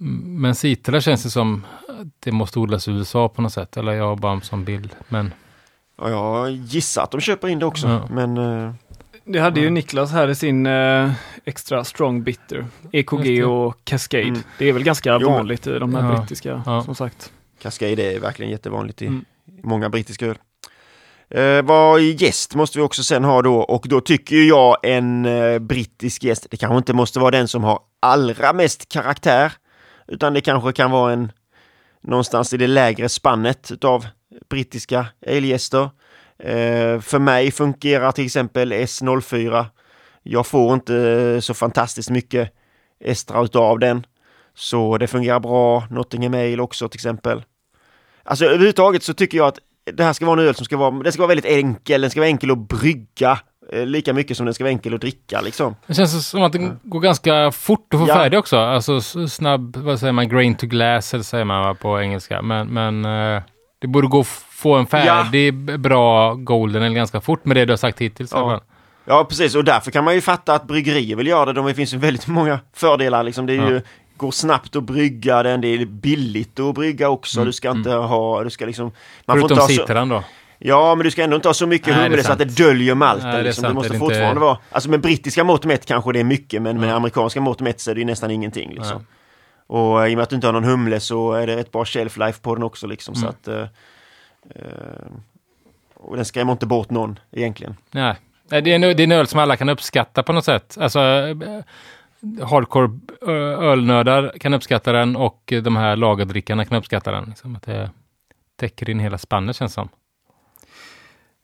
Mm, 0.00 0.40
Men 0.40 0.54
Citra 0.54 1.00
känns 1.00 1.22
det 1.22 1.30
som 1.30 1.66
att 1.88 2.06
det 2.20 2.32
måste 2.32 2.58
odlas 2.58 2.88
i 2.88 2.90
USA 2.90 3.28
på 3.28 3.42
något 3.42 3.52
sätt, 3.52 3.76
eller 3.76 3.92
jag 3.92 4.04
har 4.04 4.16
bara 4.16 4.32
en 4.32 4.40
sån 4.40 4.64
bild. 4.64 4.90
Men 5.08 5.32
Ja, 5.98 6.10
jag 6.10 6.50
gissar 6.50 7.02
att 7.02 7.10
de 7.10 7.20
köper 7.20 7.48
in 7.48 7.58
det 7.58 7.66
också, 7.66 7.86
Ja. 7.88 8.08
men... 8.10 8.36
eh, 8.38 8.72
Det 9.24 9.38
hade 9.38 9.60
ju 9.60 9.70
Niklas 9.70 10.12
här 10.12 10.28
i 10.28 10.34
sin 10.34 10.66
eh, 10.66 11.10
extra 11.44 11.84
strong 11.84 12.22
bitter. 12.22 12.66
EKG 12.92 13.44
och 13.44 13.84
Cascade. 13.84 14.22
Mm. 14.22 14.40
Det 14.58 14.68
är 14.68 14.72
väl 14.72 14.82
ganska 14.82 15.18
Jo. 15.20 15.30
vanligt 15.30 15.66
i 15.66 15.78
de 15.78 15.94
här 15.94 16.12
Ja. 16.12 16.16
brittiska, 16.18 16.62
Ja. 16.66 16.82
som 16.82 16.94
sagt. 16.94 17.32
Cascade 17.62 18.02
är 18.14 18.20
verkligen 18.20 18.50
jättevanligt 18.52 19.02
i 19.02 19.06
Mm. 19.06 19.24
många 19.62 19.88
brittiska 19.90 20.26
öl. 20.26 20.38
Eh, 21.30 21.62
vad 21.62 22.00
gäst 22.00 22.54
måste 22.54 22.78
vi 22.78 22.84
också 22.84 23.02
sen 23.02 23.24
ha 23.24 23.42
då 23.42 23.56
och 23.60 23.86
då 23.88 24.00
tycker 24.00 24.36
jag 24.36 24.76
en 24.82 25.24
eh, 25.26 25.58
brittisk 25.58 26.24
gäst, 26.24 26.46
det 26.50 26.56
kanske 26.56 26.76
inte 26.76 26.92
måste 26.92 27.20
vara 27.20 27.30
den 27.30 27.48
som 27.48 27.64
har 27.64 27.78
allra 28.00 28.52
mest 28.52 28.88
karaktär, 28.88 29.52
utan 30.08 30.34
det 30.34 30.40
kanske 30.40 30.72
kan 30.72 30.90
vara 30.90 31.12
en 31.12 31.32
någonstans 32.02 32.52
i 32.52 32.56
det 32.56 32.66
lägre 32.66 33.08
spannet 33.08 33.70
utav 33.72 34.06
brittiska 34.54 35.06
ölgäster. 35.26 35.82
Eh, 36.38 37.00
för 37.00 37.18
mig 37.18 37.50
fungerar 37.50 38.12
till 38.12 38.24
exempel 38.24 38.72
S04. 38.72 39.64
Jag 40.22 40.46
får 40.46 40.74
inte 40.74 41.38
så 41.42 41.54
fantastiskt 41.54 42.10
mycket 42.10 42.50
Estra 43.04 43.42
utav 43.42 43.78
den. 43.78 44.06
Så 44.54 44.98
det 44.98 45.06
fungerar 45.06 45.40
bra. 45.40 45.86
Nottingham 45.90 46.34
Ale 46.34 46.58
också 46.62 46.88
till 46.88 46.98
exempel. 46.98 47.42
Alltså 48.22 48.44
överhuvudtaget 48.44 49.02
så 49.02 49.14
tycker 49.14 49.38
jag 49.38 49.46
att 49.48 49.58
det 49.92 50.04
här 50.04 50.12
ska 50.12 50.26
vara 50.26 50.40
en 50.40 50.48
öl 50.48 50.54
som 50.54 50.64
ska 50.64 50.76
vara, 50.76 50.90
den 51.02 51.12
ska 51.12 51.22
vara 51.22 51.28
väldigt 51.28 51.44
enkel, 51.44 52.00
den 52.00 52.10
ska 52.10 52.20
vara 52.20 52.28
enkel 52.28 52.50
att 52.50 52.68
brygga. 52.68 53.38
eh, 53.72 53.86
Lika 53.86 54.12
mycket 54.12 54.36
som 54.36 54.46
den 54.46 54.54
ska 54.54 54.64
vara 54.64 54.70
enkel 54.72 54.94
att 54.94 55.00
dricka 55.00 55.40
liksom. 55.40 55.76
det 55.86 55.94
känns 55.94 56.28
som 56.28 56.42
att 56.42 56.52
det 56.52 56.76
går 56.82 57.00
ganska 57.00 57.52
fort 57.52 57.94
att 57.94 58.00
få 58.00 58.08
Ja. 58.08 58.14
färdig 58.14 58.38
också. 58.38 58.56
Alltså 58.58 59.00
snabb, 59.28 59.76
vad 59.76 60.00
säger 60.00 60.12
man, 60.12 60.28
grain 60.28 60.54
to 60.54 60.66
glass, 60.66 61.14
eller 61.14 61.24
säger 61.24 61.44
man 61.44 61.76
på 61.76 62.00
engelska. 62.00 62.42
Men, 62.42 62.68
men 62.68 63.04
eh, 63.04 63.42
det 63.84 63.88
borde 63.88 64.06
gå 64.06 64.20
att 64.20 64.26
få 64.50 64.74
en 64.74 64.86
färdig, 64.86 65.54
b- 65.54 65.78
bra 65.78 66.34
golden 66.34 66.82
eller 66.82 66.94
ganska 66.94 67.20
fort 67.20 67.44
med 67.44 67.56
det 67.56 67.64
du 67.64 67.72
har 67.72 67.76
sagt 67.76 68.00
hittills. 68.00 68.32
Ja. 68.32 68.60
Ja 69.04 69.24
precis 69.24 69.54
och 69.54 69.64
därför 69.64 69.90
kan 69.90 70.04
man 70.04 70.14
ju 70.14 70.20
fatta 70.20 70.54
att 70.54 70.66
bryggerier 70.66 71.16
vill 71.16 71.26
göra 71.26 71.44
det. 71.44 71.52
De, 71.52 71.66
det 71.66 71.74
finns 71.74 71.94
ju 71.94 71.98
väldigt 71.98 72.26
många 72.26 72.58
fördelar 72.72 73.22
liksom. 73.22 73.46
Det 73.46 73.52
är 73.52 73.56
Ja. 73.56 73.68
ju, 73.70 73.80
går 74.16 74.30
snabbt 74.30 74.76
att 74.76 74.82
brygga 74.84 75.42
den, 75.42 75.60
det 75.60 75.68
är 75.68 75.84
billigt 75.86 76.60
att 76.60 76.74
brygga 76.74 77.08
också. 77.08 77.38
Mm, 77.38 77.46
Du 77.46 77.52
ska 77.52 77.70
inte 77.70 77.90
ha, 77.90 78.44
du 78.44 78.50
ska 78.50 78.66
liksom... 78.66 78.84
Man 79.26 79.40
får 79.40 79.48
Förutom 79.48 79.54
inte 79.54 79.62
ha 79.62 79.68
så, 79.68 79.86
citran 79.86 80.08
då. 80.08 80.24
Ja, 80.58 80.94
men 80.94 81.04
du 81.04 81.10
ska 81.10 81.22
ändå 81.24 81.36
inte 81.36 81.48
ha 81.48 81.54
så 81.54 81.66
mycket 81.66 81.94
humle 81.94 82.22
så 82.22 82.32
att 82.32 82.38
det 82.38 82.44
döljer 82.56 82.94
malten. 82.94 83.28
Nej, 83.28 83.36
det 83.38 83.42
liksom. 83.42 83.62
sant. 83.62 83.74
måste 83.74 83.92
Det 83.92 83.98
fortfarande 83.98 84.28
inte- 84.28 84.40
vara... 84.40 84.58
Alltså 84.72 84.90
med 84.90 85.00
brittiska 85.00 85.44
mått 85.44 85.64
mätt 85.64 85.86
kanske 85.86 86.12
det 86.12 86.20
är 86.20 86.24
mycket, 86.24 86.62
men 86.62 86.80
med 86.80 86.90
Ja. 86.90 86.94
amerikanska 86.94 87.40
mått 87.40 87.60
mätt 87.60 87.80
så 87.80 87.90
är 87.90 87.94
det 87.94 87.98
ju 88.00 88.04
nästan 88.06 88.30
ingenting. 88.30 88.70
Liksom. 88.74 89.06
Och 89.74 90.04
eh, 90.04 90.10
i 90.10 90.14
och 90.14 90.16
med 90.16 90.22
att 90.22 90.30
du 90.30 90.34
inte 90.36 90.46
har 90.48 90.52
någon 90.52 90.64
humle 90.64 91.00
så 91.00 91.32
är 91.32 91.46
det 91.46 91.52
ett 91.52 91.72
bra 91.72 91.84
shelf 91.84 92.16
life 92.16 92.40
på 92.42 92.54
den 92.54 92.64
också. 92.64 92.86
Liksom, 92.86 93.14
så 93.14 93.26
Mm. 93.26 93.30
att, 93.30 93.48
eh, 93.48 93.68
eh, 94.54 95.06
och 95.94 96.16
den 96.16 96.24
skrämmer 96.24 96.52
inte 96.52 96.66
bort 96.66 96.90
någon 96.90 97.18
egentligen. 97.32 97.76
Nej, 97.90 98.16
det 98.48 98.56
är, 98.56 98.66
en, 98.68 98.80
det 98.80 98.88
är 98.88 99.00
en 99.00 99.12
öl 99.12 99.26
som 99.26 99.40
alla 99.40 99.56
kan 99.56 99.68
uppskatta 99.68 100.22
på 100.22 100.32
något 100.32 100.44
sätt. 100.44 100.76
Alltså, 100.80 101.00
eh, 101.00 101.64
hardcore 102.44 102.90
ölnördar 103.62 104.32
kan 104.40 104.54
uppskatta 104.54 104.92
den 104.92 105.16
och 105.16 105.52
de 105.62 105.76
här 105.76 105.96
lagerdrickarna 105.96 106.64
kan 106.64 106.78
uppskatta 106.78 107.10
den. 107.12 107.24
Liksom, 107.24 107.56
att 107.56 107.62
det 107.62 107.90
täcker 108.56 108.90
in 108.90 109.00
hela 109.00 109.18
spannet 109.18 109.56
känns 109.56 109.74
som. 109.74 109.88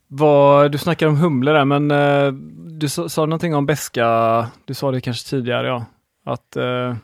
Vad, 0.06 0.72
du 0.72 0.78
snackar 0.78 1.06
om 1.06 1.16
humle 1.16 1.52
där, 1.52 1.64
men 1.64 1.90
eh, 1.90 2.32
du 2.78 2.88
sa, 2.88 3.08
sa 3.08 3.26
någonting 3.26 3.54
om 3.54 3.66
beska. 3.66 4.46
Du 4.64 4.74
sa 4.74 4.90
det 4.90 5.00
kanske 5.00 5.30
tidigare, 5.30 5.66
ja. 5.66 5.84
Att 6.24 6.56
eh, 6.56 6.94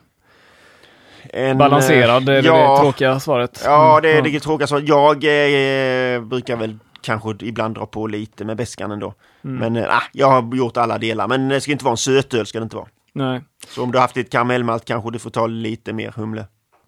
En, 1.33 1.57
balanserad, 1.57 2.29
eh, 2.29 2.35
är 2.35 2.43
ja, 2.43 2.75
det 2.75 2.81
tråkiga 2.81 3.19
svaret? 3.19 3.61
Ja, 3.65 3.99
det 4.01 4.09
är 4.09 4.19
Mm, 4.19 4.31
det 4.31 4.39
tråkiga 4.39 4.67
svaret. 4.67 4.87
Jag 4.87 5.15
eh, 5.15 6.21
brukar 6.21 6.55
väl 6.55 6.77
kanske 7.01 7.35
ibland 7.41 7.75
dra 7.75 7.85
på 7.85 8.07
lite 8.07 8.45
med 8.45 8.57
beskan 8.57 8.91
ändå. 8.91 9.13
Mm. 9.43 9.57
Men 9.57 9.83
eh, 9.83 9.95
ah, 9.97 10.03
jag 10.11 10.27
har 10.27 10.55
gjort 10.55 10.77
alla 10.77 10.97
delar. 10.97 11.27
Men 11.27 11.49
det 11.49 11.61
ska 11.61 11.71
inte 11.71 11.85
vara 11.85 11.93
en 11.93 11.97
sötöl, 11.97 12.45
ska 12.45 12.59
det 12.59 12.63
inte 12.63 12.75
vara. 12.75 12.87
Nej. 13.13 13.41
Så 13.67 13.83
om 13.83 13.91
du 13.91 13.97
har 13.97 14.01
haft 14.01 14.15
lite 14.15 14.29
karamellmalt 14.29 14.85
kanske 14.85 15.11
du 15.11 15.19
får 15.19 15.29
ta 15.29 15.47
lite 15.47 15.93
mer 15.93 16.13
humle. 16.15 16.45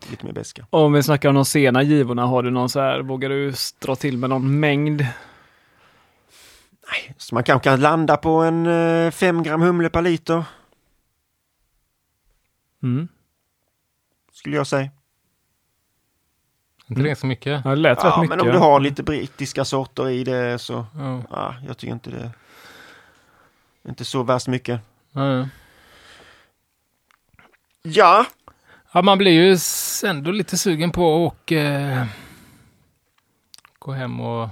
Lite 0.09 0.25
mer 0.25 0.33
beska. 0.33 0.65
Om 0.69 0.93
vi 0.93 1.03
snackar 1.03 1.29
om 1.29 1.35
de 1.35 1.45
sena 1.45 1.83
givorna, 1.83 2.25
har 2.25 2.43
du 2.43 2.51
någon 2.51 2.69
så 2.69 2.79
här, 2.79 2.99
vågar 2.99 3.29
du 3.29 3.53
dra 3.79 3.95
till 3.95 4.17
med 4.17 4.29
någon 4.29 4.59
mängd? 4.59 5.05
Så 7.17 7.35
man 7.35 7.43
kanske 7.43 7.69
kan 7.69 7.79
landa 7.81 8.17
på 8.17 8.29
en 8.31 9.11
5 9.11 9.43
gram 9.43 9.61
humle 9.61 9.89
per 9.89 10.01
liter, 10.01 10.43
Mm. 12.83 13.07
Skulle 14.39 14.55
jag 14.55 14.67
säga. 14.67 14.89
Inte 16.87 17.01
det 17.01 17.15
så 17.15 17.27
mycket? 17.27 17.61
Ja, 17.65 17.69
det 17.69 17.75
lät 17.75 17.97
rätt 17.97 18.03
Ja, 18.03 18.21
mycket. 18.21 18.37
men 18.37 18.47
om 18.47 18.53
du 18.53 18.57
har 18.59 18.79
lite 18.79 19.03
brittiska 19.03 19.65
sorter 19.65 20.09
i 20.09 20.23
det 20.23 20.59
så, 20.59 20.85
Ja. 20.95 21.21
ja, 21.29 21.55
jag 21.67 21.77
tycker 21.77 21.93
inte 21.93 22.09
det. 22.09 22.31
Inte 23.89 24.05
så 24.05 24.23
värst 24.23 24.47
mycket. 24.47 24.81
Ja, 25.11 25.47
ja. 27.81 28.25
Ja, 28.91 29.01
man 29.01 29.17
blir 29.17 29.31
ju 29.31 29.57
ändå 30.09 30.31
lite 30.31 30.57
sugen 30.57 30.91
på 30.91 31.27
att 31.27 31.51
eh, 31.51 32.05
gå 33.79 33.91
hem 33.91 34.19
och 34.19 34.49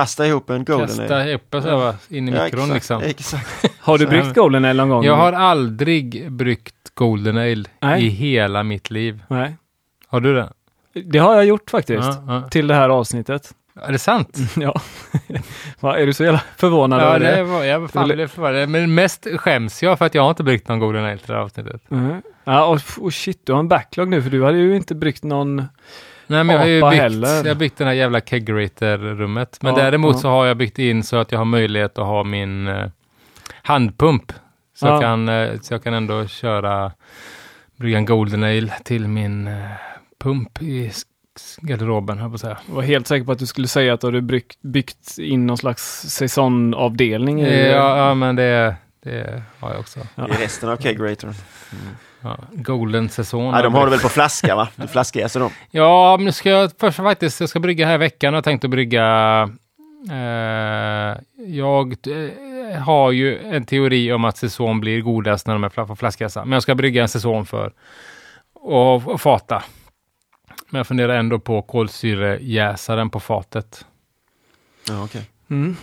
kasta 0.00 0.26
ihop 0.26 0.50
en 0.50 0.64
golden 0.64 0.86
kasta 0.86 1.16
ale. 1.20 1.30
ihop 1.30 1.42
så, 1.50 1.76
va, 1.76 1.94
in 2.08 2.28
i 2.28 2.32
Ja, 2.32 2.44
mikron 2.44 2.62
exakt, 2.72 2.74
liksom. 2.74 3.02
Exakt. 3.02 3.76
Har 3.80 3.98
du 3.98 4.04
Så- 4.04 4.10
bryggt 4.10 4.34
Golden 4.34 4.64
Ale 4.64 4.74
någon 4.74 4.88
gång? 4.88 5.04
Jag 5.04 5.16
har 5.16 5.32
aldrig 5.32 6.32
bryggt 6.32 6.74
Golden 6.94 7.36
Ale 7.36 7.64
Nej. 7.82 8.04
i 8.04 8.08
hela 8.08 8.62
mitt 8.62 8.90
liv. 8.90 9.22
Nej. 9.28 9.56
Har 10.08 10.20
du 10.20 10.34
det? 10.34 10.52
Det 11.04 11.18
har 11.18 11.34
jag 11.34 11.44
gjort 11.44 11.70
faktiskt. 11.70 12.08
Ja, 12.08 12.24
ja. 12.28 12.48
Till 12.48 12.66
det 12.66 12.74
här 12.74 12.88
avsnittet. 12.88 13.52
Är 13.82 13.92
det 13.92 13.98
sant? 13.98 14.38
ja. 14.56 14.80
Va, 15.80 15.98
är 15.98 16.06
du 16.06 16.12
så 16.12 16.24
jävla 16.24 16.42
förvånad 16.56 17.00
Ja, 17.00 17.04
över 17.04 17.20
det 17.20 17.36
det? 17.36 17.42
var 17.42 17.64
jag. 17.64 17.90
Fan, 17.90 18.08
det 18.08 18.28
förvånade. 18.28 18.66
Men 18.66 18.94
mest 18.94 19.26
skäms 19.36 19.82
jag 19.82 19.98
för 19.98 20.04
att 20.06 20.14
jag 20.14 20.22
har 20.22 20.30
inte 20.30 20.42
bryggt 20.44 20.68
någon 20.68 20.78
Golden 20.78 21.04
Ale 21.04 21.18
till 21.18 21.26
det 21.26 21.32
här 21.34 21.40
avsnittet. 21.40 21.90
Mm. 21.90 22.22
Ja, 22.44 22.64
och, 22.66 22.80
och 23.00 23.12
shit, 23.14 23.40
du 23.46 23.52
har 23.52 23.60
en 23.60 23.68
backlog 23.68 24.08
nu 24.08 24.22
för 24.22 24.30
du 24.30 24.44
hade 24.44 24.58
ju 24.58 24.76
inte 24.76 24.94
bryggt 24.94 25.24
någon... 25.24 25.64
Nej, 26.26 26.44
men 26.44 26.54
jag 26.54 26.60
har 26.62 26.66
ju 26.68 26.80
byggt, 26.82 27.02
heller. 27.02 27.36
jag 27.36 27.44
har 27.48 27.54
byggt 27.54 27.78
den 27.78 27.86
här 27.86 27.94
jävla 27.94 28.20
kegerator-rummet. 28.20 29.58
Men 29.62 29.74
Ja, 29.76 29.82
däremot 29.82 30.14
ja. 30.16 30.20
så 30.20 30.28
har 30.28 30.46
jag 30.46 30.56
byggt 30.56 30.78
in 30.78 31.02
så 31.02 31.16
att 31.16 31.32
jag 31.32 31.38
har 31.38 31.44
möjlighet 31.44 31.98
att 31.98 32.06
ha 32.06 32.24
min 32.24 32.68
eh, 32.68 32.86
handpump. 33.62 34.32
Så, 34.76 34.86
Ja. 34.86 34.92
jag 34.92 35.00
kan, 35.02 35.28
eh, 35.28 35.60
så 35.60 35.74
jag 35.74 35.82
kan 35.84 35.94
ändå 35.94 36.26
köra, 36.26 36.92
brygga 37.76 37.98
en 37.98 38.04
Golden 38.04 38.42
Ale 38.44 38.72
till 38.84 39.08
min 39.08 39.46
eh, 39.46 39.54
pump 40.22 40.62
i 40.62 40.90
garderoben, 41.60 42.18
höll 42.18 42.24
jag 42.24 42.30
på 42.30 42.34
att 42.34 42.40
säga. 42.40 42.58
Jag 42.68 42.74
var 42.74 42.82
helt 42.82 43.06
säker 43.06 43.24
på 43.24 43.32
att 43.32 43.38
du 43.38 43.46
skulle 43.46 43.68
säga 43.68 43.94
att 43.94 44.00
du 44.00 44.06
hade 44.06 44.20
byggt, 44.22 44.62
byggt 44.62 45.18
in 45.18 45.46
någon 45.46 45.58
slags 45.58 45.82
säsongavdelning. 46.02 47.38
Ja, 47.40 47.48
i- 47.48 47.70
ja 47.70 48.14
men 48.14 48.36
det, 48.36 48.76
det 49.02 49.42
har 49.60 49.70
jag 49.70 49.80
också. 49.80 50.00
Är 50.16 50.26
resten 50.28 50.68
av 50.68 50.76
kegeratorn. 50.76 51.34
Ja, 52.26 52.38
golden 52.52 53.08
säsong. 53.08 53.54
Ja, 53.54 53.62
de 53.62 53.74
har 53.74 53.84
det 53.84 53.90
väl 53.90 54.00
på 54.00 54.08
flaska 54.18 54.56
va? 54.56 54.68
Du 54.76 54.88
flaskjäser 54.88 55.40
dem. 55.40 55.50
Ja, 55.70 56.16
men 56.16 56.24
nu 56.24 56.32
ska 56.32 56.50
jag 56.50 56.70
först 56.80 56.96
faktiskt, 56.96 57.40
jag 57.40 57.48
ska 57.48 57.60
brygga 57.60 57.86
här 57.86 57.94
i 57.94 57.98
veckan 57.98 58.34
jag 58.34 58.44
tänkt 58.44 58.64
att 58.64 58.70
brygga 58.70 59.04
eh, 60.10 61.16
jag, 61.46 61.96
eh, 62.06 62.82
har 62.82 63.10
ju 63.12 63.38
en 63.38 63.64
teori 63.64 64.12
om 64.12 64.24
att 64.24 64.36
säsong 64.36 64.80
blir 64.80 65.00
godast 65.00 65.46
när 65.46 65.54
de 65.54 65.64
är 65.64 65.68
på 65.68 65.96
flaskjäsa. 65.96 66.44
Men 66.44 66.52
jag 66.52 66.62
ska 66.62 66.74
brygga 66.74 67.02
en 67.02 67.08
säsong 67.08 67.46
för 67.46 67.72
och, 68.54 69.08
och 69.08 69.20
fata. 69.20 69.64
Men 70.70 70.78
jag 70.78 70.86
funderar 70.86 71.18
ändå 71.18 71.38
på 71.38 71.62
kolsyrejäsaren 71.62 73.10
på 73.10 73.20
fatet. 73.20 73.86
Ja, 74.88 75.04
okej. 75.04 75.22
Mm. 75.50 75.76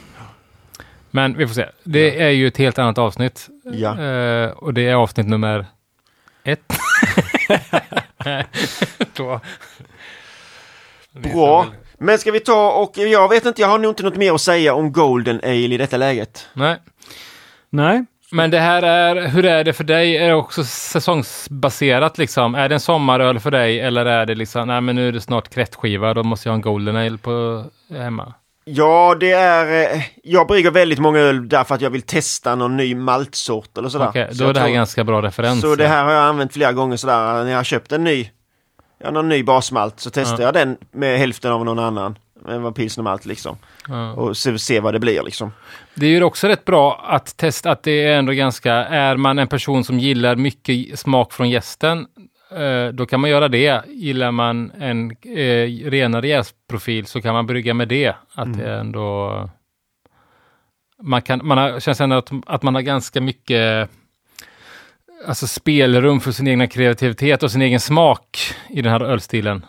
Men 1.11 1.37
vi 1.37 1.47
får 1.47 1.53
se. 1.53 1.65
Det 1.83 2.21
är 2.21 2.29
ju 2.29 2.47
ett 2.47 2.57
helt 2.57 2.79
annat 2.79 2.97
avsnitt. 2.97 3.49
Ja. 3.63 4.01
Eh, 4.01 4.49
och 4.49 4.73
det 4.73 4.87
är 4.87 4.95
avsnitt 4.95 5.27
nummer 5.27 5.65
ett. 6.45 6.73
Två. 9.13 9.39
Bra. 11.11 11.65
Men 11.97 12.17
ska 12.19 12.31
vi 12.31 12.39
ta 12.39 12.71
och 12.71 12.97
jag 12.97 13.29
vet 13.29 13.45
inte, 13.45 13.61
jag 13.61 13.67
har 13.67 13.77
nog 13.79 13.91
inte 13.91 14.03
något 14.03 14.15
mer 14.15 14.33
att 14.33 14.41
säga 14.41 14.73
om 14.73 14.91
Golden 14.91 15.39
Ale 15.43 15.53
i 15.75 15.77
detta 15.77 15.97
läget. 15.97 16.49
Nej, 16.53 16.77
Nej, 17.69 18.05
men 18.31 18.51
det 18.51 18.59
här 18.59 18.83
är, 18.83 19.27
hur 19.27 19.45
är 19.45 19.63
det 19.63 19.73
för 19.73 19.83
dig? 19.83 20.17
Är 20.17 20.27
det 20.27 20.33
också 20.35 20.63
säsongsbaserat 20.63 22.17
liksom? 22.17 22.55
Är 22.55 22.69
det 22.69 22.75
en 22.75 22.79
sommaröl 22.79 23.39
för 23.39 23.51
dig 23.51 23.79
eller 23.79 24.05
är 24.05 24.25
det 24.25 24.35
liksom, 24.35 24.67
nej 24.67 24.81
men 24.81 24.95
nu 24.95 25.07
är 25.07 25.11
det 25.11 25.21
snart 25.21 25.49
kräftskiva, 25.49 26.13
då 26.13 26.23
måste 26.23 26.49
jag 26.49 26.51
ha 26.51 26.55
en 26.55 26.61
Golden 26.61 26.95
Ale 26.95 27.17
på 27.17 27.65
hemma? 27.89 28.33
Ja, 28.66 29.16
det 29.20 29.32
är... 29.32 29.93
eh, 29.95 30.01
Jag 30.24 30.47
brygger 30.47 30.72
väldigt 30.72 30.99
många 30.99 31.20
öl 31.20 31.49
därför 31.49 31.76
att 31.76 31.82
jag 31.82 31.89
vill 31.89 32.01
testa 32.01 32.55
någon 32.55 32.78
ny 32.78 32.95
maltsort 32.95 33.78
eller 33.78 33.89
sådär. 33.89 34.07
Okej, 34.09 34.28
Så 34.36 34.43
då 34.43 34.49
är 34.49 34.53
det 34.53 34.59
här 34.59 34.68
tror- 34.68 34.76
ganska 34.76 35.03
bra 35.03 35.22
referens. 35.22 35.61
Så 35.61 35.76
det 35.76 35.88
här 35.88 36.03
har 36.03 36.11
jag 36.11 36.24
använt 36.24 36.53
flera 36.53 36.72
gånger 36.72 36.97
sådär 36.97 37.43
när 37.43 37.49
jag 37.51 37.57
har 37.57 37.64
köpt 37.64 37.91
en 37.91 38.03
ny, 38.03 38.30
ja, 39.03 39.11
någon 39.11 39.30
ny 39.30 39.43
basmalt 39.43 39.99
så 39.99 40.09
testar 40.09 40.38
Ja. 40.39 40.43
jag 40.43 40.53
den 40.53 40.78
med 40.91 41.20
hälften 41.20 41.51
av 41.51 41.66
någon 41.66 41.80
annan. 41.80 42.18
Med 42.45 42.61
vad 42.61 42.76
pilsnermalt 42.76 43.26
liksom. 43.26 43.57
Ja. 43.88 44.11
Och 44.14 44.38
se, 44.38 44.59
se 44.59 44.80
vad 44.80 44.93
det 44.93 44.99
blir 44.99 45.24
liksom. 45.24 45.51
Det 45.95 46.05
är 46.05 46.09
ju 46.09 46.24
också 46.24 46.47
rätt 46.47 46.66
bra 46.66 47.05
att 47.07 47.38
testa 47.38 47.72
att 47.72 47.84
det 47.84 48.05
är 48.05 48.18
ändå 48.18 48.32
ganska, 48.34 48.74
är 48.74 49.16
man 49.16 49.39
en 49.39 49.47
person 49.47 49.84
som 49.84 49.99
gillar 49.99 50.36
mycket 50.36 50.99
smak 50.99 51.34
från 51.34 51.49
gästen, 51.49 52.07
då 52.93 53.06
kan 53.06 53.20
man 53.20 53.30
göra 53.30 53.47
det. 53.47 53.82
Gillar 53.88 54.32
man 54.32 54.72
en 54.72 55.12
eh, 55.12 55.89
renare 55.89 56.28
jästprofil 56.28 57.06
så 57.06 57.22
kan 57.22 57.34
man 57.34 57.45
brygga 57.47 57.74
med 57.74 57.88
det. 57.88 58.16
Att 58.34 58.58
det 58.58 58.64
är 58.64 58.80
ändå... 58.80 59.49
Man, 61.01 61.22
kan, 61.22 61.39
man 61.43 61.58
har, 61.58 61.80
känns 61.80 62.01
ändå 62.01 62.16
att, 62.16 62.30
att 62.45 62.64
man 62.64 62.76
har 62.76 62.82
ganska 62.82 63.22
mycket 63.22 63.89
alltså 65.28 65.47
spelrum 65.47 66.20
för 66.20 66.32
sin 66.32 66.47
egna 66.47 66.68
kreativitet 66.68 67.43
och 67.43 67.51
sin 67.51 67.62
egen 67.62 67.80
smak 67.80 68.38
i 68.70 68.82
den 68.82 68.91
här 68.91 69.04
ölstilen. 69.04 69.66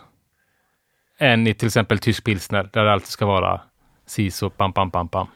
Än 1.19 1.47
i 1.47 1.53
till 1.53 1.67
exempel 1.67 1.99
tysk 1.99 2.23
pilsner 2.23 2.69
där 2.73 2.83
det 2.83 2.93
alltid 2.93 3.09
ska 3.09 3.25
vara 3.25 3.61
siso, 4.07 4.49
pam, 4.49 4.73
pam, 4.73 4.91
pam, 4.91 5.07
pam. 5.07 5.27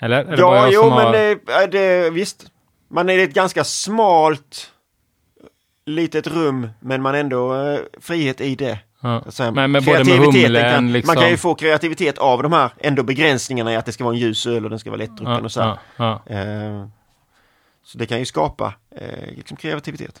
Eller? 0.00 0.24
Är 0.24 0.36
det 0.36 0.42
bara 0.42 0.56
Ja, 0.56 0.62
jag 0.64 0.72
jo, 0.72 0.80
som 0.80 0.88
men 0.88 1.06
har... 1.06 1.12
det, 1.12 1.66
det, 1.66 2.10
visst. 2.10 2.46
Man 2.90 3.08
är 3.10 3.18
ett 3.18 3.34
ganska 3.34 3.64
smalt 3.64 4.72
litet 5.88 6.26
rum, 6.26 6.68
men 6.80 7.02
man 7.02 7.14
ändå 7.14 7.54
eh, 7.54 7.78
frihet 8.00 8.40
i 8.40 8.54
det. 8.54 8.78
Ja. 9.00 9.22
Men 9.52 9.70
med 9.70 9.84
både 9.84 10.04
med 10.04 10.18
humlen, 10.18 10.72
kan, 10.72 10.92
liksom. 10.92 11.14
Man 11.14 11.22
kan 11.22 11.30
ju 11.30 11.36
få 11.36 11.54
kreativitet 11.54 12.18
av 12.18 12.42
de 12.42 12.52
här 12.52 12.70
ändå 12.78 13.02
begränsningarna 13.02 13.72
i 13.72 13.76
att 13.76 13.86
det 13.86 13.92
ska 13.92 14.04
vara 14.04 14.14
en 14.14 14.20
ljus 14.20 14.46
öl 14.46 14.64
och 14.64 14.70
den 14.70 14.78
ska 14.78 14.90
vara 14.90 14.98
lättdrucken 14.98 15.32
ja, 15.34 15.40
och 15.40 15.52
så. 15.52 15.60
här. 15.60 15.78
ja, 15.96 16.22
ja. 16.26 16.36
Eh, 16.36 16.86
så 17.84 17.98
det 17.98 18.06
kan 18.06 18.18
ju 18.18 18.24
skapa 18.24 18.74
eh, 18.96 19.36
liksom 19.36 19.56
kreativitet. 19.56 20.20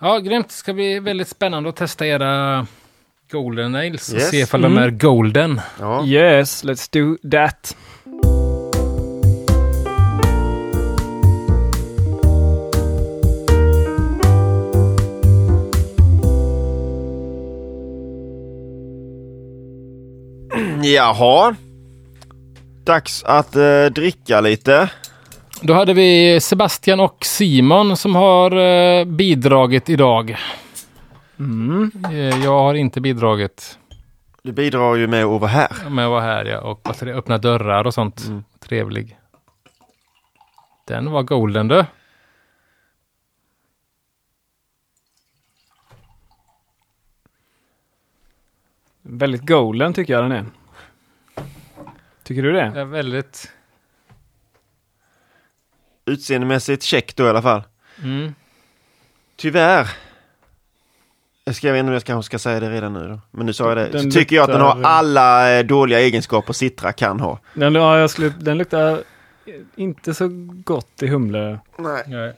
ja, 0.00 0.18
grymt. 0.18 0.48
Det 0.48 0.54
ska 0.54 0.72
bli 0.72 1.00
väldigt 1.00 1.28
spännande 1.28 1.68
att 1.68 1.76
testa 1.76 2.06
era 2.06 2.66
Golden 3.30 3.72
Nails 3.72 4.08
och 4.12 4.18
Yes. 4.18 4.30
se 4.30 4.36
ifall 4.40 4.62
de 4.62 4.72
Mm. 4.72 4.84
är 4.84 4.90
golden. 4.90 5.60
Ja. 5.80 6.04
yes, 6.06 6.64
let's 6.64 6.88
do 6.92 7.30
that. 7.30 7.76
Jaha. 20.84 21.54
Dags 22.84 23.24
att 23.24 23.56
eh, 23.56 23.84
dricka 23.84 24.40
lite. 24.40 24.90
Då 25.60 25.74
hade 25.74 25.94
vi 25.94 26.40
Sebastian 26.40 27.00
och 27.00 27.24
Simon 27.24 27.96
som 27.96 28.14
har 28.14 28.50
eh, 28.56 29.04
bidragit 29.04 29.88
idag. 29.90 30.36
Mm. 31.38 31.90
Eh, 32.04 32.44
jag 32.44 32.58
har 32.58 32.74
inte 32.74 33.00
bidragit 33.00 33.78
Du 34.42 34.52
bidrar 34.52 34.96
ju 34.96 35.06
med 35.06 35.24
att 35.24 35.40
vara 35.40 35.50
här. 35.50 35.90
med 35.90 36.04
att 36.04 36.10
vara 36.10 36.20
här 36.20 36.44
ja, 36.44 36.60
och 36.60 36.80
vad 36.84 36.94
heter 36.94 37.06
det, 37.06 37.14
öppna 37.14 37.38
dörrar 37.38 37.86
och 37.86 37.94
sånt. 37.94 38.24
Mm. 38.26 38.44
Trevlig. 38.60 39.18
Den 40.86 41.10
var 41.10 41.22
golden 41.22 41.68
du. 41.68 41.84
Väldigt 49.02 49.46
golden 49.46 49.92
tycker 49.94 50.12
jag 50.12 50.24
den 50.24 50.32
är. 50.32 50.44
Tycker 52.24 52.42
du 52.42 52.52
det? 52.52 52.60
Är 52.62 52.84
väldigt... 52.84 53.52
Utseendemässigt 56.04 56.82
check 56.82 57.16
då 57.16 57.26
i 57.26 57.28
alla 57.28 57.42
fall. 57.42 57.62
Mm. 58.02 58.34
Tyvärr. 59.36 59.88
Jag 61.44 61.54
ska 61.56 61.66
jag 61.66 61.72
vet 61.74 61.80
inte 61.80 61.88
om 61.88 61.92
jag 61.94 62.04
kanske 62.04 62.26
ska 62.26 62.38
säga 62.38 62.60
det 62.60 62.70
redan 62.70 62.92
nu 62.92 63.08
då. 63.08 63.20
Men 63.30 63.46
nu 63.46 63.52
sa 63.52 63.68
jag 63.68 63.76
det. 63.76 63.88
Den 63.88 64.12
så 64.12 64.18
tycker 64.18 64.36
jag 64.36 64.42
att 64.42 64.50
den 64.50 64.60
har 64.60 64.74
luktar- 64.76 64.88
alla 64.90 65.58
eh, 65.58 65.64
dåliga 65.64 66.00
egenskaper 66.00 66.52
Citra 66.52 66.92
kan 66.92 67.20
ha. 67.20 67.38
Den, 67.54 67.74
ja, 67.74 67.98
jag 67.98 68.10
skulle, 68.10 68.28
den 68.28 68.58
luktar 68.58 69.02
inte 69.76 70.14
så 70.14 70.28
gott 70.64 71.02
i 71.02 71.06
humle. 71.06 71.58
Nej. 71.78 72.02
Nej. 72.06 72.34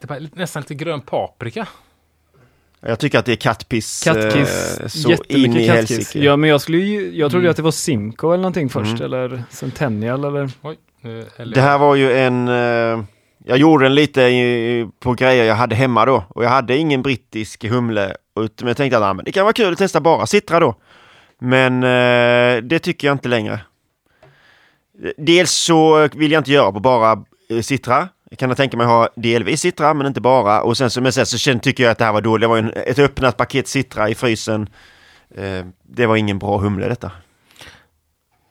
Det 0.00 0.10
är 0.14 0.28
nästan 0.38 0.60
lite 0.62 0.74
grön 0.74 1.00
paprika. 1.00 1.68
Jag 2.88 2.98
tycker 2.98 3.18
att 3.18 3.24
det 3.26 3.32
är 3.32 3.36
kattpiss. 3.36 4.02
Kattkiss. 4.04 4.78
eh, 4.80 4.86
så 4.88 5.08
in 5.08 5.12
i 5.12 5.12
Jättemycket 5.38 5.66
kattkiss. 5.66 5.90
helsike. 5.96 6.18
Ja, 6.24 6.36
men 6.36 6.50
jag 6.50 6.60
skulle 6.60 6.78
ju, 6.78 7.16
jag 7.16 7.30
trodde 7.30 7.44
Mm. 7.44 7.50
att 7.50 7.56
det 7.56 7.62
var 7.62 7.70
Simco 7.70 8.28
eller 8.28 8.36
någonting 8.42 8.68
först, 8.68 8.90
Mm. 9.00 9.02
eller 9.02 9.42
Centennial 9.50 10.24
eller... 10.24 10.50
Oj. 10.62 10.76
nu 11.00 11.24
häller 11.36 11.54
Det 11.54 11.60
här 11.60 11.78
var 11.78 11.94
ju 11.94 12.12
en... 12.12 12.48
Eh, 12.48 13.04
jag 13.48 13.58
gjorde 13.58 13.84
den 13.84 13.94
lite 13.94 14.22
i, 14.22 14.88
på 15.00 15.14
grejer 15.14 15.44
jag 15.44 15.54
hade 15.54 15.74
hemma 15.74 16.04
då. 16.04 16.24
Och 16.28 16.44
jag 16.44 16.48
hade 16.50 16.76
ingen 16.76 17.02
brittisk 17.02 17.64
humle. 17.64 18.16
Men 18.34 18.68
jag 18.68 18.76
tänkte 18.76 18.98
att 18.98 19.04
ah, 19.04 19.14
men 19.14 19.24
det 19.24 19.32
kan 19.32 19.44
vara 19.44 19.52
kul 19.52 19.72
att 19.72 19.78
testa 19.78 20.00
bara 20.00 20.26
Citra 20.26 20.60
då. 20.60 20.74
Men 21.38 21.82
eh, 21.84 22.62
det 22.62 22.78
tycker 22.78 23.08
jag 23.08 23.14
inte 23.14 23.28
längre. 23.28 23.60
Dels 25.16 25.50
så 25.50 26.08
vill 26.14 26.32
jag 26.32 26.40
inte 26.40 26.52
göra 26.52 26.72
på 26.72 26.80
bara 26.80 27.24
eh, 27.50 27.60
Citra. 27.60 28.08
Jag 28.30 28.38
kan 28.38 28.54
tänka 28.54 28.76
mig 28.76 28.86
ha 28.86 29.08
delvis 29.16 29.60
Citra, 29.60 29.94
men 29.94 30.06
inte 30.06 30.20
bara. 30.20 30.62
Och 30.62 30.76
sen 30.76 30.90
som 30.90 31.02
men 31.02 31.12
sen 31.12 31.26
så 31.26 31.38
känner, 31.38 31.60
tycker 31.60 31.84
jag 31.84 31.90
att 31.90 31.98
det 31.98 32.04
här 32.04 32.12
var 32.12 32.20
dåligt. 32.20 32.40
Det 32.40 32.46
var 32.46 32.58
en, 32.58 32.72
ett 32.86 32.98
öppnat 32.98 33.36
paket 33.36 33.68
Citra 33.68 34.08
i 34.08 34.14
frysen. 34.14 34.68
Eh, 35.34 35.66
det 35.82 36.06
var 36.06 36.16
ingen 36.16 36.38
bra 36.38 36.58
humle 36.58 36.88
detta. 36.88 37.10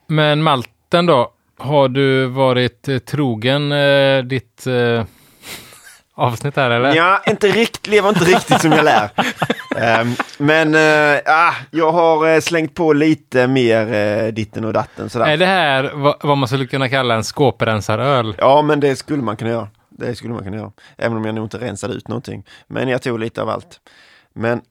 Men 0.08 0.44
malten 0.44 1.06
då? 1.06 1.32
Har 1.58 1.90
du 1.90 2.26
varit 2.26 2.88
eh, 2.88 2.98
trogen 2.98 3.72
eh, 3.72 4.24
ditt 4.24 4.68
eh, 4.68 5.06
avsnitt 6.16 6.56
här 6.56 6.70
eller? 6.70 6.96
Ja, 6.96 7.22
inte 7.28 7.48
riktigt, 7.48 7.88
lever 7.88 8.10
inte 8.10 8.24
riktigt 8.26 8.62
som 8.62 8.72
jag 8.72 8.86
lär. 8.86 9.10
Ehm, 9.78 10.16
men 10.38 10.76
ah, 11.26 11.54
jag 11.72 11.92
har 11.92 12.28
eh, 12.30 12.40
slängt 12.40 12.74
på 12.74 12.94
lite 12.94 13.48
mer 13.48 13.94
uh, 14.26 14.34
ditten 14.34 14.66
och 14.66 14.74
datten 14.74 15.10
sådär. 15.10 15.26
Är 15.26 15.38
det 15.38 15.46
här 15.46 15.92
vad, 16.24 16.38
man 16.38 16.48
skulle 16.48 16.66
kunna 16.66 16.90
kalla 16.90 17.16
en 17.16 17.24
skåprensaröl? 17.24 18.36
Ja, 18.38 18.62
men 18.62 18.80
det 18.80 18.96
skulle 18.96 19.24
man 19.24 19.38
kunna 19.38 19.52
göra. 19.52 19.68
Det 19.98 20.16
skulle 20.16 20.34
man 20.34 20.44
kunna 20.44 20.58
göra. 20.58 20.72
Även 20.98 21.18
om 21.18 21.26
jag 21.26 21.36
nog 21.36 21.46
inte 21.46 21.58
rensade 21.58 21.94
ut 21.94 22.08
någonting. 22.08 22.44
Men 22.68 22.90
jag 22.90 23.02
tog 23.02 23.20
lite 23.20 23.42
av 23.42 23.50
allt. 23.50 23.80
Men... 24.34 24.62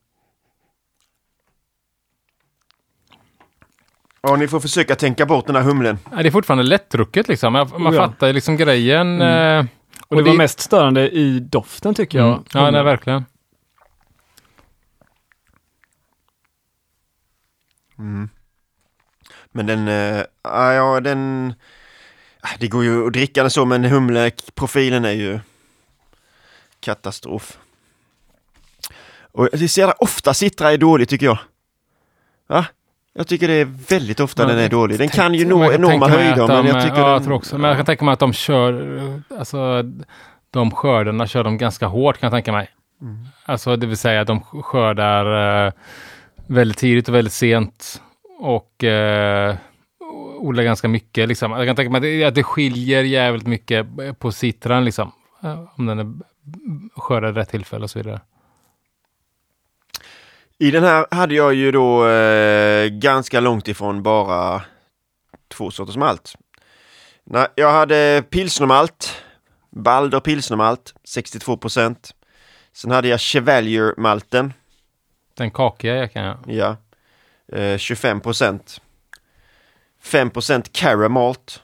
Ja, 4.22 4.36
ni 4.36 4.49
får 4.49 4.61
försöka 4.61 4.95
tänka 4.95 5.26
bort 5.26 5.47
den 5.47 5.57
här 5.57 5.62
humlen. 5.62 5.99
Ja, 6.11 6.22
det 6.22 6.28
är 6.28 6.30
fortfarande 6.30 6.64
lättdrucket 6.64 7.28
liksom. 7.28 7.53
Man, 7.53 7.66
Oh 7.66 7.95
ja. 7.95 8.07
fattar 8.07 8.32
liksom 8.32 8.57
grejen. 8.57 9.20
Mm. 9.20 9.59
eh, 9.59 9.66
Och 10.09 10.17
det 10.17 10.23
vi- 10.23 10.29
var 10.31 10.37
mest 10.37 10.61
störande 10.61 11.11
i 11.11 11.41
doften 11.41 11.95
tycker 11.95 12.19
jag. 12.19 12.29
Mm. 12.29 12.45
Ja, 12.55 12.71
nej, 12.71 12.83
verkligen. 12.83 13.25
Men 19.53 19.67
den... 19.67 19.89
ah, 20.43 20.73
ja, 20.73 21.01
den... 21.01 21.55
ah, 22.41 22.49
Det 22.61 22.69
går 22.69 22.85
ju 22.85 23.07
att 23.07 23.13
dricka 23.13 23.43
den 23.43 23.51
så, 23.51 23.65
men 23.65 23.85
humleprofilen 23.85 25.05
är 25.05 25.13
ju 25.13 25.41
katastrof. 26.81 27.59
Och 29.33 29.49
det 29.53 29.77
jävla 29.77 29.95
ofta 29.99 30.35
Citra 30.35 30.73
är 30.73 30.79
dålig 30.79 31.09
tycker 31.09 31.27
jag. 31.27 31.39
Va? 32.47 32.67
Jag 33.15 33.27
tycker 33.27 33.49
det 33.49 33.55
är 33.55 33.65
väldigt 33.89 34.21
ofta 34.21 34.43
Ja, 34.43 34.49
den 34.49 34.59
är 34.59 34.69
dålig. 34.69 34.99
Den 34.99 35.09
kan 35.09 35.35
ju 35.35 35.47
nå 35.47 35.73
enorma 35.73 36.09
höjder, 36.09 36.47
men 36.47 36.67
jag 36.67 36.83
tycker 36.83 36.99
ja, 36.99 37.12
jag 37.12 37.25
tror 37.25 37.35
också. 37.35 37.59
Men 37.59 37.69
jag 37.69 37.77
kan 37.77 37.87
tänka 37.87 38.05
mig 38.05 38.12
att 38.12 38.19
de 38.19 38.33
kör, 38.33 39.01
alltså 39.39 39.83
de 40.51 40.71
skördarna 40.71 41.27
kör 41.27 41.45
de 41.45 41.59
ganska 41.59 41.87
hårt 41.87 42.19
kan 42.19 42.27
jag 42.27 42.33
tänka 42.33 42.53
mig. 42.53 42.69
Mm. 43.03 43.27
Alltså 43.45 43.77
det 43.77 43.87
vill 43.87 43.97
säga 43.97 44.21
att 44.21 44.27
de 44.27 44.41
skördar 44.41 45.67
eh, 45.67 45.73
väldigt 46.47 46.79
tidigt 46.79 47.09
och 47.09 47.15
väldigt 47.15 47.33
sent 47.33 48.03
och 48.39 48.85
eh, 48.85 49.57
odlar 50.39 50.62
ganska 50.62 50.89
mycket. 50.89 51.29
Liksom. 51.29 51.53
Jag 51.53 51.67
kan 51.67 51.77
tänka 51.77 51.91
mig 51.91 51.99
att 51.99 52.03
det, 52.03 52.25
att 52.25 52.35
det 52.35 52.43
skiljer 52.43 53.03
jävligt 53.03 53.47
mycket 53.47 53.87
på 54.19 54.33
citran, 54.33 54.85
liksom. 54.85 55.12
Eh, 55.43 55.61
Om 55.77 55.87
den 55.87 55.99
är 55.99 56.12
skördad 56.97 57.37
rätt 57.37 57.51
tillfälle 57.51 57.85
och 57.85 57.91
så 57.91 57.99
vidare. 57.99 58.21
I 60.59 60.71
den 60.71 60.85
här 60.85 61.07
hade 61.11 61.35
jag 61.35 61.55
ju 61.55 61.73
då 61.73 62.09
eh, 62.09 62.89
ganska 62.89 63.41
långt 63.41 63.69
ifrån 63.69 64.03
bara 64.03 64.63
två 65.49 65.71
sorters 65.71 65.97
malt. 65.97 66.35
Nej, 67.25 67.47
jag 67.55 67.73
hade 67.73 68.25
pilsnermalt, 68.31 69.23
Balder 69.71 70.21
pilsnermalt, 70.21 70.95
62 71.05 71.57
procent. 71.57 72.15
Sen 72.73 72.91
hade 72.91 73.09
jag 73.09 73.21
Chevalier-malten, 73.21 74.53
Den 75.35 75.51
kakiga 75.51 75.95
jackan, 75.97 76.25
ja. 76.47 76.77
ja, 77.51 77.57
eh, 77.59 77.79
25 77.79 78.21
procent. 78.21 78.81
5 80.01 80.31
procent 80.31 80.73
caramalt, 80.73 81.63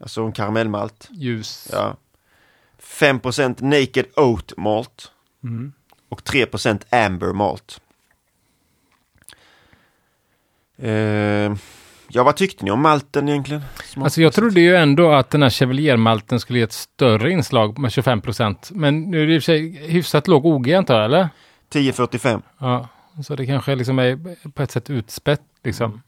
alltså 0.00 0.22
en 0.22 0.32
karamellmalt, 0.32 1.08
Ljus. 1.10 1.68
ja. 1.72 1.96
5 2.78 3.20
procent 3.20 3.60
naked 3.60 4.06
oat 4.16 4.52
malt 4.56 5.12
Mm. 5.44 5.72
och 6.08 6.24
3 6.24 6.46
procent 6.46 6.86
amber 6.94 7.32
malt. 7.32 7.80
Eh, 10.82 11.52
ja, 12.08 12.22
vad 12.24 12.36
tyckte 12.36 12.64
ni 12.64 12.70
om 12.70 12.82
malten 12.82 13.28
egentligen? 13.28 13.62
Alltså 13.96 14.22
jag 14.22 14.32
trodde 14.32 14.60
ju 14.60 14.76
ändå 14.76 15.12
att 15.12 15.30
den 15.30 15.42
här 15.42 15.50
Chevalier-malten 15.50 16.40
skulle 16.40 16.58
ge 16.58 16.64
ett 16.64 16.72
större 16.72 17.30
inslag 17.30 17.78
med 17.78 17.92
25 17.92 18.20
procent. 18.20 18.70
Men 18.74 19.10
nu 19.10 19.22
är 19.22 19.26
det 19.26 19.34
i 19.34 19.38
och 19.38 19.42
för 19.42 19.46
sig 19.52 19.86
hyfsat 19.90 20.28
låg 20.28 20.46
OG 20.46 20.72
antar 20.72 20.94
jag, 20.96 21.04
eller? 21.04 21.28
10,45. 21.72 22.42
Ja, 22.58 22.88
så 23.24 23.36
det 23.36 23.46
kanske 23.46 23.74
liksom 23.74 23.98
är 23.98 24.18
på 24.50 24.62
ett 24.62 24.70
sätt 24.70 24.90
utspätt 24.90 25.42
liksom. 25.64 26.02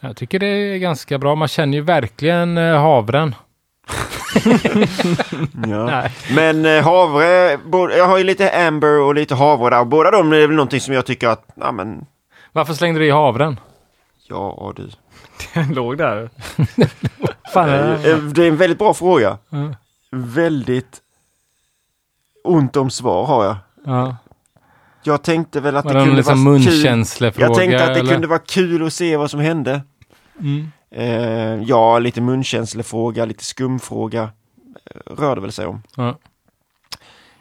Jag 0.00 0.16
tycker 0.16 0.38
det 0.38 0.46
är 0.46 0.78
ganska 0.78 1.18
bra. 1.18 1.34
Man 1.34 1.48
känner 1.48 1.78
ju 1.78 1.84
verkligen 1.84 2.58
eh, 2.58 2.80
havren. 2.80 3.34
Ja. 5.68 6.04
Men 6.34 6.64
eh, 6.64 6.82
havre, 6.84 7.58
jag 7.96 8.06
har 8.06 8.18
ju 8.18 8.24
lite 8.24 8.66
amber 8.66 9.00
och 9.00 9.14
lite 9.14 9.34
havre 9.34 9.76
där. 9.76 9.84
Båda 9.84 10.10
de 10.10 10.32
är 10.32 10.46
väl 10.46 10.50
någonting 10.50 10.80
som 10.80 10.94
jag 10.94 11.06
tycker 11.06 11.28
att, 11.28 11.46
ja 11.54 11.72
men, 11.72 12.06
Varför 12.54 12.74
slängde 12.74 13.00
du 13.00 13.06
i 13.06 13.10
havren? 13.10 13.60
ja 14.28 14.72
du. 14.76 14.90
Den 15.54 15.74
låg 15.74 15.98
där. 15.98 16.30
Fan, 17.52 17.68
Eh, 17.70 18.16
Det 18.18 18.44
är 18.44 18.48
en 18.48 18.56
väldigt 18.56 18.78
bra 18.78 18.94
fråga. 18.94 19.38
ja. 19.48 19.74
Väldigt 20.10 21.00
ont 22.44 22.76
om 22.76 22.90
svar 22.90 23.26
har 23.26 23.44
jag. 23.44 23.56
ja. 23.84 24.16
Jag 25.02 25.22
tänkte 25.22 25.60
väl 25.60 25.76
att 25.76 25.84
Var 25.84 25.94
det 25.94 26.00
kunde 26.00 26.16
liksom 26.16 26.44
vara 26.44 26.58
kul. 26.58 27.04
Jag 27.42 27.54
tänkte 27.54 27.84
att 27.84 27.94
det 27.94 28.00
eller? 28.00 28.12
kunde 28.12 28.26
vara 28.26 28.38
kul 28.38 28.86
att 28.86 28.92
se 28.92 29.16
vad 29.16 29.30
som 29.30 29.40
hände. 29.40 29.82
Mm. 30.40 30.68
Eh, 30.90 31.62
ja, 31.68 31.98
lite 31.98 32.20
munkänsslefråga, 32.20 33.24
lite 33.24 33.44
skumfråga. 33.44 34.22
Eh, 34.90 35.12
rör 35.14 35.34
det 35.34 35.40
väl 35.40 35.52
sig 35.52 35.66
om. 35.66 35.82
Ja. 35.96 36.18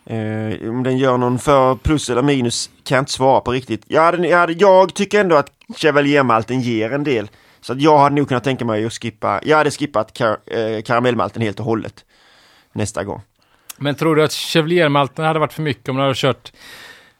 Eh, 0.05 0.69
om 0.69 0.83
den 0.83 0.97
gör 0.97 1.17
någon 1.17 1.39
för 1.39 1.75
plus 1.75 2.09
eller 2.09 2.21
minus 2.21 2.69
kan 2.83 2.95
jag 2.95 3.01
inte 3.01 3.11
svara 3.11 3.41
på 3.41 3.51
riktigt. 3.51 3.83
Jag, 3.87 4.01
hade, 4.01 4.27
jag, 4.27 4.37
hade, 4.37 4.53
jag 4.53 4.93
tycker 4.93 5.19
ändå 5.21 5.35
att 5.35 5.51
Chevalier-malten 5.77 6.61
ger 6.61 6.93
en 6.93 7.03
del. 7.03 7.29
Så 7.61 7.73
att 7.73 7.81
jag 7.81 7.97
hade 7.97 8.15
nog 8.15 8.27
kunnat 8.27 8.43
tänka 8.43 8.65
mig 8.65 8.85
att 8.85 8.93
skippa, 8.93 9.39
jag 9.43 9.57
hade 9.57 9.71
skippat 9.71 10.13
kar, 10.13 10.37
eh, 10.45 10.81
karamellmalten 10.81 11.41
helt 11.41 11.59
och 11.59 11.65
hållet. 11.65 12.05
Nästa 12.73 13.03
gång. 13.03 13.21
Men 13.77 13.95
tror 13.95 14.15
du 14.15 14.23
att 14.23 14.33
Chevalier-malten 14.33 15.25
hade 15.25 15.39
varit 15.39 15.53
för 15.53 15.61
mycket 15.61 15.89
om 15.89 15.95
du 15.95 16.01
hade 16.01 16.15
kört 16.15 16.51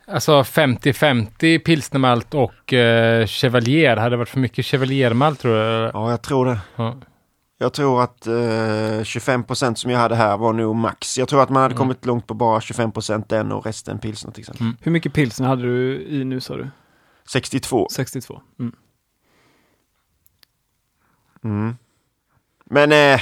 alltså 0.08 0.42
50-50 0.42 1.60
pilsnermalt 1.60 2.34
och 2.34 2.74
eh, 2.74 3.28
Chevalier? 3.28 3.98
Hade 3.98 4.10
det 4.10 4.18
varit 4.18 4.30
för 4.30 4.40
mycket 4.40 4.66
Chevalier-malt 4.66 5.40
tror 5.40 5.54
du? 5.54 5.92
Ja, 5.94 6.12
jag 6.12 6.22
tror 6.22 6.46
det. 6.46 6.60
Ja. 6.76 6.96
Jag 7.58 7.74
tror 7.74 8.04
att 8.04 8.28
eh, 8.28 8.34
25% 8.34 9.76
som 9.76 9.92
jag 9.92 10.00
hade 10.00 10.16
här 10.16 10.38
var 10.38 10.54
nog 10.54 10.76
max. 10.76 11.18
Jag 11.18 11.28
tror 11.30 11.44
att 11.44 11.50
man 11.50 11.62
hade 11.62 11.74
Mm. 11.74 11.78
kommit 11.78 12.06
långt 12.06 12.28
på 12.28 12.34
bara 12.34 12.60
25% 12.60 13.26
den 13.30 13.52
och 13.52 13.66
resten 13.66 14.00
pilsner 14.00 14.32
till 14.32 14.42
exempel. 14.42 14.62
Mm. 14.66 14.78
Hur 14.82 14.92
mycket 14.92 15.14
pilsner 15.14 15.48
hade 15.48 15.62
du 15.64 16.02
i 16.08 16.24
nu 16.24 16.42
sa 16.42 16.58
du? 16.58 16.70
62. 17.28 17.88
62. 17.92 18.42
Mm. 18.60 18.76
Mm. 21.44 21.76
Men 22.66 22.92
eh, 22.92 23.22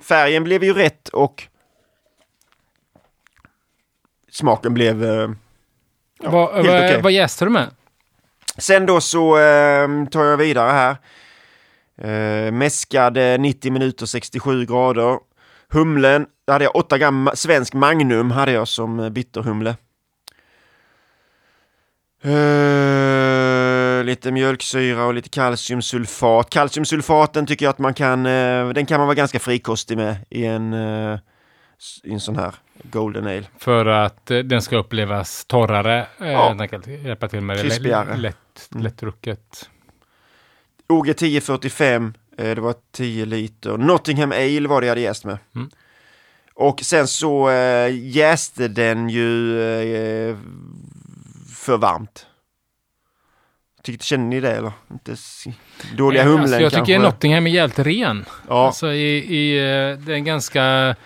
färgen 0.00 0.44
blev 0.44 0.64
ju 0.64 0.72
rätt 0.72 1.08
och 1.08 1.48
smaken 4.30 4.74
blev... 4.74 5.04
Eh, 5.04 5.30
ja, 6.22 6.30
vad, 6.30 6.54
helt 6.54 6.68
okej. 6.68 7.02
vad 7.02 7.12
jäste 7.12 7.44
du 7.44 7.50
med? 7.50 7.70
Sen 8.58 8.86
då 8.86 9.00
så 9.00 9.38
eh, 9.38 10.04
tar 10.10 10.24
jag 10.24 10.36
vidare 10.36 10.70
här. 10.70 10.96
Eh, 11.98 12.52
mäskade 12.52 13.38
90 13.38 13.72
minuter 13.72 14.06
67 14.06 14.64
grader. 14.66 15.18
Humlen, 15.68 16.26
där 16.46 16.52
hade 16.52 16.64
jag 16.64 16.76
8 16.76 16.98
gram 16.98 17.30
svensk 17.34 17.74
Magnum 17.74 18.30
hade 18.30 18.52
jag 18.52 18.68
som 18.68 19.00
eh, 19.00 19.08
bitterhumle. 19.10 19.76
Eh, 22.24 24.04
lite 24.04 24.32
mjölksyra 24.32 25.04
och 25.04 25.14
lite 25.14 25.28
kalciumsulfat. 25.28 26.50
Kalciumsulfaten 26.50 27.46
tycker 27.46 27.66
jag 27.66 27.70
att 27.70 27.78
man 27.78 27.94
kan, 27.94 28.26
eh, 28.26 28.68
den 28.68 28.86
kan 28.86 29.00
man 29.00 29.06
vara 29.06 29.14
ganska 29.14 29.38
frikostig 29.38 29.96
med 29.96 30.16
i 30.30 30.44
en, 30.44 30.72
eh, 30.72 31.18
i 32.04 32.12
en 32.12 32.20
sån 32.20 32.36
här 32.36 32.54
Golden 32.82 33.24
Ale. 33.26 33.44
För 33.58 33.86
att 33.86 34.30
eh, 34.30 34.38
den 34.38 34.62
ska 34.62 34.76
upplevas 34.76 35.44
torrare. 35.44 36.06
Eh, 36.20 36.32
Ja. 36.32 36.54
Den 36.58 36.68
kan 36.68 36.82
hjälpa 37.04 37.28
till 37.28 37.40
med 37.40 37.56
det 37.56 37.62
Krispigare. 37.62 38.16
lätt, 38.16 38.68
Mm. 38.74 38.82
OG 40.88 41.08
1045, 41.08 42.14
eh, 42.38 42.54
det 42.54 42.60
var 42.60 42.74
10 42.92 43.24
liter. 43.24 43.76
Nottingham 43.78 44.32
Ale 44.32 44.68
var 44.68 44.80
det 44.80 44.86
jag 44.86 44.90
hade 44.90 45.00
jäst 45.00 45.24
med. 45.24 45.38
Mm. 45.54 45.70
Och 46.54 46.80
sen 46.80 47.08
så 47.08 47.50
äh, 47.50 47.88
jäste 47.98 48.68
den 48.68 49.08
ju 49.08 49.60
eh, 49.62 50.36
för 51.56 51.76
varmt. 51.76 52.26
Tyckte, 53.82 54.06
känner 54.06 54.24
ni 54.24 54.40
det 54.40 54.50
eller? 54.56 54.72
Inte 54.90 55.16
dåliga 55.96 56.22
Eh, 56.22 56.26
humlen 56.28 56.42
alltså, 56.42 56.60
jag 56.60 56.72
kanske? 56.72 56.92
tycker 56.92 57.02
Nottingham 57.02 57.46
är 57.46 57.50
jävligt 57.50 57.78
ren. 57.78 58.24
Ja, 58.48 58.66
Alltså 58.66 58.92
i, 58.92 59.16
i 59.16 59.58
eh, 59.58 59.98
det 59.98 60.12
är 60.12 60.16
en 60.16 60.24
ganska, 60.24 60.96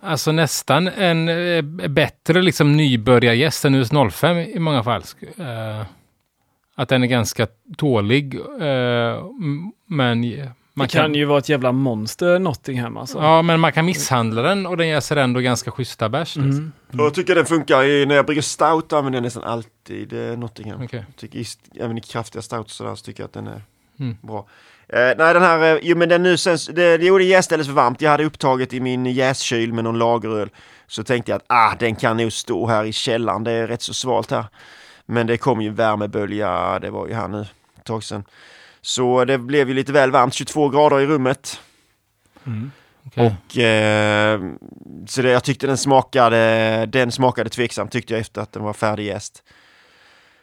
alltså 0.00 0.32
nästan 0.32 0.88
en 0.88 1.28
eh, 1.28 1.62
bättre 1.88 2.42
liksom 2.42 2.76
nybörjargäst 2.76 3.64
än 3.64 3.74
US 3.74 3.90
05 4.12 4.36
i 4.38 4.58
många 4.58 4.82
fall. 4.84 5.02
Att 6.78 6.88
den 6.88 7.02
är 7.02 7.06
ganska 7.06 7.46
tålig, 7.76 8.34
eh, 8.34 9.24
men 9.88 10.20
man 10.74 10.86
det 10.86 10.92
kan 10.92 11.14
ju 11.14 11.24
vara 11.24 11.38
ett 11.38 11.48
jävla 11.48 11.72
monster 11.72 12.38
Nottingham 12.38 12.96
alltså. 12.96 13.18
Ja, 13.18 13.42
men 13.42 13.60
man 13.60 13.72
kan 13.72 13.84
misshandla 13.86 14.42
den 14.42 14.66
och 14.66 14.76
den 14.76 14.88
jäser 14.88 15.16
ändå 15.16 15.40
ganska 15.40 15.70
schyssta 15.70 16.08
bärs. 16.08 16.36
liksom. 16.36 16.50
Mm. 16.50 16.72
och 17.00 17.06
jag 17.06 17.14
tycker 17.14 17.34
den 17.34 17.46
funkar 17.46 17.84
i, 17.84 18.06
när 18.06 18.14
jag 18.14 18.26
brygger 18.26 18.42
stout 18.42 18.92
använder 18.92 19.16
jag 19.16 19.22
nästan 19.22 19.42
alltid 19.44 20.12
eh, 20.30 20.38
Nottingham. 20.38 20.82
Okej. 20.84 21.04
Jag 21.08 21.16
tycker, 21.16 21.44
även 21.80 21.98
i 21.98 22.00
kraftiga 22.00 22.42
stout 22.42 22.70
så, 22.70 22.84
där, 22.84 22.94
så 22.94 23.04
tycker 23.04 23.22
jag 23.22 23.26
att 23.28 23.32
den 23.32 23.46
är 23.46 23.62
Mm. 24.00 24.16
bra. 24.22 24.46
Eh, 24.88 24.98
nej 25.18 25.34
den 25.34 25.42
här, 25.42 25.74
eh, 25.74 25.80
jo 25.82 25.96
men 25.96 26.08
den 26.08 26.22
nu 26.22 26.36
sen, 26.36 26.58
det, 26.72 26.96
det 26.98 27.04
gjorde 27.06 27.24
jäst 27.24 27.52
alldeles 27.52 27.66
för 27.66 27.74
varmt. 27.74 28.00
Jag 28.02 28.10
hade 28.10 28.24
upptaget 28.24 28.72
i 28.72 28.80
min 28.80 29.06
jäskyl 29.06 29.72
med 29.72 29.84
någon 29.84 29.98
lageröl. 29.98 30.48
Så 30.86 31.04
tänkte 31.04 31.30
jag 31.32 31.36
att 31.36 31.44
ah, 31.46 31.74
den 31.78 31.94
kan 31.96 32.16
nog 32.16 32.32
stå 32.32 32.66
här 32.66 32.84
i 32.84 32.92
källaren, 32.92 33.44
det 33.44 33.50
är 33.52 33.66
rätt 33.66 33.82
så 33.82 33.94
svalt 33.94 34.30
här. 34.30 34.44
Men 35.06 35.26
det 35.26 35.38
kom 35.38 35.60
ju 35.60 35.70
värmebölja, 35.70 36.78
det 36.78 36.90
var 36.90 37.06
ju 37.06 37.14
här 37.14 37.28
nu 37.28 37.40
ett 37.76 37.84
tag 37.84 38.04
sedan. 38.04 38.24
Så 38.80 39.24
det 39.24 39.38
blev 39.38 39.68
ju 39.68 39.74
lite 39.74 39.92
väl 39.92 40.10
varmt, 40.10 40.34
22 40.34 40.68
grader 40.68 41.00
i 41.00 41.06
rummet. 41.06 41.60
Mm. 42.46 42.70
Okej. 43.06 43.26
Och 43.26 43.58
eh, 43.58 44.40
så 45.06 45.22
det, 45.22 45.30
jag 45.30 45.44
tyckte 45.44 45.66
den 45.66 45.78
smakade, 45.78 46.86
den 46.86 47.12
smakade 47.12 47.50
tveksamt 47.50 47.92
tyckte 47.92 48.12
jag 48.12 48.20
efter 48.20 48.40
att 48.40 48.52
den 48.52 48.62
var 48.62 48.72
färdigjäst. 48.72 49.42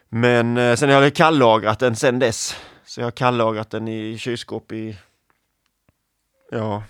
Men 0.09 0.57
eh, 0.57 0.75
sen 0.75 0.89
har 0.89 1.01
jag 1.01 1.15
kallagrat 1.15 1.79
den 1.79 1.95
sen 1.95 2.19
dess. 2.19 2.55
Så 2.85 3.01
jag 3.01 3.05
har 3.05 3.11
kallagrat 3.11 3.69
den 3.69 3.87
i 3.87 4.17
kylskåp 4.17 4.71
i, 4.71 4.97
ja, 6.51 6.83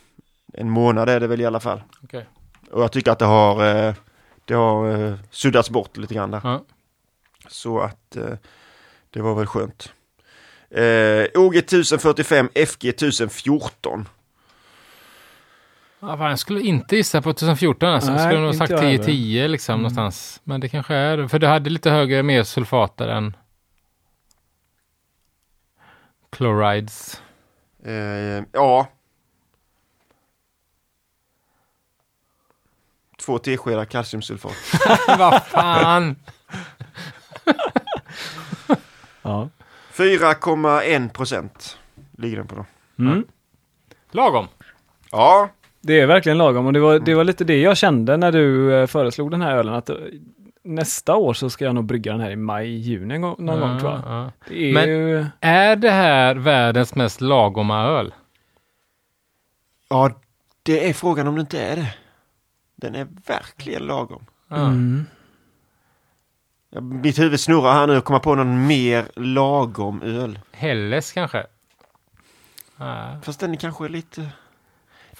en 0.53 0.69
månad 0.69 1.09
är 1.09 1.19
det 1.19 1.27
väl 1.27 1.41
i 1.41 1.45
alla 1.45 1.59
fall. 1.59 1.83
Okej. 2.03 2.25
Och 2.71 2.81
jag 2.83 2.91
tycker 2.91 3.11
att 3.11 3.19
det 3.19 3.25
har, 3.25 3.75
eh, 3.75 3.93
det 4.45 4.53
har 4.53 5.07
eh, 5.07 5.15
suddats 5.29 5.69
bort 5.69 5.97
lite 5.97 6.13
grann 6.13 6.31
där. 6.31 6.41
Ja. 6.43 6.63
Så 7.47 7.79
att 7.79 8.15
eh, 8.15 8.33
det 9.09 9.21
var 9.21 9.35
väl 9.35 9.45
skönt. 9.45 9.93
Eh, 10.69 11.25
OG 11.41 11.55
1045, 11.55 12.49
FG 12.55 12.85
1014. 12.89 14.07
Ja, 15.99 16.17
fan, 16.17 16.29
jag 16.29 16.39
skulle 16.39 16.61
inte 16.61 16.95
gissa 16.95 17.21
på 17.21 17.33
2014 17.33 17.89
alltså. 17.89 18.09
Jag 18.11 18.15
Nej, 18.17 18.25
skulle 18.25 18.39
nog 18.41 18.49
inte 18.49 18.57
sagt 18.57 18.71
jag 18.71 18.77
heller. 18.79 19.03
10-10 19.03 19.47
liksom 19.47 19.73
Mm. 19.73 19.81
någonstans. 19.81 20.41
Men 20.43 20.61
det 20.61 20.69
kanske 20.69 20.95
är, 20.95 21.27
för 21.27 21.39
det 21.39 21.47
hade 21.47 21.69
lite 21.69 21.89
högre, 21.89 22.23
mer 22.23 22.43
sulfater 22.43 23.07
än 23.07 23.35
chlorides. 26.35 27.21
Eh, 27.85 28.43
ja. 28.51 28.87
Två 33.25 33.37
teskedar 33.37 33.85
kalciumsulfat. 33.85 34.53
Vad 35.07 35.43
fan! 35.43 36.15
Ja. 39.23 39.49
4,1 39.93 41.09
procent 41.09 41.77
ligger 42.17 42.37
den 42.37 42.47
på 42.47 42.55
då. 42.55 42.65
Mm. 43.03 43.23
Lagom. 44.11 44.47
Ja, 45.11 45.49
Det 45.81 45.99
är 45.99 46.07
verkligen 46.07 46.37
lagom 46.37 46.65
och 46.65 46.73
det 46.73 46.79
var, 46.79 46.99
det 46.99 47.15
var 47.15 47.23
lite 47.23 47.43
det 47.43 47.61
jag 47.61 47.77
kände 47.77 48.17
när 48.17 48.31
du 48.31 48.73
eh, 48.75 48.87
föreslog 48.87 49.31
den 49.31 49.41
här 49.41 49.55
ölen. 49.55 49.73
Att 49.73 49.89
eh, 49.89 49.95
nästa 50.63 51.15
år 51.15 51.33
så 51.33 51.49
ska 51.49 51.65
jag 51.65 51.75
nog 51.75 51.85
brygga 51.85 52.11
den 52.11 52.21
här 52.21 52.31
i 52.31 52.35
maj, 52.35 52.67
juni 52.69 53.17
någon 53.19 53.45
gång 53.45 53.79
tror 53.79 53.91
jag. 53.91 54.01
Ja, 54.05 54.23
ja. 54.23 54.31
Det 54.47 54.69
är 54.69 54.73
Men- 54.73 54.89
ju... 54.89 55.25
Är 55.41 55.75
det 55.75 55.91
här 55.91 56.35
världens 56.35 56.95
mest 56.95 57.21
lagoma 57.21 57.83
öl? 57.83 58.13
ja, 59.89 60.11
det 60.63 60.89
är 60.89 60.93
frågan 60.93 61.27
om 61.27 61.35
det 61.35 61.41
inte 61.41 61.61
är 61.61 61.75
det. 61.75 61.93
Den 62.75 62.95
är 62.95 63.07
verkligen 63.27 63.81
lagom. 63.83 64.25
Ja. 64.47 64.55
Mm. 64.55 65.05
Mitt 66.81 67.19
huvud 67.19 67.39
snurrar 67.39 67.73
här 67.73 67.87
nu 67.87 67.97
och 67.97 68.03
kommer 68.03 68.19
på 68.19 68.35
någon 68.35 68.67
mer 68.67 69.05
lagom 69.15 70.01
öl. 70.01 70.39
Helles 70.51 71.11
kanske? 71.11 71.45
Nej. 72.77 73.17
Fast 73.23 73.39
den 73.39 73.51
är 73.51 73.55
kanske 73.57 73.87
lite... 73.87 74.29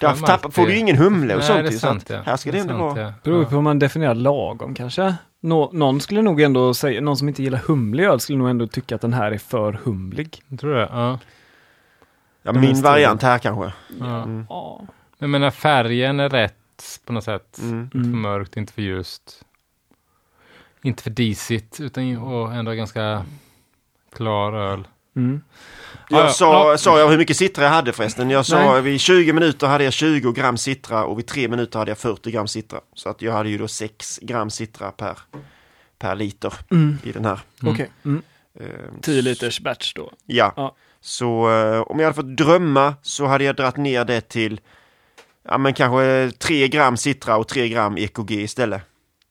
Får 0.00 0.06
Där 0.06 0.14
tappar, 0.14 0.50
får 0.50 0.66
du 0.66 0.76
ingen 0.76 0.96
humle 0.96 1.34
och 1.34 1.38
Nej, 1.40 1.46
sånt. 1.48 1.58
det 1.62 1.68
är 1.68 1.72
ju, 1.72 1.78
så 1.78 1.86
sant, 1.86 2.10
ja. 2.10 2.20
Här 2.26 2.36
ska 2.36 2.52
det, 2.52 2.58
är 2.58 2.60
ändå 2.60 2.72
sant, 2.72 2.96
vara... 2.96 3.06
ja. 3.06 3.12
Beror 3.22 3.44
på 3.44 3.50
hur 3.50 3.60
man 3.62 3.78
definierar 3.78 4.14
lagom 4.14 4.74
kanske. 4.74 5.14
Nå, 5.40 5.70
någon 5.72 6.00
skulle 6.00 6.22
nog 6.22 6.40
ändå 6.40 6.74
säga, 6.74 7.00
någon 7.00 7.16
som 7.16 7.28
inte 7.28 7.42
gillar 7.42 7.58
humlig 7.58 8.04
öl 8.04 8.20
skulle 8.20 8.38
nog 8.38 8.48
ändå 8.50 8.66
tycka 8.66 8.94
att 8.94 9.00
den 9.00 9.12
här 9.12 9.32
är 9.32 9.38
för 9.38 9.72
humlig. 9.84 10.42
Jag 10.48 10.60
tror 10.60 10.74
det. 10.74 10.88
Ja. 10.92 11.18
Ja, 12.42 12.52
min 12.52 12.76
är 12.76 12.82
variant 12.82 13.22
här 13.22 13.38
kanske. 13.38 13.72
Ja. 14.00 14.22
Mm. 14.22 14.46
Ja. 14.48 14.78
Men 14.78 14.88
jag 15.18 15.30
menar 15.30 15.50
färgen 15.50 16.20
är 16.20 16.28
rätt 16.28 17.00
på 17.04 17.12
något 17.12 17.24
sätt. 17.24 17.58
Mm. 17.62 17.80
Inte 17.82 17.90
för 17.92 17.98
Mm. 17.98 18.20
mörkt, 18.20 18.56
inte 18.56 18.72
för 18.72 18.82
ljust. 18.82 19.43
Inte 20.84 21.02
för 21.02 21.10
disigt, 21.10 21.80
utan 21.80 22.16
och 22.16 22.54
ändå 22.54 22.72
ganska 22.72 23.24
klar 24.12 24.52
öl. 24.52 24.88
Mm. 25.16 25.40
Ja, 26.08 26.16
ja. 26.18 26.24
Jag 26.24 26.34
sa, 26.34 26.70
Ja. 26.70 26.78
sa 26.78 26.98
jag 26.98 27.08
hur 27.08 27.18
mycket 27.18 27.36
citra 27.36 27.64
jag 27.64 27.70
hade 27.70 27.92
förresten. 27.92 28.30
Jag 28.30 28.46
sa 28.46 28.72
Nej. 28.72 28.82
vid 28.82 29.00
20 29.00 29.32
minuter 29.32 29.66
hade 29.66 29.84
jag 29.84 29.92
20 29.92 30.32
gram 30.32 30.56
citra 30.56 31.04
och 31.04 31.18
vid 31.18 31.26
3 31.26 31.48
minuter 31.48 31.78
hade 31.78 31.90
jag 31.90 31.98
40 31.98 32.30
gram 32.30 32.48
citra. 32.48 32.80
Så 32.94 33.08
att 33.08 33.22
jag 33.22 33.32
hade 33.32 33.48
ju 33.48 33.58
då 33.58 33.68
6 33.68 34.18
gram 34.22 34.50
citra 34.50 34.90
per, 34.90 35.18
per 35.98 36.14
liter 36.14 36.54
Mm. 36.70 36.98
i 37.02 37.12
den 37.12 37.24
här. 37.24 37.40
Mm. 37.62 37.74
Okej. 37.74 37.90
Mm. 38.04 38.22
Eh, 38.60 39.00
10 39.02 39.22
liters 39.22 39.60
batch 39.60 39.92
då. 39.94 40.12
Ja. 40.26 40.52
Ja. 40.56 40.76
Så 41.00 41.50
eh, 41.50 41.80
om 41.80 41.98
jag 41.98 42.06
hade 42.06 42.14
fått 42.16 42.36
drömma 42.36 42.94
så 43.02 43.26
hade 43.26 43.44
jag 43.44 43.56
dratt 43.56 43.76
ner 43.76 44.04
det 44.04 44.20
till 44.20 44.60
ja, 45.48 45.58
men 45.58 45.74
kanske 45.74 46.30
3 46.38 46.68
gram 46.68 46.96
citra 46.96 47.36
och 47.36 47.48
3 47.48 47.68
gram 47.68 47.98
EKG 47.98 48.30
istället. 48.30 48.82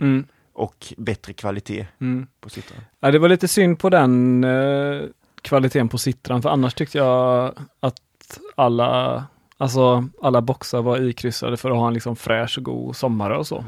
Mm. 0.01 0.26
Och 0.54 0.93
bättre 0.97 1.34
kvalitet 1.34 1.88
Mm. 2.01 2.28
på 2.39 2.49
citran. 2.49 2.82
Ja, 2.99 3.12
det 3.12 3.20
var 3.20 3.30
lite 3.30 3.47
synd 3.47 3.80
på 3.80 3.89
den 3.89 4.43
eh, 4.43 5.01
kvaliteten 5.41 5.89
på 5.89 5.97
citran, 5.97 6.41
för 6.41 6.49
annars 6.49 6.74
tyckte 6.74 6.97
jag 6.97 7.54
att 7.80 8.39
alla, 8.56 9.24
alltså, 9.58 10.08
alla 10.22 10.41
boxar 10.41 10.82
var 10.82 11.01
ikryssade 11.01 11.58
för 11.58 11.72
att 11.72 11.78
ha 11.78 11.88
en 11.88 11.93
liksom 11.93 12.16
fräsch 12.16 12.58
och 12.58 12.64
god 12.64 12.95
sommare 12.95 13.38
och 13.38 13.47
så. 13.47 13.66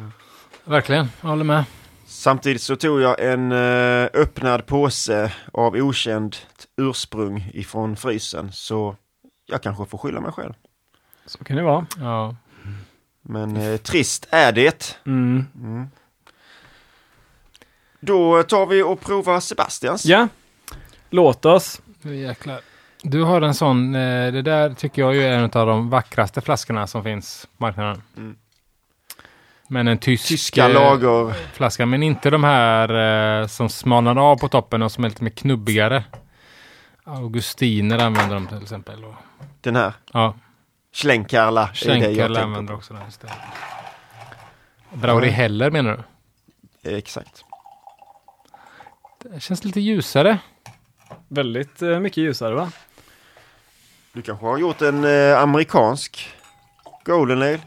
Verkligen, 0.63 1.07
jag 1.21 1.29
håller 1.29 1.43
med. 1.43 1.63
Samtidigt 2.05 2.61
så 2.61 2.75
tog 2.75 3.01
jag 3.01 3.19
en 3.33 3.51
eh, 3.51 4.07
öppnad 4.13 4.65
påse 4.65 5.33
av 5.53 5.73
okänd 5.75 6.35
ursprung 6.77 7.49
ifrån 7.53 7.95
frysen. 7.95 8.51
Så 8.51 8.95
jag 9.45 9.61
kanske 9.63 9.85
får 9.85 9.97
skylla 9.97 10.21
mig 10.21 10.31
själv. 10.31 10.53
Så 11.25 11.43
kan 11.43 11.57
det 11.57 11.63
vara. 11.63 11.85
Ja. 11.99 12.35
Men 13.21 13.57
eh, 13.57 13.77
trist 13.77 14.27
är 14.31 14.51
det. 14.51 14.97
Mm. 15.05 15.45
Då 17.99 18.43
tar 18.43 18.65
vi 18.65 18.83
och 18.83 19.01
provar 19.01 19.39
Sebastians. 19.39 20.05
Ja, 20.05 20.27
låt 21.09 21.45
oss. 21.45 21.81
Nu 22.01 22.15
jäklar. 22.15 22.59
Du 23.03 23.23
har 23.23 23.41
en 23.41 23.53
sån, 23.53 23.95
eh, 23.95 24.31
det 24.31 24.41
där 24.41 24.73
tycker 24.73 25.01
jag 25.01 25.15
ju 25.15 25.23
är 25.23 25.31
en 25.31 25.43
av 25.43 25.67
de 25.67 25.89
vackraste 25.89 26.41
flaskorna 26.41 26.87
som 26.87 27.03
finns 27.03 27.47
på 27.57 27.63
marknaden. 27.63 28.01
Mm. 28.17 28.35
Men 29.67 29.87
en 29.87 29.97
tysk 29.97 30.27
Tyska 30.27 30.65
eh, 30.65 30.73
lager. 30.73 31.33
flaska, 31.53 31.85
men 31.85 32.03
inte 32.03 32.29
de 32.29 32.43
här 32.43 33.41
eh, 33.41 33.47
som 33.47 33.69
smalnar 33.69 34.17
av 34.17 34.37
på 34.37 34.47
toppen 34.47 34.81
och 34.81 34.91
som 34.91 35.03
är 35.03 35.09
lite 35.09 35.23
mer 35.23 35.31
knubbigare. 35.31 36.03
Augustiner 37.03 37.97
använder 37.97 38.35
de 38.35 38.47
till 38.47 38.61
exempel. 38.61 39.05
Den 39.61 39.75
här. 39.75 39.93
ja, 40.11 40.35
Schlenkerla 40.93 41.69
tänker 41.83 42.39
använder 42.39 42.73
också 42.73 42.93
den. 42.93 43.29
Brauri 44.93 45.29
Heller 45.29 45.71
menar 45.71 46.03
du? 46.83 46.97
Exakt. 46.97 47.44
Det 49.33 49.39
känns 49.39 49.63
lite 49.63 49.79
ljusare. 49.79 50.37
Väldigt 51.27 51.81
eh, 51.81 51.99
mycket 51.99 52.17
ljusare 52.17 52.55
va? 52.55 52.71
Du 54.13 54.21
kanske 54.21 54.45
har 54.45 54.57
gjort 54.57 54.81
en 54.81 55.03
eh, 55.03 55.41
amerikansk 55.41 56.29
Golden 57.05 57.41
Ale? 57.41 57.59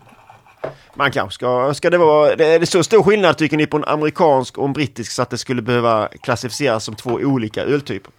Man 0.94 1.11
kanske 1.11 1.34
ska, 1.34 1.74
ska 1.74 1.90
det 1.90 1.98
vara, 1.98 2.36
det 2.36 2.46
är 2.46 2.59
det 2.61 2.66
så 2.66 2.82
stor 2.82 3.02
skillnad 3.02 3.38
tycker 3.38 3.56
ni 3.56 3.66
på 3.66 3.76
en 3.76 3.84
amerikansk 3.84 4.59
och 4.59 4.64
en 4.66 4.72
brittisk 4.72 5.12
så 5.12 5.22
att 5.22 5.30
det 5.30 5.38
skulle 5.38 5.62
behöva 5.62 6.09
klassificeras 6.22 6.84
som 6.84 6.94
två 6.94 7.11
olika 7.11 7.62
öltyper? 7.62 8.12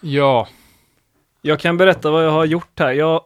Ja, 0.00 0.48
Jag 1.42 1.60
kan 1.60 1.76
berätta 1.76 2.10
vad 2.10 2.24
jag 2.24 2.30
har 2.30 2.44
gjort 2.44 2.78
här. 2.78 2.92
Jag 2.92 3.20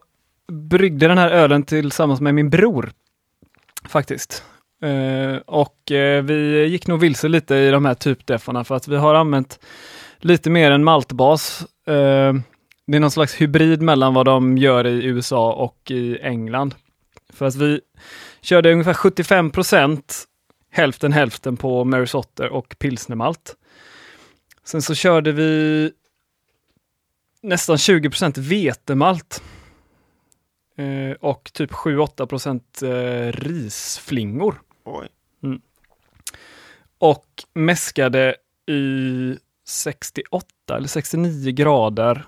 bryggde 0.53 1.09
den 1.09 1.19
här 1.19 1.31
ölen 1.31 1.63
tillsammans 1.63 2.21
med 2.21 2.35
min 2.35 2.51
bror. 2.51 2.93
Faktiskt. 3.89 4.45
Eh, 4.83 5.37
och 5.47 5.93
eh, 5.93 6.23
vi 6.23 6.67
gick 6.67 6.87
nog 6.87 7.01
vilse 7.01 7.29
lite 7.29 7.55
i 7.55 7.71
de 7.71 7.85
här 7.85 7.95
typdefarna 7.95 8.65
för 8.65 8.75
att 8.75 8.89
vi 8.89 8.97
har 8.97 9.15
använt 9.15 9.61
lite 10.19 10.51
mer 10.51 10.71
en 10.71 10.85
maltbas. 10.85 11.63
Eh, 11.87 12.35
det 12.87 12.97
är 12.97 13.01
någon 13.01 13.11
slags 13.11 13.41
hybrid 13.41 13.83
mellan 13.83 14.15
vad 14.15 14.27
de 14.27 14.59
gör 14.59 14.87
i 14.87 15.05
USA 15.05 15.53
och 15.53 15.91
i 15.91 16.19
England. 16.23 16.75
För 17.33 17.47
att 17.47 17.55
vi 17.55 17.81
körde 18.41 18.73
ungefär 18.73 18.93
75% 18.93 20.03
hälften 20.71 21.13
hälften 21.13 21.57
på 21.57 21.85
Mary 21.85 22.07
Sotter 22.07 22.49
och 22.49 22.77
pilsnermalt. 22.79 23.57
Sen 24.65 24.83
så 24.83 24.95
körde 24.95 25.33
vi 25.33 25.93
nästan 27.43 27.77
20% 27.77 28.39
vetemalt. 28.39 29.43
Eh, 30.77 31.13
och 31.21 31.51
typ 31.53 31.73
7-8 31.73 32.61
eh, 32.85 33.33
risflingor. 33.33 34.61
Oj. 34.85 35.09
Och 36.99 37.27
mäskade 37.53 38.37
i 38.67 39.39
68 39.67 40.47
eller 40.77 40.89
69 40.89 41.53
grader 41.53 42.27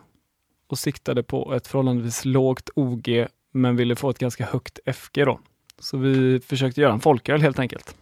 och 0.67 0.79
siktade 0.79 1.23
på 1.23 1.55
ett 1.55 1.67
förhållandevis 1.67 2.25
lågt 2.25 2.71
OG 2.75 3.27
men 3.53 3.77
ville 3.77 3.97
få 3.97 4.11
ett 4.11 4.19
ganska 4.19 4.47
högt 4.47 4.79
FG 4.87 5.25
då. 5.25 5.41
Så 5.79 5.97
vi 5.99 6.41
försökte 6.41 6.81
göra 6.81 6.93
en 6.93 7.01
folköl 7.01 7.43
helt 7.43 7.59
enkelt. 7.59 7.97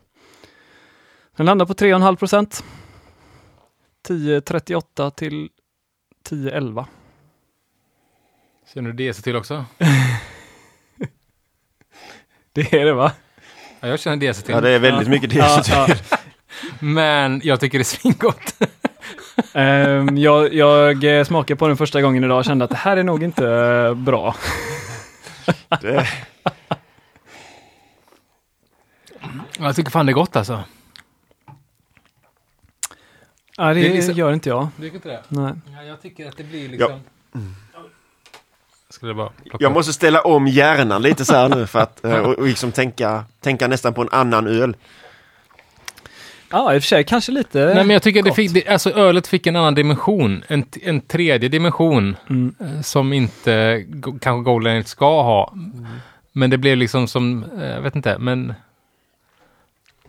Den 1.36 1.46
landar 1.46 1.66
på 1.66 1.72
3,5 1.74 2.16
procent. 2.16 2.64
10,38 4.08 5.10
till 5.10 5.48
10,11. 6.28 6.84
känner 8.74 8.92
du 8.92 9.06
DC 9.06 9.22
till 9.22 9.36
också? 9.36 9.64
Det 12.52 12.72
är 12.72 12.84
det 12.84 12.92
va? 12.92 13.12
Ja, 13.80 13.88
jag 13.88 14.00
känner 14.00 14.32
till. 14.32 14.54
Ja, 14.54 14.60
det 14.60 14.70
är 14.70 14.78
väldigt 14.78 15.08
mycket 15.08 15.30
det. 15.30 15.36
Ja, 15.36 15.62
så- 15.62 15.72
ja. 15.72 15.88
Men 16.80 17.40
jag 17.44 17.60
tycker 17.60 17.78
det 17.78 17.82
är 17.82 17.84
svingott. 17.84 18.54
Ehm, 19.54 20.16
jag, 20.18 20.54
jag 20.54 21.04
eh, 21.18 21.24
smakade 21.24 21.58
på 21.58 21.68
den 21.68 21.76
första 21.76 22.02
gången 22.02 22.24
idag 22.24 22.38
och 22.38 22.44
kände 22.44 22.64
att 22.64 22.70
det 22.70 22.76
här 22.76 22.96
är 22.96 23.02
nog 23.02 23.22
inte 23.22 23.46
eh, 23.48 23.94
bra. 23.94 24.34
det 25.80 26.06
jag 29.58 29.76
tycker 29.76 29.90
fan 29.90 30.06
det 30.06 30.12
är 30.12 30.14
gott 30.14 30.36
alltså. 30.36 30.64
Ja, 33.56 33.64
det, 33.74 33.74
Det 33.74 33.88
liksom- 33.88 34.14
gör 34.14 34.32
inte 34.32 34.48
jag. 34.48 34.68
Du 34.76 34.82
tycker 34.82 34.96
inte 34.96 35.08
det? 35.08 35.22
Nej. 35.28 35.52
Ja, 35.76 35.82
jag 35.82 36.02
tycker 36.02 36.28
att 36.28 36.36
det 36.36 36.44
blir 36.44 36.68
liksom... 36.68 36.90
Jag 36.90 37.00
skulle 38.90 39.14
bara 39.14 39.30
Jag 39.58 39.72
måste 39.72 39.92
ställa 39.92 40.20
om 40.20 40.46
hjärnan 40.48 41.02
lite 41.02 41.24
så 41.24 41.34
här 41.34 41.48
nu 41.48 41.66
för 41.66 41.78
att 41.78 42.04
eh, 42.04 42.18
och, 42.18 42.38
och 42.38 42.46
liksom 42.46 42.72
tänka, 42.72 43.24
tänka 43.40 43.68
nästan 43.68 43.94
på 43.94 44.02
en 44.02 44.08
annan 44.12 44.46
öl. 44.46 44.76
Ja, 46.50 46.74
i 46.74 46.78
och 46.78 46.82
för 46.82 46.88
sig 46.88 47.04
kanske 47.04 47.32
lite 47.32 47.58
Nej, 47.64 47.74
men 47.74 47.90
jag 47.90 48.02
tycker 48.02 48.22
det 48.22 48.28
gott. 48.30 48.36
fick, 48.36 48.54
det, 48.54 48.68
alltså 48.68 48.90
ölet 48.90 49.26
fick 49.26 49.46
en 49.46 49.56
annan 49.56 49.74
dimension. 49.74 50.44
En, 50.48 50.64
en 50.82 51.00
tredje 51.00 51.48
dimension 51.48 52.16
Mm. 52.30 52.54
eh, 52.60 52.80
som 52.80 53.12
inte 53.12 53.84
kanske 54.20 54.44
Golden 54.44 54.72
Ale 54.76 54.84
ska 54.84 55.22
ha. 55.22 55.54
Men 56.32 56.50
det 56.50 56.58
blev 56.58 56.76
liksom 56.76 57.08
som, 57.08 57.44
eh, 57.60 57.66
jag 57.68 57.80
vet 57.80 57.96
inte, 57.96 58.18
men... 58.18 58.54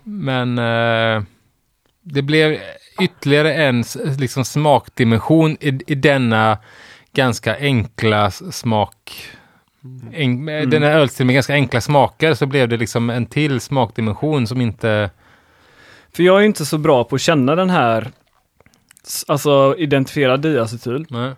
Men 0.03 0.55
det 2.01 2.21
blev 2.21 2.57
ytterligare 3.01 3.53
en 3.53 3.83
liksom 4.19 4.45
smakdimension 4.45 5.57
i, 5.59 5.79
i 5.87 5.95
denna 5.95 6.57
ganska 7.13 7.57
enkla 7.57 8.31
smak... 8.31 9.27
En, 10.11 10.43
med 10.43 10.69
Den 10.69 10.83
här 10.83 10.91
ölstilen 10.91 11.27
med 11.27 11.33
ganska 11.33 11.53
enkla 11.53 11.81
smaker 11.81 12.33
så 12.33 12.45
blev 12.45 12.69
det 12.69 12.77
liksom 12.77 13.09
en 13.09 13.25
till 13.25 13.59
smakdimension 13.61 14.47
som 14.47 14.61
inte... 14.61 15.09
För 16.15 16.23
jag 16.23 16.41
är 16.41 16.45
inte 16.45 16.65
så 16.65 16.77
bra 16.77 17.03
på 17.03 17.15
att 17.15 17.21
känna 17.21 17.55
den 17.55 17.69
här, 17.69 18.11
alltså 19.27 19.75
identifiera 19.77 20.37
diacetyl. 20.37 21.05
Nej. 21.09 21.33